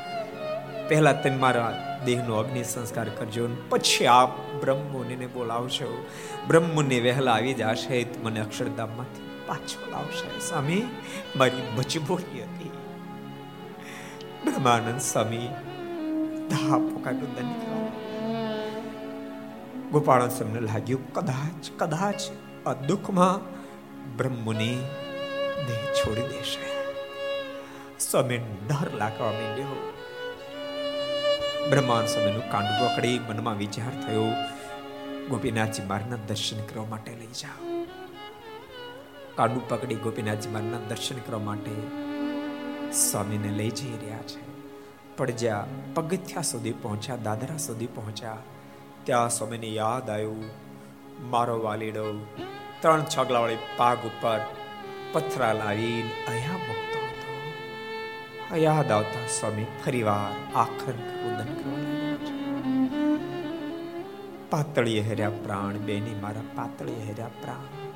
[0.88, 6.06] પહેલા તમે મારા દેહનો અગ્નિ સંસ્કાર કરજો પછી આપ બ્રહ્મુનિને બોલાવશો
[6.48, 10.40] બ્રહ્મુનિ વહેલા આવી જશે મને અક્ષરધામમાંથી પાછો લાવશે.
[10.48, 10.82] સ્વામી,
[11.36, 12.70] મારી મજબૂરી હતી.
[14.44, 15.48] બ્રહ્માનંદ સ્વામી
[16.50, 17.69] ધા પોકાનું દંડ
[19.92, 22.20] ગોપાળ સ્વામીને લાગ્યું, કદાચ કદાચ
[22.66, 23.40] આ દુઃખમાં
[24.16, 24.76] બ્રહ્મુનિ
[25.66, 26.66] દેહ છોડી દેશે.
[27.98, 29.92] સ્વામી ડર લાગવા માંડ્યો.
[31.70, 34.24] બ્રહ્માંડ સ્વામીનું કાંડ પકડી મનમાં વિચાર થયો,
[35.28, 37.84] ગોપીનાથજી મારના દર્શન કરવા માટે લઈ જાઓ.
[39.34, 41.70] કાંડું પકડી ગોપીનાથજી મારના દર્શન કરવા માટે
[42.92, 44.40] સ્વામીને લઈ જઈ રહ્યા છે.
[45.16, 48.36] પણ જ્યાં પગથિયા સુધી પહોંચ્યા, દાદરા સુધી પહોંચ્યા.
[49.04, 50.44] ત્યાં સ્વામીને યાદ આવ્યું.
[51.20, 52.14] મારો વાલીડો
[52.80, 54.40] ત્રણ છગલાવાળી પાગ ઉપર
[55.12, 58.58] પથરા લાવીને અહીંયા મૂકતો હતો.
[58.58, 61.90] યાદ આવતા સ્વામી ફરીવાર આખર રુદન કરવા
[64.50, 67.90] પાતળીએ હેર્યા પ્રાણ, બેની મારા પાતળીએ હેર્યા પ્રાણ.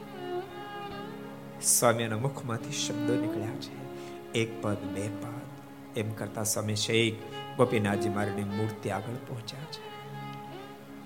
[1.62, 3.84] સ્વામીના મુખમાંથી શબ્દો નીકળ્યા છે.
[4.32, 5.98] એક પદ, બે પદ.
[5.98, 7.14] એમ કરતા સ્વામી શેખ
[7.56, 9.63] ગોપીનાથજી મારીની મૂર્તિ આગળ પહોંચ્યા.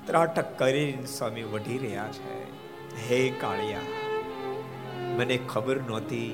[0.08, 2.36] ત્રાટક કરીને સ્વામી વઢી રહ્યા છે.
[3.06, 3.80] હે કાળિયા,
[5.16, 6.30] મને ખબર નહોતી.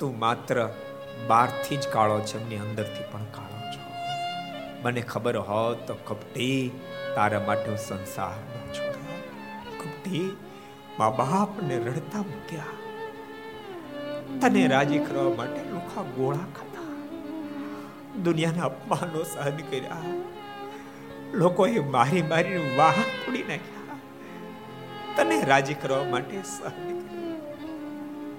[0.00, 0.56] તું માત્ર
[1.28, 3.82] બહારથી જ કાળો છે, એમની અંદરથી પણ કાળો છો.
[4.82, 6.60] મને ખબર હોત તો કપટી
[7.16, 9.16] તારા માટે હું સંસાર ન છોડ્યો
[9.80, 10.26] કપટી,
[10.98, 12.74] મા બાપને રડતા મૂક્યા.
[14.40, 16.90] તને રાજી કરવા માટે લોખા ગોળા ખાતા
[18.22, 20.04] દુનિયાના અપમાનો સહન કર્યા.
[21.32, 23.96] લોકોએ મારી મારી વાહ તોડી નાખ્યા.
[25.16, 26.36] તને રાજી કરવા માટે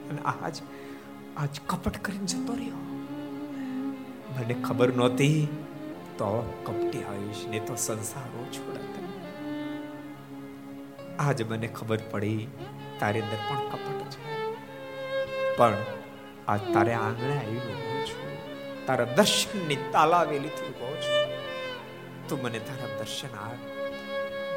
[0.09, 0.55] અને આજ
[1.37, 2.81] આજ કપટ કરીને જતો રહ્યો.
[4.35, 5.47] મને ખબર નહોતી
[6.17, 6.29] તો
[6.65, 8.93] કપટી આવીશ ને તો સંસારો છોડત
[11.19, 12.47] આજ મને ખબર પડી
[12.99, 14.21] તારી અંદર પણ કપટ છે.
[15.57, 15.75] પણ
[16.47, 18.31] આ તારે આંગણે આવીને ઊભો છું.
[18.85, 21.22] તારા દર્શનની તાલાવેલીથી ઊભો છું.
[22.33, 23.59] તું મને તારા દર્શન આપ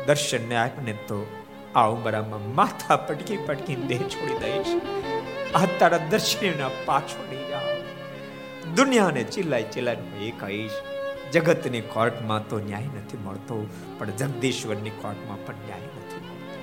[0.06, 1.26] દર્શનને આપને તો
[1.74, 4.82] આ ઉંબરામાં માથા પટકી પટકી દેહ છોડી દઈશ.
[5.54, 7.74] આ તારા દર્શનના પાછો નહીં જાઓ.
[8.74, 10.70] દુનિયાને ચિલ્લાઈ ચિલ્લાઈ એ કહીશ,
[11.32, 13.66] જગતની કોર્ટમાં તો ન્યાય નથી મળતો,
[13.98, 16.58] પણ જગદીશ્વરની કોર્ટમાં પણ ન્યાય નથી મળતો.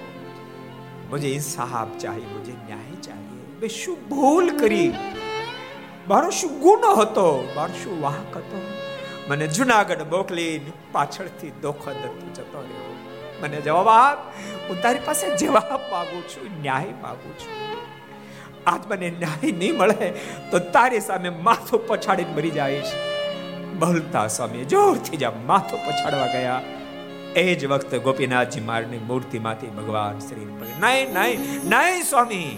[1.10, 4.94] મુજે ઇન્સાફ ચાહી, મુજે ન્યાય ચાહીએ મેં શું ભૂલ કરી?
[6.07, 7.53] મારો શું ગુનો હતો?
[7.56, 8.82] મારો શું વાહક હતો?
[9.27, 12.95] મને જુનાગઢ મોકલીને પાછળથી દોખો જતો રહ્યો.
[13.43, 14.17] મને જવાબ આપ,
[14.69, 17.55] હું તારી પાસે જવાબ માંગુ છું, ન્યાય માંગુ છું.
[18.67, 20.09] આજ મને ન્યાય નહીં મળે,
[20.51, 22.93] તો તારી સામે માથું પછાડીને મરી જઈશ.
[23.79, 26.61] બોલતા સ્વામી જોરથી જ માથું પછાડવા ગયા.
[27.35, 30.45] એ જ વખતે ગોપીનાથજી મારની મૂર્તિમાંથી ભગવાન શ્રી
[30.79, 31.39] નહીં નહીં
[31.69, 32.57] નહીં સ્વામી.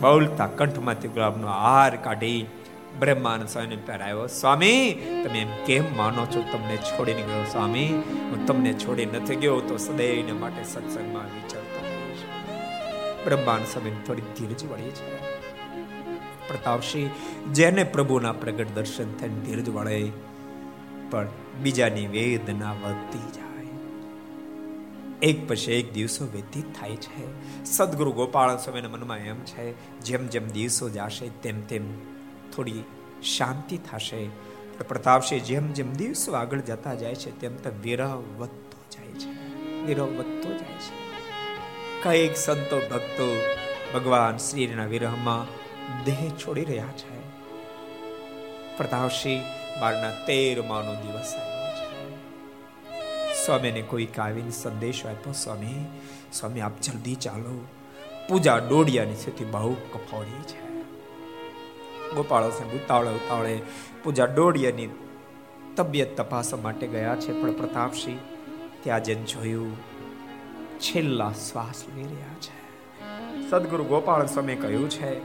[0.00, 2.46] બોલતા કંઠમાંથી ગુલાબનો હાર કાઢી
[3.02, 4.92] બ્રહ્માનંદ સ્વામીને પહેરાયો સ્વામી,
[5.24, 6.42] તમે એમ કેમ માનો છો?
[6.52, 7.86] તમને છોડીને ગયો સ્વામી.
[8.08, 11.80] હું તમને છોડી નથી ગયો તો સદૈવને માટે સત્સંગમાં વિચારતો
[13.24, 15.16] બ્રહ્માનંદ સ્વામી થોડી ધીરજ વળી છે.
[16.48, 17.10] પ્રતાપસિંહ
[17.52, 20.10] જેને પ્રભુના પ્રગટ દર્શન થઈને ધીરજ વળે,
[21.10, 21.26] પણ
[21.62, 23.68] બીજાની વેદના વધતી જાય.
[25.22, 27.28] એક પછી એક દિવસો વ્યતીત થાય છે.
[27.64, 32.11] સદગુરુ ગોપાલ સ્વામીના મનમાં એમ છે, જેમ જેમ દિવસો જશે, તેમ તેમ
[32.56, 32.82] થોડી
[33.22, 34.28] શાંતિ થશે.
[34.88, 39.56] પ્રતાપસિંહ જેમ જેમ દિવસો આગળ જતા જાય છે, તેમ તેમ વિરહ વધતો જાય છે.
[39.86, 41.02] વિરહ વધતો જાય છે.
[42.02, 43.36] કંઈક સંતો ભક્તો
[43.94, 45.44] ભગવાન શ્રીના વિરહમાં
[46.04, 47.22] દેહ છોડી રહ્યા છે.
[48.76, 49.42] પ્રતાપસિંહ
[49.80, 51.92] બારના તેર માનો દિવસ આવ્યો છે.
[53.46, 55.86] સ્વામીને કોઈક આવીને સંદેશો આપ્યો, સ્વામી
[56.32, 57.66] સ્વામી, આપ જલ્દી ચાલો.
[58.28, 60.61] પૂજા ડોડિયાની સ્થિતિ બહુ કફોડી છે.
[62.14, 63.62] ગોપાળો સાહેબ ઉતાવળે ઉતાવળે,
[64.04, 64.88] પૂજા ડોડિયાની
[65.76, 68.18] તબિયત તપાસવા માટે ગયા છે, પણ પ્રતાપસિંહ
[68.82, 69.76] ત્યાં જઈને જોયું,
[70.78, 72.62] છેલ્લા શ્વાસ લઈ રહ્યા છે.
[73.50, 75.20] સદગુરુ ગોપાલ સ્વામી કહ્યું છે,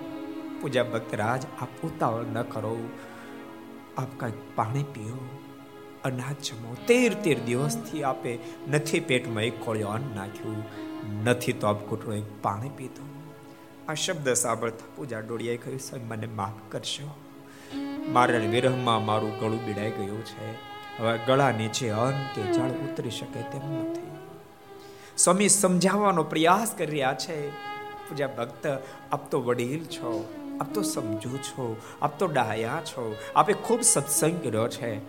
[0.61, 2.89] પૂજા ભક્તરાજ આપ ઉતાવળ ન કરો.
[3.97, 5.39] આપ કાંઈક પાણી પીઓ,
[6.03, 6.75] અનાજ જમો.
[6.87, 8.39] તેર તેર દિવસથી આપે
[8.71, 10.63] નથી પેટમાં એક કોળિયો અન્ન નાખ્યું.
[11.23, 13.16] નથી તો આપ કૂટરો એક પાણી પીધું.
[13.89, 17.15] આ શબ્દ સાંભળતા પૂજા ડોળિયાએ કહ્યું સ્વામી મને માફ કરશો.
[18.07, 20.53] મારા વિરહમાં મારું ગળું બીડાઈ ગયું છે.
[20.99, 24.11] હવે ગળા નીચે અંતે જળ ઉતરી શકે તેમ નથી.
[25.17, 27.49] સ્વામી સમજાવવાનો પ્રયાસ કરી રહ્યા છે.
[28.09, 28.67] પૂજા ભક્ત,
[29.11, 30.33] આપ તો વડીલ છો.
[30.61, 31.77] આપ તો સમજો છો.
[32.01, 33.15] આપ તો ડાયા છો.
[33.35, 34.99] આપે ખૂબ સત્સંગ કર્યો છે.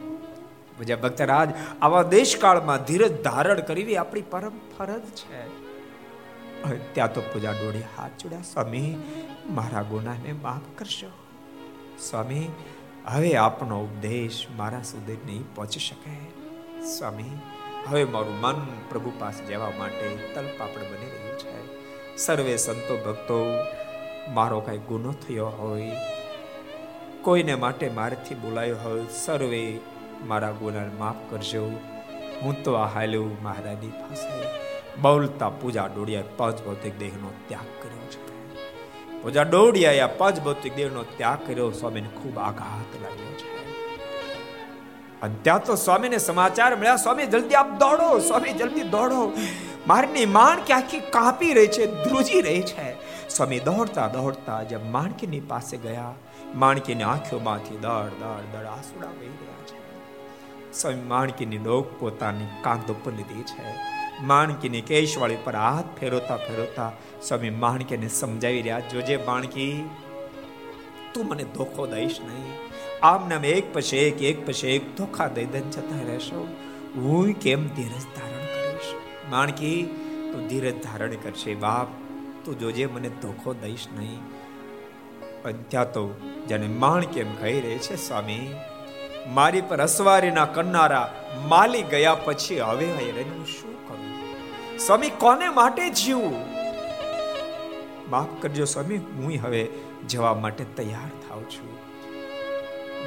[0.78, 1.48] પૂજા ભક્તરાજ
[1.82, 5.57] આવા દેશકાળમાં ધીરજ ધારણ કરવી આપણી પરમ ફરજ છે.
[6.93, 8.40] ત્યાં તો પૂજા ડોળી હાથ જોડ્યા.
[8.40, 8.97] સ્વામી,
[9.51, 11.10] મારા ગુનાને માફ કરશો.
[11.98, 12.48] સ્વામી,
[13.06, 16.16] હવે આપનો ઉપદેશ મારા સુધી નહીં પહોંચી શકે.
[16.98, 17.30] સ્વામી,
[17.89, 21.56] હવે મારું મન પ્રભુ પાસે જવા માટે તલપાપડ બની રહ્યું છે.
[22.16, 23.39] સર્વે સંતો ભક્તો,
[24.35, 25.90] મારો કઈ ગુનો થયો હોય,
[27.22, 29.80] કોઈને માટે મારેથી બોલાયો હોય, સર્વે
[30.26, 31.64] મારા ગુનાને માફ કરજો.
[32.43, 34.68] હું તો આ હાલ્યું મહારાજની પાસે
[35.02, 38.28] બોલતા પૂજા ડોડિયાએ પાંચ ભૌતિક દેહનો ત્યાગ કર્યો છે.
[39.22, 43.58] પૂજા ડોડિયાએ આ પાંચ ભૌતિક દેહનો ત્યાગ કર્યો, સ્વામીને ખૂબ આઘાત લાગ્યો છે.
[45.22, 49.32] અને ત્યાં તો સ્વામીને સમાચાર મળ્યા, સ્વામી, જલ્દી આપ દોડો, સ્વામી, જલ્દી દોડો.
[49.86, 52.92] મારની માણ કે આખી કાપી રહી છે, ધ્રુજી રહી છે.
[53.28, 56.14] સ્વામી દોડતા દોડતા જબ માણકીની પાસે ગયા,
[56.54, 59.78] માણકીની આંખોમાંથી દળ દળ દળ આસુડા વહી રહ્યા છે.
[60.72, 63.97] સ્વામી માણકીની ડોક પોતાની કાંધ ઉપર લીધી છે.
[64.23, 66.93] માણકીની કેશવાળી પર હાથ ફેરવતા ફેરવતા
[67.23, 68.81] સ્વામી માણકીને સમજાવી રહ્યા.
[68.81, 69.90] જોજે માણકી,
[71.15, 72.55] તું મને ધોખો દઈશ નહીં.
[73.03, 76.49] આમ નામ એક પછી એક એક પછી એક ધોખા દઈ દઈને જતા રહેશો.
[76.97, 78.95] હું કેમ ધીરજ ધારણ કરીશ?
[79.31, 79.82] માણકી,
[80.32, 81.86] તું ધીરજ ધારણ કરશે બાપ.
[82.45, 84.19] તું જોજે મને ધોખો દઈશ નહીં.
[85.43, 86.09] પણ ત્યાં તો
[86.49, 88.55] જેને માણ કેમ કહી રહે છે, સ્વામી,
[89.28, 93.68] મારી પર અસવારીના કરનારા માલી ગયા પછી હવે હું શું કરું
[94.86, 96.44] સ્વામી, કોને માટે જીવું
[98.10, 99.68] માફ કરજો સ્વામી, હું હવે
[100.09, 101.78] જવા માટે તૈયાર થાવ છું.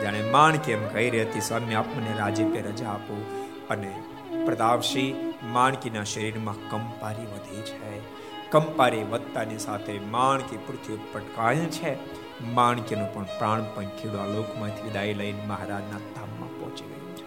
[0.01, 3.45] જાણે માણ કેમ કહી રહી હતી, સ્વામી, આપ મને રાજીપે રજા આપો.
[3.69, 4.03] અને
[4.45, 8.01] પ્રતાપસિંહ માણકીના શરીરમાં કંપારી વધી છે.
[8.49, 11.97] કંપારી વધતાની સાથે માણકી પૃથ્વી પટકાય છે.
[12.43, 17.23] માણકીનો પણ પ્રાણ પંખીડો લોકમાંથી વિદાય લઈને મહારાજના ધામમાં પહોંચી ગયું છે.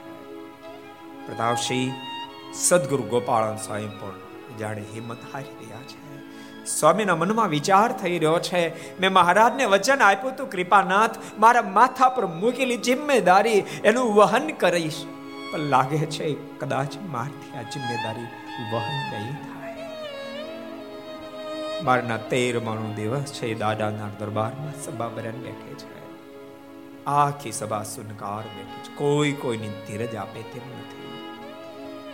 [1.26, 1.92] પ્રતાપસિંહ
[2.54, 4.23] સદગુરુ ગોપાળન સ્વામી પણ
[4.59, 6.05] જાણે હિંમત હારી રહ્યા છે.
[6.66, 12.26] સ્વામીના મનમાં વિચાર થઈ રહ્યો છે, મેં મહારાજને વચન આપ્યું તું કૃપાનાથ, મારા માથા પર
[12.26, 15.05] મૂકેલી જિમ્મેદારી, એનું વહન કરીશ.
[15.52, 18.24] પણ લાગે છે, કદાચ મારથી આ જિમ્મેદારી
[18.72, 19.55] વહન નહીં થાય.
[21.82, 25.94] મારના તેર માનો દિવસ છે, દાદાના દરબારમાં સભા બરન બેઠે છે.
[27.06, 28.94] આખી સભા સુનકાર બેઠી છે.
[28.94, 31.03] કોઈ કોઈની ધીરજ આપે તેમ નથી.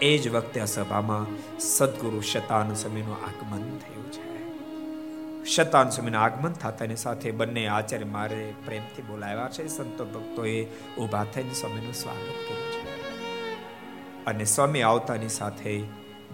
[0.02, 1.26] એ જ વખતે આ સભામાં
[1.58, 4.30] સદગુરુ શતાન સમયનું આગમન થયું છે.
[5.44, 9.68] શતાન સમયનું આગમન થતાની સાથે બંને આચાર્ય મારે પ્રેમથી બોલાવ્યા છે.
[9.68, 10.64] સંતો ભક્તોએ
[10.98, 12.90] ઊભા થઈને સ્વામીનું સ્વાગત કર્યું છે.
[14.24, 15.82] અને સ્વામી આવતાની સાથે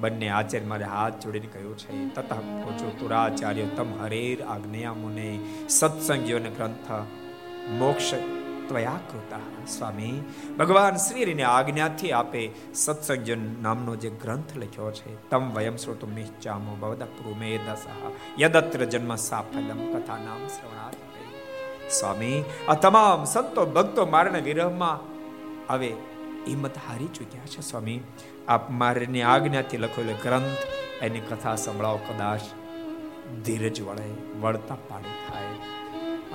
[0.00, 6.50] બંને આચાર્ય મારે હાથ જોડીને કહ્યું છે, તથા પહોંચો તુરાચાર્ય, તમ હરેર આજ્ઞયા મુને સત્સંગીઓને
[6.50, 6.90] ગ્રંથ
[7.70, 8.14] મોક્ષ
[8.68, 10.14] ત્વયા કૃતા સ્વામી
[10.58, 12.42] ભગવાન શ્રીને આજ્ઞાથી આપે
[12.74, 17.86] સત્સંગજન નામનો જે ગ્રંથ લખ્યો છે તમ વયમ શ્રોતુમ નિશ્ચામો ભવદ પ્રુમેદસહ
[18.38, 21.02] યદત્ર જન્મ સાફલ્યમ કથા નામ શ્રવણાત
[21.90, 22.38] સ્વામી
[22.68, 24.98] આ તમામ સંતો ભક્તો મારાના વિરહમાં
[25.68, 25.90] હવે
[26.46, 27.98] હિંમત હારી ચૂક્યા છે સ્વામી
[28.48, 30.64] આપ મારની આજ્ઞાથી લખેલો ગ્રંથ
[31.00, 32.44] એની કથા સંભળાવો કદાચ
[33.44, 34.08] ધીરજ વળે
[34.40, 35.54] વળતા પાણી થાય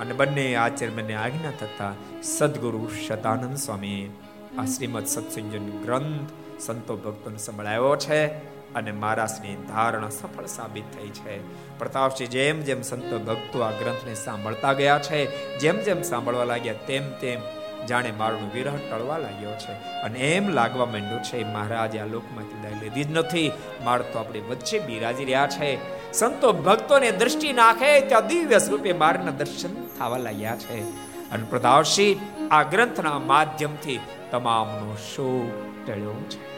[0.00, 1.92] અને બંને આચર્યને આજ્ઞા થતા
[2.22, 4.18] સદગુરુ શતાનંદ સ્વામી
[4.58, 8.26] આ શ્રીમદ સત્સંજન ગ્રંથ સંતો ભક્તોને સંભળાયો છે
[8.74, 11.34] અને મહારાજની ધારણા સફળ સાબિત થઈ છે
[11.78, 15.20] પ્રતાપસિંહ જેમ જેમ સંતો ભક્તો આ ગ્રંથને સાંભળતા ગયા છે
[15.58, 17.40] જેમ જેમ સાંભળવા લાગ્યા તેમ તેમ
[17.86, 19.72] જાણે મારું વિરહ ટળવા લાગ્યો છે।
[20.02, 23.52] અને એમ લાગવા માંડ્યું છે, મહારાજ, આ લોકમાંથી દય લીધી જ નથી।
[23.84, 25.78] માર તો આપણી વચ્ચે બિરાજી રહ્યા છે।
[26.12, 32.62] સંતો ભક્તોને દ્રષ્ટિ નાખે ત્યાં દિવ્ય સ્વરૂપે મારના દર્શન થવા લાગ્યા છે। અને પ્રતાપસિંહ આ
[32.62, 34.00] ગ્રંથના માધ્યમથી
[34.30, 36.52] તમામનો શોક ટળ્યો છે.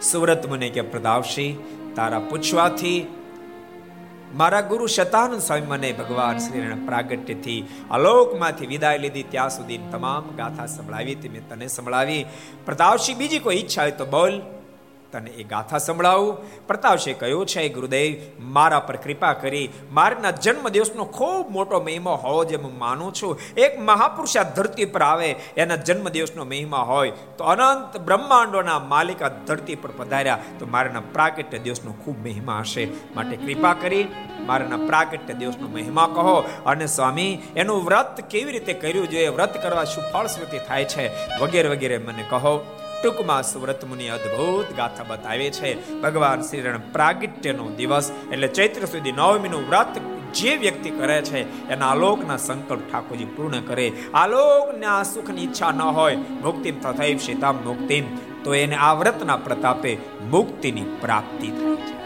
[0.00, 1.56] સુરત મને કે પ્રતાપસિંહ
[1.96, 3.06] તારા પૂછવાથી
[4.34, 9.22] મારા ગુરુ શતાનંદ સ્વામી મને ભગવાન શ્રીના પ્રાગટ્યથી અલોકમાંથી વિદાય લીધી.
[9.22, 12.26] ત્યાં સુધી તમામ ગાથા સંભળાવી તે મેં તને સંભળાવી.
[12.64, 14.40] પ્રતાપસિંહ બીજી કોઈ ઈચ્છા હોય તો બોલ.
[15.14, 16.36] તને એ ગાથા સંભળાવું.
[16.66, 19.70] પ્રતાપશે કહ્યું, છે ગુરુદેવ, મારા પર કૃપા કરી.
[19.92, 23.38] મારના જન્મ દિવસનો ખૂબ મોટો મહિમા હોવો જે હું માનું છું.
[23.56, 27.12] એક મહાપુરુષ આ ધરતી પર આવે, એના જન્મ દિવસનો મહિમા હોય.
[27.38, 30.38] તો અનંત બ્રહ્માંડોના માલિક આ ધરતી પર પધાર્યા.
[30.58, 32.88] તો મારાના પ્રાકટ્ય દિવસનો ખૂબ મહિમા હશે.
[33.14, 34.08] માટે કૃપા કરી,
[34.40, 36.44] મારાના પ્રાકટ્ય દિવસનો મહિમા કહો.
[36.66, 39.10] અને સ્વામી, એનું વ્રત કેવી રીતે કર્યું?
[39.10, 41.38] જોઈએ વ્રત કરવા શું ફળશ્રુતિ થાય છે?
[41.38, 42.80] વગેરે વગેરે મને કહો.
[43.04, 46.00] ટૂંકમાં સુવ્રત મુનિ અદ્ભુત ગાથા બતાવે છે.
[46.00, 49.86] ભગવાન શ્રીરણ પ્રાગટ્યનો દિવસ એટલે ચૈત્ર સુધી નવમીનું વ્રત
[50.34, 53.92] જે વ્યક્તિ કરે છે, એના આલોકના સંકલ્પ ઠાકોરજી પૂર્ણ કરે.
[54.14, 59.98] આલોકના સુખની ઈચ્છા ન હોય, મુક્તિમ તથૈવ સીતામ મુક્તિમ, તો એને આ વ્રતના પ્રતાપે
[60.30, 62.04] મુક્તિની પ્રાપ્તિ થાય છે.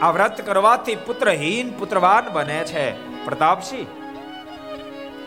[0.00, 2.92] આ વ્રત કરવાથી પુત્રહીન પુત્રવાન બને છે.
[3.24, 3.86] પ્રતાપસિંહ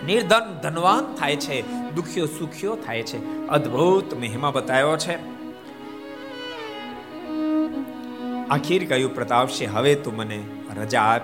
[0.05, 1.61] નિર્ધન ધનવાન થાય છે,
[1.91, 3.47] દુખ્યો સુખ્યો થાય છે.
[3.47, 5.15] અદ્ભુત મહિમા બતાવ્યો છે.
[8.47, 10.43] આખીર કહ્યું પ્રતાપસિંહ હવે તું મને
[10.77, 11.21] રજા આપ.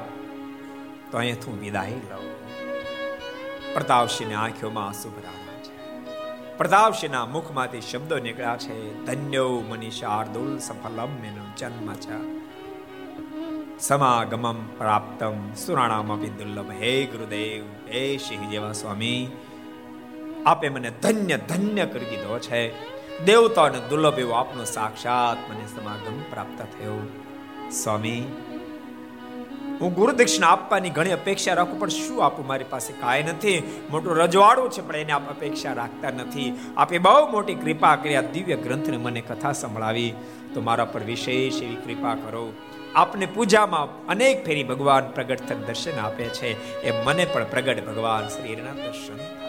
[1.11, 2.35] તો અહીંયા હું વિદાય લઉં
[3.73, 6.57] પ્રતાપસિંહની આંખોમાં આંસુ ભરાણા છે.
[6.57, 12.34] પ્રતાપસિંહના મુખમાંથી શબ્દો નીકળ્યા છે, ધન્યો મનીષા અર્દુલ સફલમ, મેનો જન્મ છે
[13.77, 19.19] સમાગમમ પ્રાપ્તમ સુરાણામપી દુર્લભ હે ગુરુદેવ હે સિંહ જેવા સ્વામી
[20.45, 22.61] આપે મને ધન્ય ધન્ય કરી દીધો છે
[23.25, 26.99] દેવતાને દુર્લભ એવો આપનો સાક્ષાત મને સમાગમ પ્રાપ્ત થયો
[27.71, 28.21] સ્વામી
[29.75, 33.57] હું ગુરુ દક્ષિણા આપવાની ઘણી અપેક્ષા રાખું પણ શું આપું મારી પાસે કાંઈ નથી
[33.89, 36.47] મોટું રજવાડું છે પણ એને આપ અપેક્ષા રાખતા નથી
[36.77, 40.11] આપે બહુ મોટી કૃપા કરી આ દિવ્ય ગ્રંથને મને કથા સંભળાવી
[40.53, 42.45] તો મારા પર વિશેષ એવી કૃપા કરો
[42.95, 46.81] આપને પૂજામાં અનેક ફેરી ભગવાન પ્રગટ દર્શન આપે છે.
[46.81, 49.44] એ મને પણ પ્રગટ ભગવાન શ્રીના દર્શન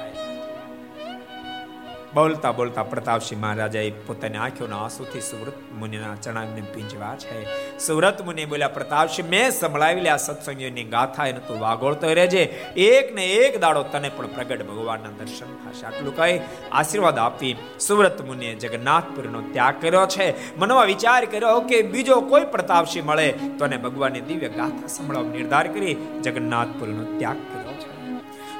[2.17, 7.41] બોલતા બોલતા પ્રતાપસિંહ મહારાજાએ પોતાની આંખોના આંસુથી સુવ્રત મુનિના ચરણાને પીંજવા છે.
[7.79, 12.43] સુવ્રત મુનિ બોલ્યા, પ્રતાપસિંહ, મેં સંભળાવેલી આ સત્સંગીઓની ગાથા એને તું વાગોળતો રહેજે.
[12.77, 15.87] એક ને એક દાડો તને પણ પ્રગટ ભગવાનના દર્શન થશે.
[15.87, 16.41] આટલું કહી
[16.73, 20.57] આશીર્વાદ આપી સુવ્રત મુનિએ જગન્નાથપુરીનો ત્યાગ કર્યો છે.
[20.57, 23.29] મનમાં વિચાર કર્યો કે બીજો કોઈ પ્રતાપસિંહ મળે
[23.59, 27.97] તો એને ભગવાનની દિવ્ય ગાથા સંભળાવ નિર્ધાર કરી જગન્નાથપુરીનો ત્યાગ કર્યો છે.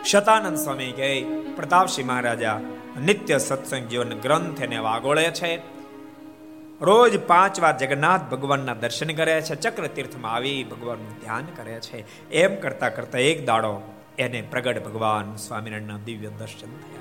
[0.05, 1.23] શતાનંદ સ્વામી કહે,
[1.57, 2.61] પ્રતાપસિંહ મહારાજા
[3.01, 5.57] નિત્ય સત્સંગ જીવન ગ્રંથ એને વાગોળે છે.
[6.81, 12.31] રોજ પાંચ વાર જગન્નાથ ભગવાનના દર્શન કરે છે ચક્ર તીર્થમાં આવી ભગવાનનું ધ્યાન કરે છે.
[12.31, 16.96] એમ કરતા કરતા એક દાડો એને પ્રગટ ભગવાન સ્વામિનારાયણના દિવ્ય દર્શન થયા.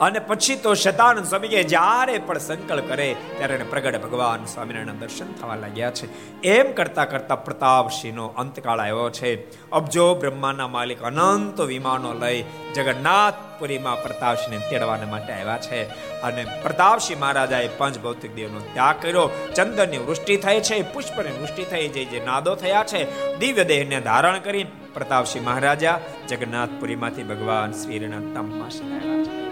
[0.00, 5.32] અને પછી તો શતાનંદ સ્વામી જ્યારે પણ સંકલ્પ કરે ત્યારે એને પ્રગટ ભગવાન સ્વામિનારાયણ દર્શન
[5.32, 6.40] થવા લાગ્યા છે.
[6.42, 9.50] એમ કરતા કરતા પ્રતાપસિંહનો અંતકાળ આવ્યો છે.
[9.70, 12.44] અબજો બ્રહ્માના માલિક અનંત વિમાનો લઈ
[12.74, 15.84] જગન્નાથપુરીમાં પ્રતાપસિંહને તેડવાને માટે આવ્યા છે.
[16.20, 19.50] અને પ્રતાપસિંહ મહારાજાએ પંચ ભૌતિક દેવનો ત્યાગ કર્યો.
[19.54, 24.38] ચંદનની વૃષ્ટિ થઈ છે, પુષ્પની વૃષ્ટિ થઈ, જે જે નાદો થયા છે, દિવ્ય દેહને ધારણ
[24.38, 29.45] કરી પ્રતાપસિંહ મહારાજા જગન્નાથપુરીમાંથી ભગવાન શ્રીના તમમાં આવ્યા છે.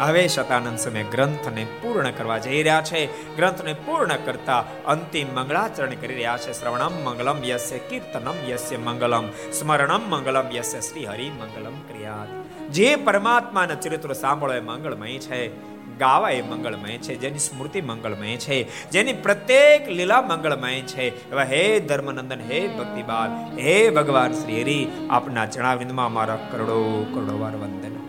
[0.00, 3.06] હવે શતાનંદ સમય ગ્રંથને પૂર્ણ કરવા જઈ રહ્યા છે.
[3.36, 6.52] ગ્રંથને પૂર્ણ કરતા અંતિમ મંગળાચરણ કરી રહ્યા છે.
[6.52, 9.30] શ્રવણમ મંગલમ યસ્ય કીર્તનમ યસ્ય મંગલમ.
[9.52, 12.28] સ્મરણમ મંગલમ યસ્ય શ્રી હરિ મંગલમ ક્રિયાત.
[12.70, 15.70] જે પરમાત્માના ચરિત્રો સાંભળો એ મંગળમય છે.
[15.98, 17.16] ગાવા એ મંગળમય છે.
[17.16, 18.90] જેની સ્મૃતિ મંગળમય છે.
[18.90, 21.30] જેની પ્રત્યેક લીલા મંગળમય છે.
[21.30, 27.56] એવા હે ધર્મનંદન, હે ભક્તિબાલ, હે ભગવાન શ્રી હરિ આપના જણાવિંદમાં મારા કરોડો કરોડો વાર
[27.56, 27.99] વંદન.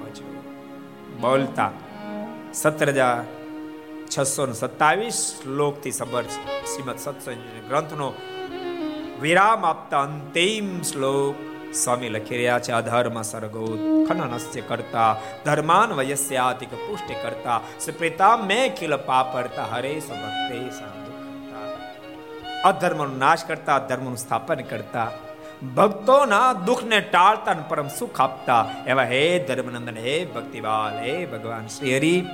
[1.22, 1.72] બોલતા.
[2.53, 3.19] સત્તર હજાર
[4.11, 6.26] છસો ને સત્તાવીસ શ્લોકથી સબર
[6.72, 8.10] શ્રીમદ સત્સંગ ગ્રંથનો
[9.22, 11.35] વિરામ આપતા અંતિમ શ્લોક
[11.73, 12.72] સ્વામી લખી રહ્યા છે.
[12.72, 13.65] અધર્મ સર્ગો
[14.10, 15.11] ખનનસ્ય કરતા,
[15.45, 22.69] ધર્માન વયસ્યાતિક પુષ્ટિ કરતા સુપ્રિતા મે ખિલ પાપરતા, હરે સ્વભક્તે સાધુ કરતા.
[22.69, 25.07] અધર્મનો નાશ કરતા ધર્મનું સ્થાપન કરતા
[25.61, 32.25] ભક્તોના દુઃખને ટાળતા પરમ સુખ આપતા એવા હે ધર્મનંદન, હે ભક્તિવાલ, હે ભગવાન શ્રી હરિ.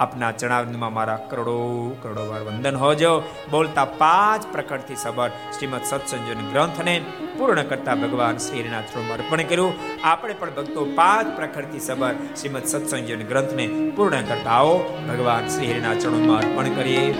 [0.00, 3.22] આપના ચણાવનમાં મારા કરોડો કરોડો વાર વંદન હોજો.
[3.50, 7.00] બોલતા પાંચ પ્રકટથી સબર શ્રીમદ સત્સંજન ગ્રંથને
[7.38, 9.72] પૂર્ણ કરતા ભગવાન શ્રીના ચરણમાં અર્પણ કર્યું.
[10.04, 14.98] આપણે પણ ભક્તો પાંચ પ્રખરથી સબર શ્રીમદ સત્સંજન ગ્રંથને પૂર્ણ કરતા આવો.
[15.08, 17.14] ભગવાન શ્રીના ચરણોમાં અર્પણ કરીએ.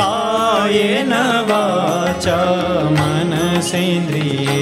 [0.00, 1.12] कायेन
[1.50, 2.38] वाचा
[2.98, 4.59] मनसेन्द्रिये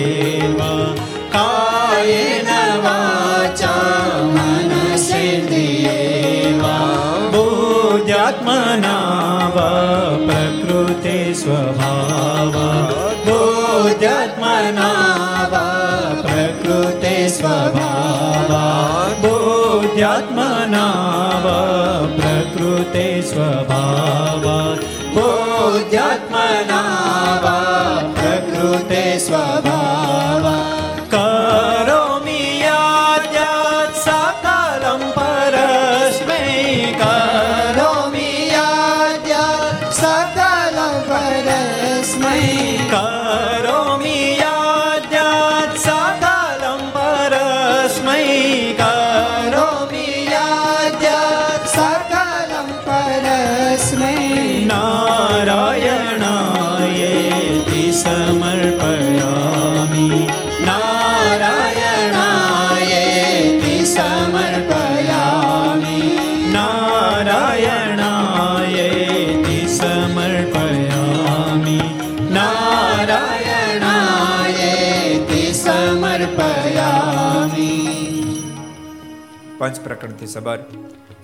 [79.69, 80.61] પંચ પ્રકરણથી સબર.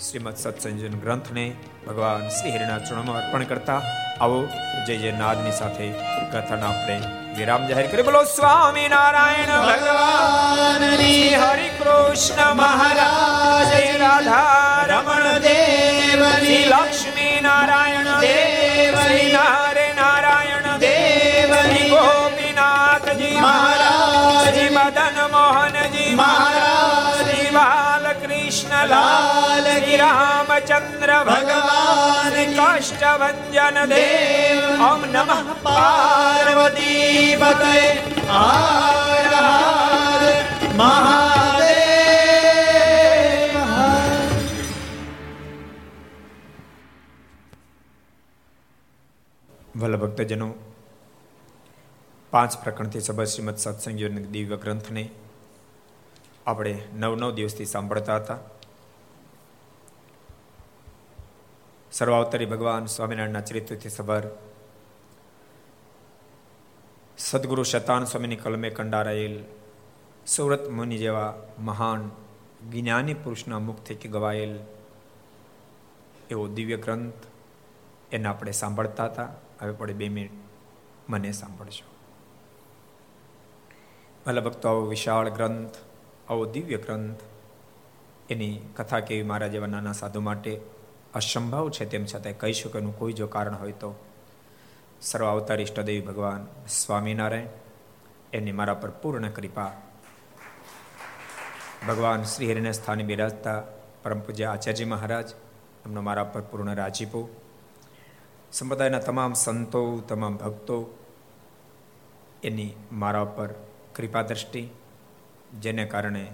[0.00, 1.44] શ્રીમદ સત્સંજન ગ્રંથને
[1.86, 3.80] ભગવાન શ્રી હરિના ચરણોમાં અર્પણ કરતા
[4.20, 4.40] આવો
[4.86, 5.86] જય જય નાદની સાથે
[6.32, 6.96] કથાના આપણે
[7.38, 10.84] વિરામ જાહેર કરી બોલો, સ્વામી નારાયણ, ભગવાન
[11.44, 16.24] હરિ કૃષ્ણ મહારાજ રાધા રમણ દેવ
[16.68, 18.98] લક્ષ્મી નારાયણ દેવ
[29.96, 37.76] લાલ રામચંદ્ર ભગવાન કાષ્ટભન દેવ ઓમ નમઃ પાર્વતી પતે
[40.76, 41.94] મહાદેવ
[49.74, 50.48] ભલે ભક્તજનો
[52.32, 55.04] પાંચ પ્રકરણથી સભા શ્રીમદ સત્સંગ દિવ્ય ગ્રંથને
[56.46, 58.38] આપણે નવ નવ દિવસથી સાંભળતા હતા.
[61.94, 64.26] સર્વાવતરી ભગવાન સ્વામિનારાયણના ચરિત્રથી સભર.
[67.18, 69.44] સદગુરુ શતાન સ્વામીની કલમે કંડારાયેલ
[70.26, 72.10] સુરત મુનિ જેવા મહાન
[72.70, 74.58] જ્ઞાની પુરુષના મુખથી ગવાયેલ
[76.30, 77.14] એવો દિવ્ય ગ્રંથ
[78.12, 79.28] એને આપણે સાંભળતા હતા.
[79.62, 80.30] હવે પડે બે મિનિટ.
[81.08, 81.86] મને સાંભળશો
[84.26, 85.74] ભલે ભક્તો, આવો વિશાળ ગ્રંથ,
[86.28, 87.20] આવો દિવ્ય ગ્રંથ,
[88.30, 90.73] એની કથા કેવી મારા જેવા નાના સાધુ માટે
[91.14, 91.84] અસંભવ છે.
[91.84, 93.94] તેમ છતાં કહી શકો એનું કોઈ જો કારણ હોય તો.
[95.02, 97.46] સર્વ અવતાર ઇષ્ટદેવી ભગવાન સ્વામિનારાયણ,
[98.32, 99.72] એની મારા પર પૂર્ણ કૃપા.
[101.88, 103.62] ભગવાન શ્રી હરિને સ્થાને બિરાજતા
[104.02, 105.30] પરમ પૂજ્ય આચાર્યજી મહારાજ,
[105.86, 107.28] એમનો મારા પર પૂર્ણ રાજીપો
[108.52, 110.98] સંપ્રદાયના તમામ સંતો, તમામ ભક્તો,
[112.42, 113.48] એની મારા પર
[113.94, 114.68] કૃપા દ્રષ્ટિ
[115.60, 116.26] જેને કારણે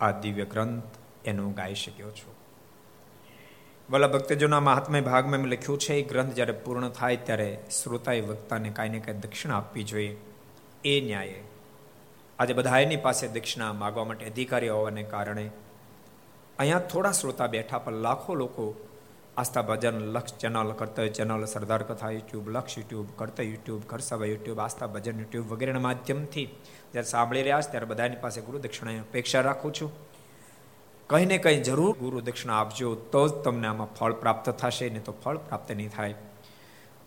[0.00, 0.82] આ દિવ્ય ગ્રંથ
[1.24, 2.35] એનું ગાઈ શક્યો છું.
[3.90, 8.70] વલ્લભ ભક્તજોના મહાત્મય ભાગમાં એમ લખ્યું છે, એ ગ્રંથ જ્યારે પૂર્ણ થાય ત્યારે શ્રોતાએ વક્તાને
[8.70, 10.16] કાંઈ ને કાંઈ દક્ષિણા આપવી જોઈએ.
[10.84, 11.42] એ ન્યાયે.
[12.38, 15.50] આજે બધા એની પાસે દક્ષિણા માગવા માટે અધિકારી હોવાને કારણે
[16.58, 18.74] અહીંયા થોડા શ્રોતા બેઠા, પણ લાખો લોકો
[19.36, 24.58] આસ્થા ભજન, લક્ષ ચેનલ કરતા channel Sardar Katha, YouTube, Laksh YouTube કરતા YouTube, Gharsabha YouTube,
[24.58, 26.44] Aastha Bhajan YouTube વગેરેના માધ્યમથી
[26.92, 30.05] જ્યારે સાંભળી રહ્યા છે, ત્યારે બધાની પાસે ગુરુ દક્ષિણા અપેક્ષા રાખું છું.
[31.06, 34.98] કંઈ ને કંઈ જરૂર ગુરુ દક્ષિણા આપજો, તો જ તમને આમાં ફળ પ્રાપ્ત થશે ને
[34.98, 36.14] તો ફળ પ્રાપ્ત નહીં થાય.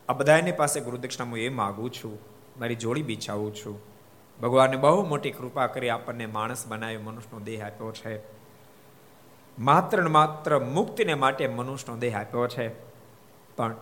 [0.10, 2.20] આ બધાની પાસે ગુરુ દક્ષિણા હું એ માગું છું,
[2.60, 3.82] મારી જોડી બિછાવું છું.
[4.42, 8.22] ભગવાને બહુ મોટી કૃપા કરી આપણને માણસ બનાવ્યો, મનુષ્યનો દેહ આપ્યો છે.
[9.60, 12.68] માત્ર ને માત્ર મુક્તિને માટે મનુષ્યનો દેહ આપ્યો છે.
[13.56, 13.76] પણ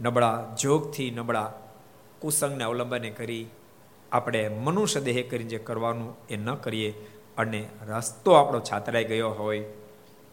[0.00, 1.52] નબળા જોગથી નબળા
[2.18, 3.46] કુસંગને અવલંબને કરી
[4.12, 6.94] આપણે મનુષ્ય દેહ કરીને જે કરવાનું એ ન કરીએ.
[7.38, 9.64] અને રસ્તો આપણો છાતરાઈ ગયો હોય,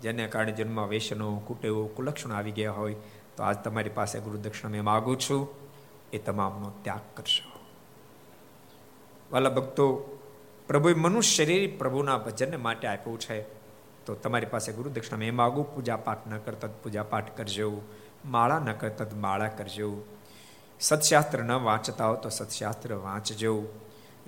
[0.01, 2.95] જેને કારણે જન્મ વેસનો કુટેવો કુલક્ષણ આવી ગયા હોય,
[3.37, 5.47] તો આજ તમારી પાસે ગુરુદક્ષિણા મેં માગું છું,
[6.13, 7.59] એ તમામનો ત્યાગ કરશો.
[9.31, 10.17] વાલા ભક્તો,
[10.67, 13.41] પ્રભુએ મનુષ્ય શરીર પ્રભુના ભજનને માટે આપ્યું છે,
[14.05, 17.81] તો તમારી પાસે ગુરુદક્ષિણા મેં માગું પૂજા પાઠ ન કરતા પૂજા પાઠ કરજો,
[18.25, 20.03] માળા ન કરતા માળા કરજો.
[20.79, 23.63] સત્શાસ્ત્ર ન વાંચતા હો તો સત્શાસ્ત્ર વાંચજો.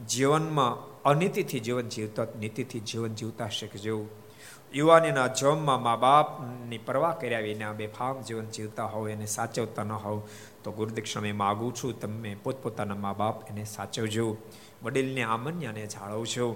[0.09, 4.05] જીવનમાં અનીતિથી જીવન જીવતા, નીતિથી જીવન જીવતા શીખજો.
[4.73, 10.21] યુવાનીના જમમાં મા બાપની પરવા કર્યા વિના બેફામ જીવન જીવતા હોવ, એને સાચવતા ન હોવ.
[10.63, 14.37] તો ગુરુદક્ષિણા માગું છું, તમે પોતપોતાના મા બાપ એને સાચવજો.
[14.83, 16.55] વડીલને આમન્યાને જાળવજો.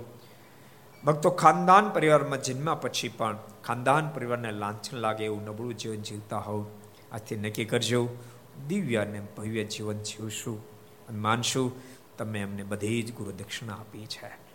[1.06, 6.66] ભક્તો ખાનદાન પરિવારમાં જન્મ્યા પછી પણ ખાનદાન પરિવારને લાંછન લાગે એવું નબળું જીવન જીવતા હોવ.
[7.12, 8.10] આથી નક્કી કરજો,
[8.68, 10.72] દિવ્ય અને ભવ્ય જીવન જીવશું.
[11.10, 14.52] અને માનશું તમે એમને બધી જ ગુરુ દક્ષિણા આપી છે.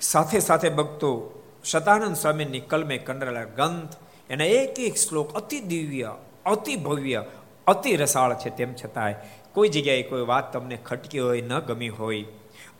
[0.00, 3.94] સાથે સાથે ભક્તો શતાનંદ સ્વામીની કલમે કંડરેલા ગ્રંથ
[4.30, 7.24] એના એક એક શ્લોક અતિ દિવ્ય, અતિ ભવ્ય,
[7.66, 9.14] અતિ રસાળ છે તેમ છતાંય
[9.52, 12.22] કોઈ જગ્યાએ કોઈ વાત તમને ખટકી હોય, ન ગમી હોય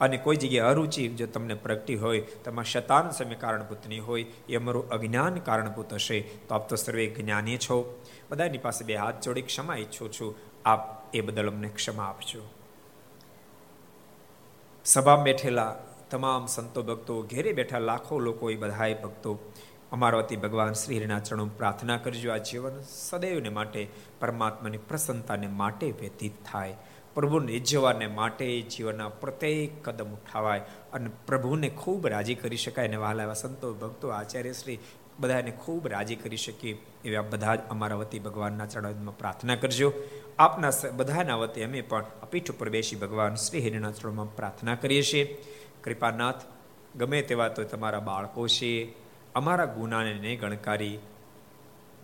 [0.01, 4.57] અને કોઈ જગ્યાએ અરુચિ જો તમને પ્રગટી હોય, તમારા શતાન સમય કારણભૂત નહીં હોય, એ
[4.57, 8.05] અમારું અજ્ઞાન કારણભૂત હશે, તો આપ તો સર્વે જ્ઞાની છો.
[8.31, 10.37] બધાની પાસે બે હાથ જોડી ક્ષમા ઈચ્છું છું.
[10.65, 12.43] આપ એ બદલ અમને ક્ષમા આપજો.
[14.85, 15.77] સભા બેઠેલા
[16.11, 19.39] તમામ સંતો ભક્તો, ઘેરે બેઠા લાખો લોકો એ બધાએ ભક્તો
[19.93, 22.33] અમારા વતી ભગવાન શ્રી હરિના ચરણો પ્રાર્થના કરજો.
[22.33, 23.89] આ જીવન સદૈવને માટે,
[24.21, 26.77] પરમાત્માની પ્રસન્નતાને માટે વ્યતીત થાય.
[27.15, 30.61] પ્રભુને રીઝવાને માટે જીવનના પ્રત્યેક કદમ ઉઠાવાય
[30.93, 34.79] અને પ્રભુને ખૂબ રાજી કરી શકાય અને વહાલા એવા સંતો ભક્તો, આચાર્ય શ્રી,
[35.21, 39.93] બધાને ખૂબ રાજી કરી શકીએ એવા બધા જ અમારા વતી ભગવાનના ચરણમાં પ્રાર્થના કરજો.
[40.41, 45.25] આપના બધાના વતી અમે પણ પીઠ ઉપર બેસી ભગવાન શ્રી હરિના ચરણમાં પ્રાર્થના કરીએ છીએ.
[45.85, 46.43] કૃપાનાથ,
[46.97, 48.71] ગમે તેવા તો તમારા બાળકો છે,
[49.35, 50.97] અમારા ગુનાને નહીં ગણકારી,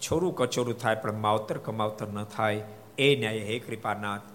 [0.01, 2.67] છોરું કચોરું થાય પણ માવતર કમાવતર ન થાય,
[2.99, 4.27] એ ન્યાય હે કૃપાનાથ.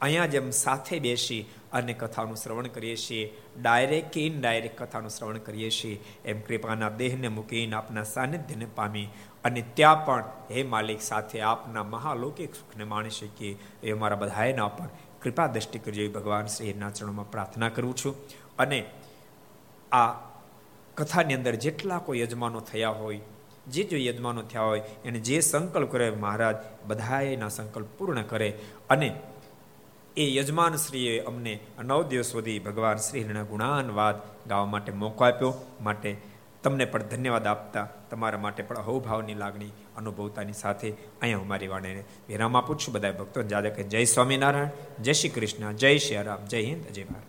[0.00, 3.24] અહીંયા જેમ સાથે બેસી અને કથાનું શ્રવણ કરીએ છીએ
[3.62, 9.08] ડાયરેક્ટ કે ઇનડાયરેક્ટ કથાનું શ્રવણ કરીએ છીએ, એમ કૃપાના દેહને મૂકીને આપના સાનિધ્યને પામી
[9.48, 14.88] અને ત્યાં પણ હે માલિક, સાથે આપના મહાલૌકિક સુખને માણી શકીએ એ અમારા બધાએના પર
[15.22, 16.02] કૃપા દ્રષ્ટિ કરજો.
[16.02, 18.14] એ ભગવાન શ્રીના ચરણોમાં પ્રાર્થના કરું છું.
[18.58, 18.84] અને
[19.92, 20.06] આ
[20.94, 23.20] કથાની અંદર જેટલા કોઈ યજમાનો થયા હોય,
[23.68, 28.48] જે જો યજમાનો થયા હોય, એને જે સંકલ્પ કરે મહારાજ બધાએના સંકલ્પ પૂર્ણ કરે.
[28.90, 29.08] અને
[30.16, 34.16] એ યજમાન શ્રીએ અમને નવ દિવસ સુધી ભગવાન શ્રીના ગુણાનવાદ
[34.48, 35.54] ગાવા માટે મોકો આપ્યો.
[35.80, 36.16] માટે
[36.68, 42.04] તમને પણ ધન્યવાદ આપતા તમારા માટે પણ અહોભાવની લાગણી અનુભવતાની સાથે અહીંયા હું મારી વાણીને
[42.28, 42.94] વિરામ આપું છું.
[42.94, 44.68] બધા ભક્તો જાદે કે જય સ્વામિનારાયણ
[45.02, 47.26] જય શ્રી કૃષ્ણ જય શ્રી રામ જય હિન્દ જય ભારત.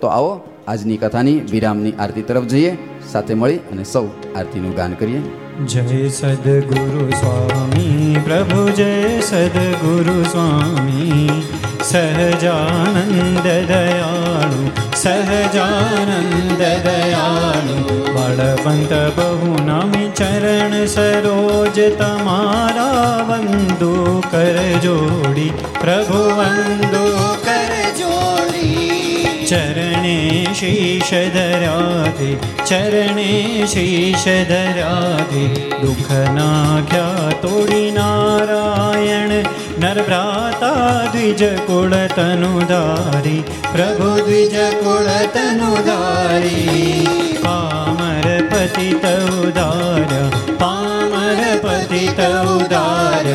[0.00, 2.76] તો આવો આજની કથાની વિરામની આરતી તરફ જઈએ.
[3.08, 5.20] સાથે મળી અને સૌ આરતીનું ગાન કરીએ.
[5.66, 11.42] જય સદગુરુ સ્વામી પ્રભુ જય સદગુરુ સ્વામી.
[11.82, 18.01] સહજાનંદ દયાળુ સહજાનંદ દયાળુ.
[18.32, 27.04] બળવંત બહુ નામી ચરણ સરોજ તમારા વંદો કર જોડી, પ્રભુ વંદો
[27.44, 29.46] કર જોડી.
[29.46, 32.30] ચરણે શીશ ધરાધે
[32.66, 33.32] ચરણે
[33.66, 35.44] શીશ ધરાધે
[35.82, 39.30] દુઃખ નાખ્યા તોડી નારાયણ
[39.78, 47.06] નરભ્રાતા દ્વિજ કુળ તનુધારી, પ્રભુ દ્વિજ કુળ તનુધારી.
[47.42, 49.04] પામ પામર પતિત
[49.36, 50.10] ઉદાર
[50.58, 53.26] પામર પતિત ઉદાર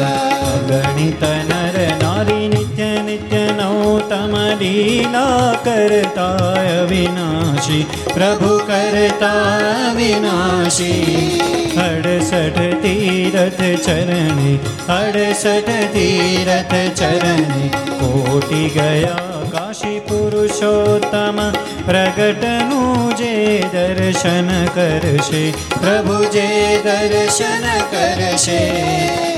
[0.68, 11.40] ગણિત નર નારી નિત્ય નિત્ય નૌતમ લીલા કરતા વિનાશી પ્રભુ કરતા વિનાશી
[11.80, 14.54] અડસઠ તીરથ ચરણે
[14.92, 17.66] અડસઠ તીરથ ચરણે
[18.00, 21.38] કોટી ગયા નિવાસી પુરુષોત્તમ
[21.86, 23.34] પ્રગટનું જે
[23.74, 26.48] દર્શન કરશે, પ્રભુ જે
[26.86, 28.62] દર્શન કરશે.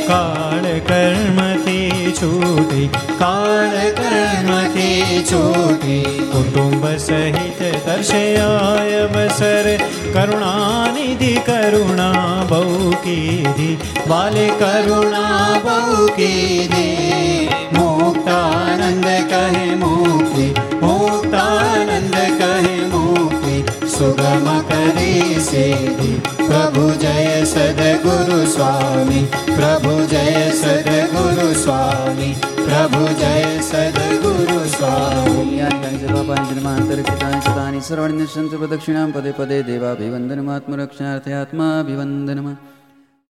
[0.07, 2.89] કાળ કર્મથી છૂટી,
[3.19, 9.67] કાળ કર્મથી છૂટી, કુટુંબ સહિત દર્શે અવસર.
[10.13, 20.08] કરુણાનિધિ, કરુણા બહુ કીધી વાલે કરુણા બહુ કીધી મુક્તાનંદ કહે મો
[23.99, 32.33] સુગમ કરી સેવી પ્રભુ જય સદગુરુ સ્વામી પ્રભુ જય સદગુરુ સ્વામી
[32.65, 35.49] પ્રભુ જય સદગુરુ સ્વામી
[37.81, 42.78] સર્વાણ્ય સંત પ્રદક્ષિણામ પદે પદે દેવાભિવંદનમાત્મરક્ષાર્થે આત્માભિવંદનમાં